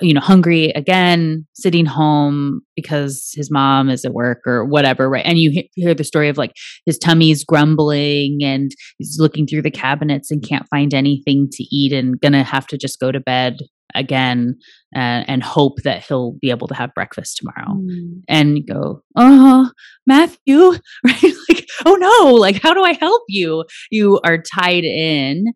you 0.00 0.14
know 0.14 0.20
hungry 0.20 0.70
again 0.70 1.46
sitting 1.54 1.86
home 1.86 2.60
because 2.74 3.32
his 3.34 3.50
mom 3.50 3.88
is 3.88 4.04
at 4.04 4.12
work 4.12 4.38
or 4.46 4.64
whatever 4.64 5.08
right? 5.08 5.24
And 5.24 5.38
you 5.38 5.64
hear 5.74 5.94
the 5.94 6.04
story 6.04 6.28
of 6.28 6.38
like 6.38 6.52
his 6.86 6.98
tummy's 6.98 7.44
grumbling 7.44 8.38
and 8.42 8.70
he's 8.98 9.18
looking 9.20 9.46
through 9.46 9.62
the 9.62 9.70
cabinets 9.70 10.30
and 10.30 10.46
can't 10.46 10.68
find 10.68 10.94
anything 10.94 11.48
to 11.52 11.64
eat 11.64 11.92
and 11.92 12.20
gonna 12.20 12.42
have 12.42 12.66
to 12.68 12.78
just 12.78 13.00
go 13.00 13.12
to 13.12 13.20
bed 13.20 13.58
again 13.94 14.54
uh, 14.94 15.24
and 15.26 15.42
hope 15.42 15.82
that 15.82 16.04
he'll 16.04 16.32
be 16.40 16.50
able 16.50 16.68
to 16.68 16.74
have 16.74 16.94
breakfast 16.94 17.38
tomorrow. 17.38 17.74
Mm. 17.74 18.22
and 18.28 18.66
go 18.66 19.02
oh 19.16 19.70
matthew 20.06 20.72
right? 21.04 21.34
Like 21.48 21.66
oh 21.86 21.94
no 21.94 22.34
like 22.34 22.60
how 22.62 22.74
do 22.74 22.82
i 22.82 22.92
help 22.92 23.22
you? 23.28 23.64
You 23.90 24.20
are 24.24 24.38
tied 24.38 24.84
in 24.84 25.46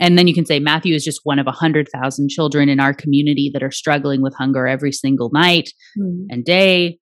and 0.00 0.16
then 0.16 0.26
you 0.26 0.34
can 0.34 0.46
say 0.46 0.58
Matthew 0.58 0.94
is 0.94 1.04
just 1.04 1.20
one 1.24 1.38
of 1.38 1.46
100,000 1.46 2.28
children 2.30 2.68
in 2.68 2.80
our 2.80 2.94
community 2.94 3.50
that 3.52 3.62
are 3.62 3.70
struggling 3.70 4.22
with 4.22 4.34
hunger 4.34 4.66
every 4.66 4.92
single 4.92 5.30
night 5.32 5.70
mm. 5.98 6.24
and 6.30 6.44
day. 6.44 6.98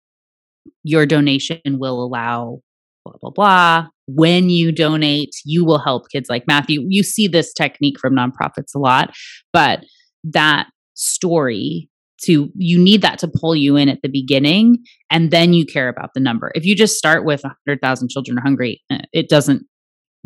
Your 0.83 1.07
donation 1.07 1.61
will 1.65 2.03
allow 2.03 2.61
blah, 3.05 3.15
blah, 3.21 3.31
blah. 3.31 3.87
When 4.07 4.51
you 4.51 4.73
donate, 4.73 5.35
you 5.45 5.65
will 5.65 5.79
help 5.79 6.11
kids 6.11 6.29
like 6.29 6.45
Matthew. 6.47 6.85
You 6.89 7.03
see 7.03 7.29
this 7.29 7.53
technique 7.53 7.99
from 8.01 8.15
nonprofits 8.15 8.75
a 8.75 8.79
lot, 8.79 9.15
but 9.53 9.85
that 10.25 10.67
story 10.95 11.89
to 12.23 12.51
you 12.57 12.79
need 12.81 13.03
that 13.03 13.21
to 13.21 13.29
pull 13.29 13.55
you 13.55 13.77
in 13.77 13.89
at 13.89 14.03
the 14.03 14.09
beginning 14.09 14.79
and 15.09 15.31
then 15.31 15.53
you 15.53 15.65
care 15.65 15.89
about 15.89 16.15
the 16.15 16.21
number. 16.21 16.51
If 16.55 16.65
you 16.65 16.75
just 16.75 16.97
start 16.97 17.25
with 17.25 17.45
100,000 17.45 18.09
children 18.09 18.39
are 18.39 18.43
hungry, 18.43 18.83
eh, 18.91 19.03
it 19.13 19.29
doesn't 19.29 19.63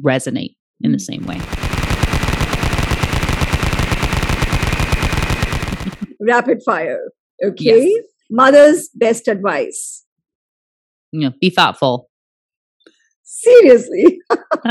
resonate 0.02 0.56
in 0.80 0.92
the 0.92 0.96
hmm. 0.96 1.22
same 1.22 1.26
way. 1.26 1.71
Rapid 6.26 6.62
fire. 6.64 7.00
Okay. 7.44 7.88
Yes. 7.88 8.04
Mother's 8.30 8.88
best 8.94 9.28
advice. 9.28 10.04
Yeah, 11.12 11.30
be 11.40 11.50
thoughtful. 11.50 12.08
Seriously. 13.22 14.20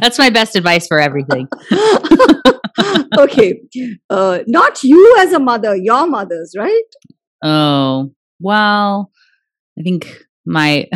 That's 0.00 0.18
my 0.18 0.30
best 0.30 0.56
advice 0.56 0.86
for 0.86 1.00
everything. 1.00 1.48
okay. 3.18 3.60
Uh, 4.08 4.40
not 4.46 4.82
you 4.82 5.16
as 5.18 5.32
a 5.32 5.38
mother, 5.38 5.76
your 5.76 6.06
mothers, 6.06 6.54
right? 6.56 6.82
Oh, 7.42 8.12
well, 8.40 9.10
I 9.78 9.82
think 9.82 10.24
my 10.46 10.88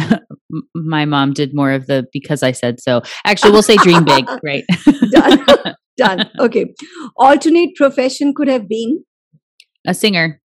M- 0.52 0.68
my 0.74 1.04
mom 1.04 1.32
did 1.32 1.54
more 1.54 1.72
of 1.72 1.86
the 1.86 2.06
because 2.12 2.42
I 2.42 2.52
said 2.52 2.80
so. 2.80 3.02
Actually, 3.24 3.52
we'll 3.52 3.62
say 3.62 3.76
dream 3.76 4.04
big, 4.04 4.26
right? 4.44 4.64
Done. 5.10 5.44
Done. 5.96 6.30
Okay. 6.38 6.66
Alternate 7.16 7.74
profession 7.76 8.32
could 8.34 8.48
have 8.48 8.68
been 8.68 9.04
a 9.86 9.94
singer. 9.94 10.40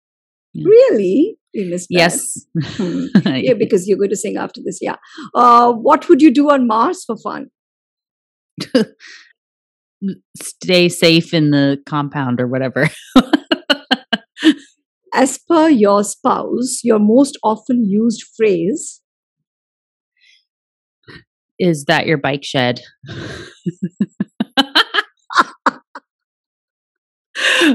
Yeah. 0.54 0.68
Really? 0.68 1.36
Yes. 1.52 2.46
Hmm. 2.62 3.06
yeah, 3.26 3.54
because 3.54 3.86
you're 3.88 3.98
going 3.98 4.10
to 4.10 4.16
sing 4.16 4.36
after 4.36 4.60
this. 4.64 4.78
Yeah. 4.80 4.96
Uh, 5.34 5.72
what 5.72 6.08
would 6.08 6.22
you 6.22 6.32
do 6.32 6.50
on 6.50 6.66
Mars 6.66 7.04
for 7.04 7.16
fun? 7.16 7.48
Stay 10.40 10.88
safe 10.88 11.34
in 11.34 11.50
the 11.50 11.78
compound 11.86 12.40
or 12.40 12.46
whatever. 12.46 12.88
As 15.14 15.38
per 15.46 15.68
your 15.68 16.04
spouse, 16.04 16.80
your 16.82 16.98
most 16.98 17.38
often 17.44 17.84
used 17.84 18.24
phrase 18.34 19.01
is 21.62 21.84
that 21.84 22.06
your 22.06 22.18
bike 22.18 22.42
shed? 22.42 22.80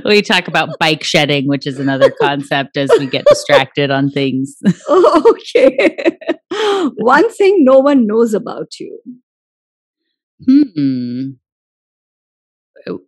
we 0.04 0.22
talk 0.22 0.50
about 0.50 0.78
bike 0.78 1.06
shedding, 1.06 1.48
which 1.48 1.66
is 1.66 1.80
another 1.80 2.12
concept 2.22 2.76
as 2.76 2.92
we 3.00 3.08
get 3.08 3.24
distracted 3.26 3.90
on 3.90 4.10
things. 4.10 4.58
okay. 4.90 5.98
One 6.98 7.32
thing 7.32 7.64
no 7.64 7.80
one 7.80 8.06
knows 8.06 8.34
about 8.34 8.78
you. 8.78 9.00
Hmm. 10.46 11.30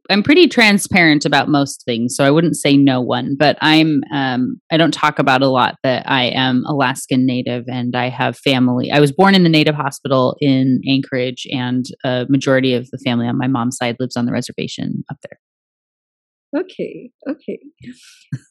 I'm 0.09 0.23
pretty 0.23 0.47
transparent 0.47 1.25
about 1.25 1.49
most 1.49 1.83
things, 1.85 2.15
so 2.15 2.23
I 2.23 2.31
wouldn't 2.31 2.55
say 2.55 2.77
no 2.77 3.01
one, 3.01 3.35
but 3.37 3.57
I'm 3.61 4.01
um, 4.13 4.59
I 4.71 4.77
don't 4.77 4.93
talk 4.93 5.19
about 5.19 5.41
a 5.41 5.47
lot 5.47 5.75
that 5.83 6.09
I 6.09 6.25
am 6.25 6.63
Alaskan 6.65 7.25
Native 7.25 7.65
and 7.67 7.95
I 7.95 8.09
have 8.09 8.37
family. 8.37 8.91
I 8.91 8.99
was 8.99 9.11
born 9.11 9.35
in 9.35 9.43
the 9.43 9.49
Native 9.49 9.75
Hospital 9.75 10.35
in 10.39 10.81
Anchorage, 10.87 11.47
and 11.51 11.85
a 12.03 12.25
majority 12.29 12.73
of 12.73 12.89
the 12.91 12.97
family 12.99 13.27
on 13.27 13.37
my 13.37 13.47
mom's 13.47 13.77
side 13.77 13.97
lives 13.99 14.17
on 14.17 14.25
the 14.25 14.31
reservation 14.31 15.03
up 15.09 15.17
there. 15.23 15.39
Okay, 16.55 17.11
okay. 17.27 17.59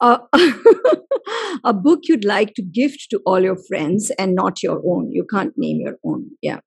Uh, 0.00 0.18
a 1.64 1.72
book 1.72 2.00
you'd 2.04 2.24
like 2.24 2.54
to 2.54 2.62
gift 2.62 3.06
to 3.10 3.20
all 3.24 3.40
your 3.40 3.56
friends 3.68 4.10
and 4.18 4.34
not 4.34 4.60
your 4.60 4.82
own. 4.84 5.12
You 5.12 5.24
can't 5.24 5.52
name 5.56 5.78
your 5.80 5.94
own. 6.04 6.30
Yeah. 6.42 6.58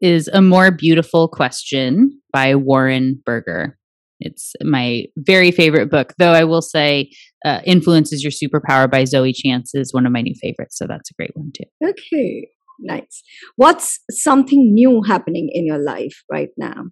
Is 0.00 0.28
a 0.28 0.40
more 0.40 0.70
beautiful 0.70 1.28
question 1.28 2.18
by 2.32 2.54
Warren 2.54 3.22
Berger. 3.26 3.76
It's 4.20 4.54
my 4.62 5.04
very 5.16 5.50
favorite 5.50 5.90
book, 5.90 6.14
though 6.18 6.32
I 6.32 6.44
will 6.44 6.62
say 6.62 7.10
uh, 7.44 7.60
Influence 7.64 8.12
is 8.12 8.22
Your 8.22 8.30
Superpower 8.30 8.90
by 8.90 9.04
Zoe 9.04 9.32
Chance 9.32 9.74
is 9.74 9.92
one 9.92 10.06
of 10.06 10.12
my 10.12 10.22
new 10.22 10.34
favorites. 10.40 10.78
So 10.78 10.86
that's 10.86 11.10
a 11.10 11.14
great 11.14 11.32
one 11.34 11.52
too. 11.52 11.64
Okay, 11.86 12.48
nice. 12.80 13.22
What's 13.56 14.00
something 14.10 14.72
new 14.74 15.02
happening 15.02 15.50
in 15.52 15.66
your 15.66 15.78
life 15.78 16.22
right 16.30 16.50
now? 16.56 16.86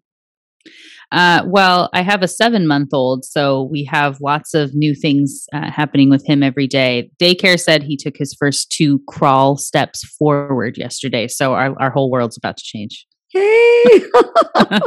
Uh, 1.13 1.43
well, 1.47 1.91
I 1.93 2.03
have 2.03 2.23
a 2.23 2.29
seven 2.29 2.67
month 2.67 2.91
old, 2.93 3.25
so 3.25 3.63
we 3.63 3.85
have 3.85 4.21
lots 4.21 4.55
of 4.55 4.75
new 4.75 4.95
things 4.95 5.47
uh, 5.53 5.71
happening 5.71 6.11
with 6.11 6.27
him 6.27 6.43
every 6.43 6.67
day. 6.67 7.11
Daycare 7.21 7.61
said 7.61 7.83
he 7.83 7.97
took 7.97 8.17
his 8.17 8.35
first 8.35 8.71
two 8.71 9.01
crawl 9.07 9.57
steps 9.57 10.05
forward 10.05 10.77
yesterday, 10.77 11.29
so 11.29 11.55
our, 11.55 11.81
our 11.81 11.91
whole 11.91 12.11
world's 12.11 12.37
about 12.37 12.57
to 12.57 12.65
change. 12.65 13.07
Hey! 13.29 14.03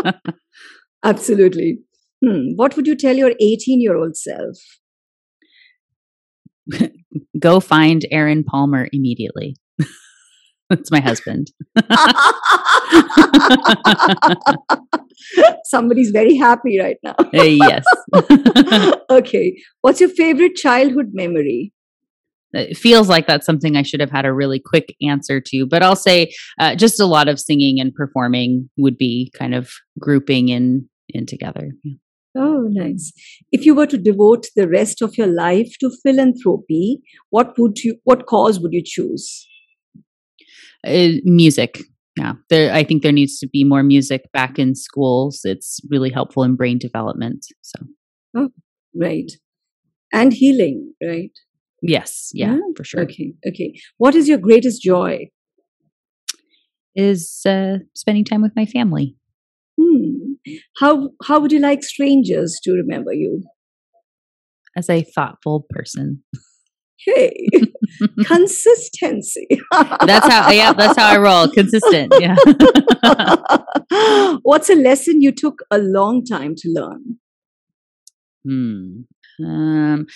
Absolutely. 1.03 1.79
Hmm. 2.23 2.53
What 2.55 2.75
would 2.75 2.87
you 2.87 2.95
tell 2.95 3.15
your 3.15 3.33
18 3.39 3.81
year 3.81 3.95
old 3.95 4.15
self? 4.17 4.57
Go 7.39 7.59
find 7.59 8.05
Aaron 8.11 8.43
Palmer 8.43 8.87
immediately. 8.91 9.55
That's 10.69 10.91
my 10.91 10.99
husband. 10.99 11.51
Somebody's 15.63 16.11
very 16.11 16.35
happy 16.35 16.79
right 16.79 16.97
now. 17.03 17.15
uh, 17.19 17.43
yes. 17.43 17.85
okay. 19.09 19.57
What's 19.81 20.01
your 20.01 20.09
favorite 20.09 20.55
childhood 20.55 21.11
memory? 21.13 21.73
It 22.53 22.77
feels 22.77 23.09
like 23.09 23.27
that's 23.27 23.45
something 23.45 23.75
I 23.75 23.81
should 23.81 23.99
have 23.99 24.09
had 24.09 24.25
a 24.25 24.33
really 24.33 24.59
quick 24.59 24.95
answer 25.01 25.41
to, 25.47 25.65
but 25.65 25.83
I'll 25.83 25.97
say 25.97 26.33
uh, 26.59 26.75
just 26.75 26.99
a 26.99 27.05
lot 27.05 27.27
of 27.27 27.39
singing 27.39 27.79
and 27.79 27.93
performing 27.93 28.69
would 28.77 28.97
be 28.97 29.31
kind 29.37 29.53
of 29.53 29.69
grouping 29.99 30.49
in 30.49 30.87
in 31.09 31.25
together. 31.25 31.71
Yeah. 31.83 31.95
Oh, 32.35 32.67
nice. 32.69 33.11
If 33.51 33.65
you 33.65 33.73
were 33.73 33.87
to 33.87 33.97
devote 33.97 34.47
the 34.55 34.67
rest 34.67 35.01
of 35.01 35.17
your 35.17 35.27
life 35.27 35.75
to 35.79 35.91
philanthropy, 36.03 37.01
what 37.29 37.57
would 37.57 37.83
you 37.83 37.97
what 38.03 38.25
cause 38.25 38.59
would 38.59 38.73
you 38.73 38.83
choose? 38.83 39.47
Uh, 40.85 41.19
music. 41.23 41.79
Yeah. 42.17 42.33
There 42.49 42.73
I 42.73 42.83
think 42.83 43.03
there 43.03 43.11
needs 43.11 43.39
to 43.39 43.47
be 43.47 43.63
more 43.63 43.83
music 43.83 44.31
back 44.33 44.59
in 44.59 44.75
schools. 44.75 45.41
It's 45.43 45.79
really 45.89 46.09
helpful 46.09 46.43
in 46.43 46.55
brain 46.55 46.77
development. 46.77 47.45
So 47.61 47.79
Oh, 48.35 48.49
right. 48.95 49.31
And 50.13 50.33
healing, 50.33 50.93
right? 51.03 51.31
Yes, 51.81 52.31
yeah, 52.33 52.53
yeah, 52.53 52.59
for 52.75 52.83
sure. 52.83 53.01
Okay, 53.01 53.33
okay. 53.47 53.79
What 53.97 54.15
is 54.15 54.27
your 54.27 54.37
greatest 54.37 54.81
joy? 54.81 55.29
Is 56.95 57.43
uh, 57.45 57.77
spending 57.93 58.25
time 58.25 58.41
with 58.41 58.53
my 58.55 58.65
family. 58.65 59.15
How 60.77 61.09
how 61.23 61.39
would 61.39 61.51
you 61.51 61.59
like 61.59 61.83
strangers 61.83 62.59
to 62.63 62.71
remember 62.73 63.13
you? 63.13 63.43
As 64.75 64.89
a 64.89 65.03
thoughtful 65.03 65.65
person. 65.69 66.23
Hey, 66.99 67.47
consistency. 68.25 69.47
that's 70.05 70.27
how. 70.27 70.51
Yeah, 70.51 70.73
that's 70.73 70.97
how 70.97 71.07
I 71.07 71.17
roll. 71.17 71.47
Consistent. 71.47 72.13
Yeah. 72.19 72.35
What's 74.41 74.69
a 74.69 74.75
lesson 74.75 75.21
you 75.21 75.31
took 75.31 75.59
a 75.71 75.77
long 75.77 76.25
time 76.25 76.53
to 76.57 76.69
learn? 76.69 77.17
Hmm. 78.43 79.45
Um, 79.45 80.07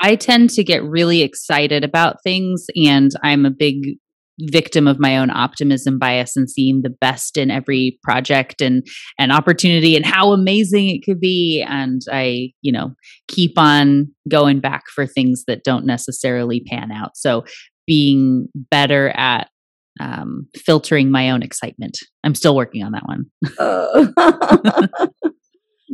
I 0.00 0.16
tend 0.16 0.50
to 0.50 0.64
get 0.64 0.82
really 0.82 1.22
excited 1.22 1.84
about 1.84 2.22
things, 2.22 2.66
and 2.74 3.10
I'm 3.22 3.44
a 3.44 3.50
big 3.50 3.98
victim 4.44 4.86
of 4.86 4.98
my 4.98 5.16
own 5.16 5.30
optimism 5.30 5.98
bias 5.98 6.36
and 6.36 6.50
seeing 6.50 6.82
the 6.82 6.90
best 6.90 7.36
in 7.36 7.50
every 7.50 7.98
project 8.02 8.60
and 8.60 8.86
and 9.18 9.32
opportunity 9.32 9.96
and 9.96 10.04
how 10.04 10.32
amazing 10.32 10.88
it 10.88 11.04
could 11.04 11.20
be. 11.20 11.64
And 11.66 12.02
i 12.12 12.50
you 12.62 12.72
know 12.72 12.94
keep 13.28 13.58
on 13.58 14.08
going 14.28 14.60
back 14.60 14.84
for 14.94 15.06
things 15.06 15.44
that 15.46 15.64
don't 15.64 15.86
necessarily 15.86 16.60
pan 16.60 16.92
out. 16.92 17.16
So 17.16 17.44
being 17.86 18.48
better 18.54 19.08
at 19.10 19.48
um, 19.98 20.48
filtering 20.56 21.10
my 21.10 21.30
own 21.30 21.42
excitement. 21.42 21.98
I'm 22.24 22.34
still 22.34 22.56
working 22.56 22.82
on 22.82 22.92
that 22.92 23.06
one. 23.06 23.26
Uh, 23.58 25.06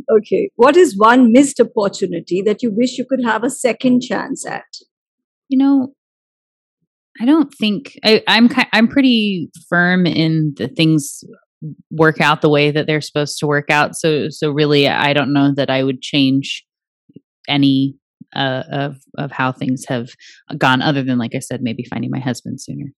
okay. 0.17 0.49
What 0.55 0.77
is 0.77 0.97
one 0.97 1.31
missed 1.31 1.59
opportunity 1.59 2.41
that 2.43 2.63
you 2.63 2.71
wish 2.71 2.97
you 2.97 3.05
could 3.05 3.23
have 3.23 3.43
a 3.43 3.49
second 3.49 4.01
chance 4.01 4.45
at? 4.45 4.65
You 5.49 5.57
know 5.57 5.93
I 7.19 7.25
don't 7.25 7.53
think 7.53 7.97
I, 8.03 8.23
I'm 8.27 8.49
I'm 8.73 8.87
pretty 8.87 9.49
firm 9.69 10.05
in 10.05 10.53
the 10.57 10.67
things 10.67 11.23
work 11.89 12.21
out 12.21 12.41
the 12.41 12.49
way 12.49 12.71
that 12.71 12.85
they're 12.85 13.01
supposed 13.01 13.39
to 13.39 13.47
work 13.47 13.69
out. 13.69 13.95
So 13.95 14.27
so 14.29 14.51
really, 14.51 14.87
I 14.87 15.13
don't 15.13 15.33
know 15.33 15.53
that 15.55 15.69
I 15.69 15.83
would 15.83 16.01
change 16.01 16.63
any 17.47 17.95
uh, 18.35 18.63
of 18.71 18.97
of 19.17 19.31
how 19.31 19.51
things 19.51 19.85
have 19.87 20.09
gone, 20.57 20.81
other 20.81 21.03
than 21.03 21.17
like 21.17 21.35
I 21.35 21.39
said, 21.39 21.61
maybe 21.61 21.83
finding 21.89 22.11
my 22.11 22.19
husband 22.19 22.61
sooner. 22.61 22.91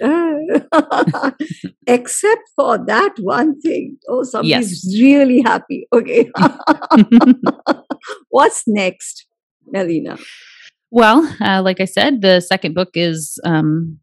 Except 1.86 2.42
for 2.54 2.78
that 2.86 3.14
one 3.20 3.60
thing. 3.60 3.96
Oh, 4.08 4.22
somebody's 4.22 4.84
yes. 4.84 5.00
really 5.00 5.42
happy. 5.42 5.86
Okay. 5.92 6.30
What's 8.30 8.64
next, 8.66 9.26
Melina? 9.66 10.18
Well, 10.90 11.32
uh, 11.40 11.62
like 11.62 11.80
I 11.80 11.84
said, 11.84 12.20
the 12.20 12.40
second 12.40 12.74
book 12.74 12.90
is 12.94 13.38
um, 13.44 13.98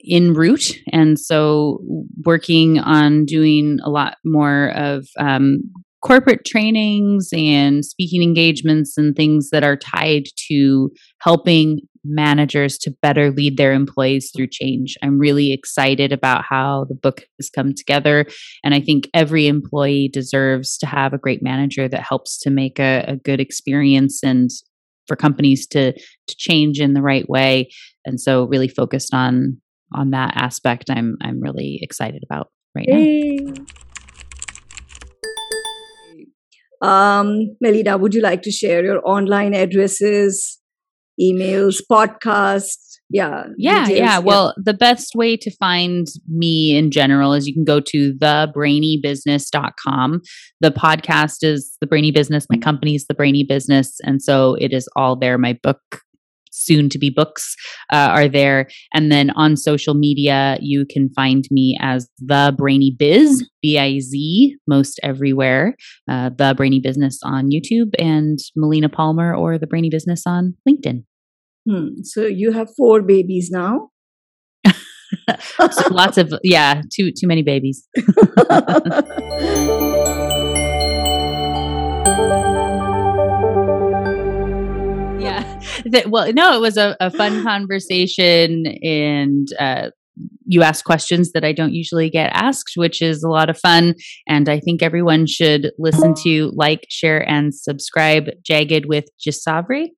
in 0.00 0.32
route. 0.32 0.72
And 0.92 1.18
so 1.18 1.80
working 2.24 2.78
on 2.78 3.24
doing 3.24 3.78
a 3.82 3.90
lot 3.90 4.16
more 4.24 4.70
of 4.70 5.06
um, 5.18 5.60
corporate 6.02 6.44
trainings 6.46 7.28
and 7.32 7.84
speaking 7.84 8.22
engagements 8.22 8.96
and 8.96 9.14
things 9.14 9.50
that 9.50 9.64
are 9.64 9.76
tied 9.76 10.24
to 10.48 10.90
helping 11.20 11.80
managers 12.02 12.78
to 12.78 12.94
better 13.02 13.30
lead 13.30 13.58
their 13.58 13.74
employees 13.74 14.30
through 14.34 14.46
change. 14.50 14.96
I'm 15.02 15.18
really 15.18 15.52
excited 15.52 16.12
about 16.12 16.44
how 16.48 16.86
the 16.88 16.94
book 16.94 17.26
has 17.38 17.50
come 17.50 17.74
together. 17.74 18.24
And 18.64 18.72
I 18.72 18.80
think 18.80 19.10
every 19.12 19.46
employee 19.46 20.08
deserves 20.10 20.78
to 20.78 20.86
have 20.86 21.12
a 21.12 21.18
great 21.18 21.42
manager 21.42 21.88
that 21.88 22.00
helps 22.08 22.38
to 22.40 22.50
make 22.50 22.78
a, 22.78 23.04
a 23.06 23.16
good 23.16 23.40
experience 23.40 24.22
and 24.22 24.48
for 25.10 25.16
companies 25.16 25.66
to 25.66 25.92
to 25.92 26.34
change 26.38 26.78
in 26.78 26.94
the 26.94 27.02
right 27.02 27.28
way. 27.28 27.68
And 28.06 28.20
so 28.20 28.44
really 28.44 28.68
focused 28.68 29.12
on 29.12 29.60
on 29.92 30.10
that 30.10 30.32
aspect 30.36 30.90
i'm 30.90 31.16
i'm 31.22 31.40
really 31.40 31.78
excited 31.82 32.22
about 32.28 32.50
right 32.76 32.86
now. 32.88 33.54
Um 36.88 37.56
melina 37.60 37.98
would 37.98 38.14
you 38.14 38.22
like 38.22 38.42
to 38.42 38.50
share 38.50 38.84
your 38.84 39.00
online 39.04 39.54
addresses 39.54 40.60
emails 41.20 41.82
podcasts 41.90 42.89
yeah 43.10 43.44
yeah 43.56 43.88
yeah. 43.88 44.18
Well 44.18 44.52
the 44.56 44.74
best 44.74 45.14
way 45.14 45.36
to 45.36 45.50
find 45.56 46.08
me 46.28 46.76
in 46.76 46.90
general 46.90 47.34
is 47.34 47.46
you 47.46 47.54
can 47.54 47.64
go 47.64 47.80
to 47.80 48.14
thebrainybusiness.com 48.14 50.22
the 50.60 50.70
podcast 50.70 51.42
is 51.42 51.76
the 51.80 51.86
brainy 51.86 52.10
business. 52.10 52.46
My 52.50 52.58
company 52.58 52.94
is 52.94 53.06
the 53.06 53.14
brainy 53.14 53.44
business. 53.44 53.98
And 54.04 54.22
so 54.22 54.56
it 54.60 54.72
is 54.72 54.88
all 54.94 55.16
there. 55.16 55.38
My 55.38 55.58
book 55.62 55.80
soon 56.52 56.88
to 56.90 56.98
be 56.98 57.10
books 57.10 57.54
uh, 57.92 58.08
are 58.10 58.28
there. 58.28 58.68
And 58.92 59.10
then 59.10 59.30
on 59.30 59.56
social 59.56 59.94
media, 59.94 60.58
you 60.60 60.84
can 60.84 61.08
find 61.10 61.44
me 61.50 61.78
as 61.80 62.08
The 62.18 62.54
Brainy 62.56 62.94
Biz, 62.98 63.48
B 63.62 63.78
I 63.78 64.00
Z, 64.00 64.56
most 64.66 65.00
everywhere. 65.02 65.76
Uh, 66.10 66.30
the 66.30 66.54
Brainy 66.56 66.80
Business 66.80 67.20
on 67.22 67.50
YouTube 67.50 67.94
and 67.98 68.38
Melina 68.56 68.88
Palmer 68.88 69.34
or 69.34 69.58
The 69.58 69.66
Brainy 69.66 69.90
Business 69.90 70.24
on 70.26 70.56
LinkedIn. 70.68 71.04
Hmm. 71.70 72.02
So 72.02 72.26
you 72.26 72.50
have 72.50 72.68
four 72.76 73.00
babies 73.00 73.48
now? 73.52 73.90
so 75.70 75.88
lots 75.90 76.18
of 76.18 76.32
yeah, 76.42 76.82
too 76.92 77.12
too 77.12 77.28
many 77.28 77.42
babies. 77.42 77.86
that, 85.86 86.10
well, 86.10 86.32
no, 86.32 86.56
it 86.56 86.60
was 86.60 86.76
a, 86.76 86.96
a 87.00 87.10
fun 87.10 87.42
conversation, 87.44 88.66
and 88.82 89.48
uh, 89.58 89.90
you 90.44 90.62
asked 90.62 90.84
questions 90.84 91.32
that 91.32 91.44
I 91.44 91.52
don't 91.52 91.72
usually 91.72 92.10
get 92.10 92.30
asked, 92.32 92.72
which 92.76 93.00
is 93.00 93.22
a 93.22 93.28
lot 93.28 93.48
of 93.48 93.58
fun. 93.58 93.94
And 94.28 94.48
I 94.48 94.60
think 94.60 94.82
everyone 94.82 95.26
should 95.26 95.70
listen 95.78 96.14
to, 96.24 96.50
like, 96.54 96.86
share, 96.88 97.26
and 97.28 97.54
subscribe. 97.54 98.24
Jagged 98.44 98.86
with 98.86 99.06
Jasavri. 99.24 99.88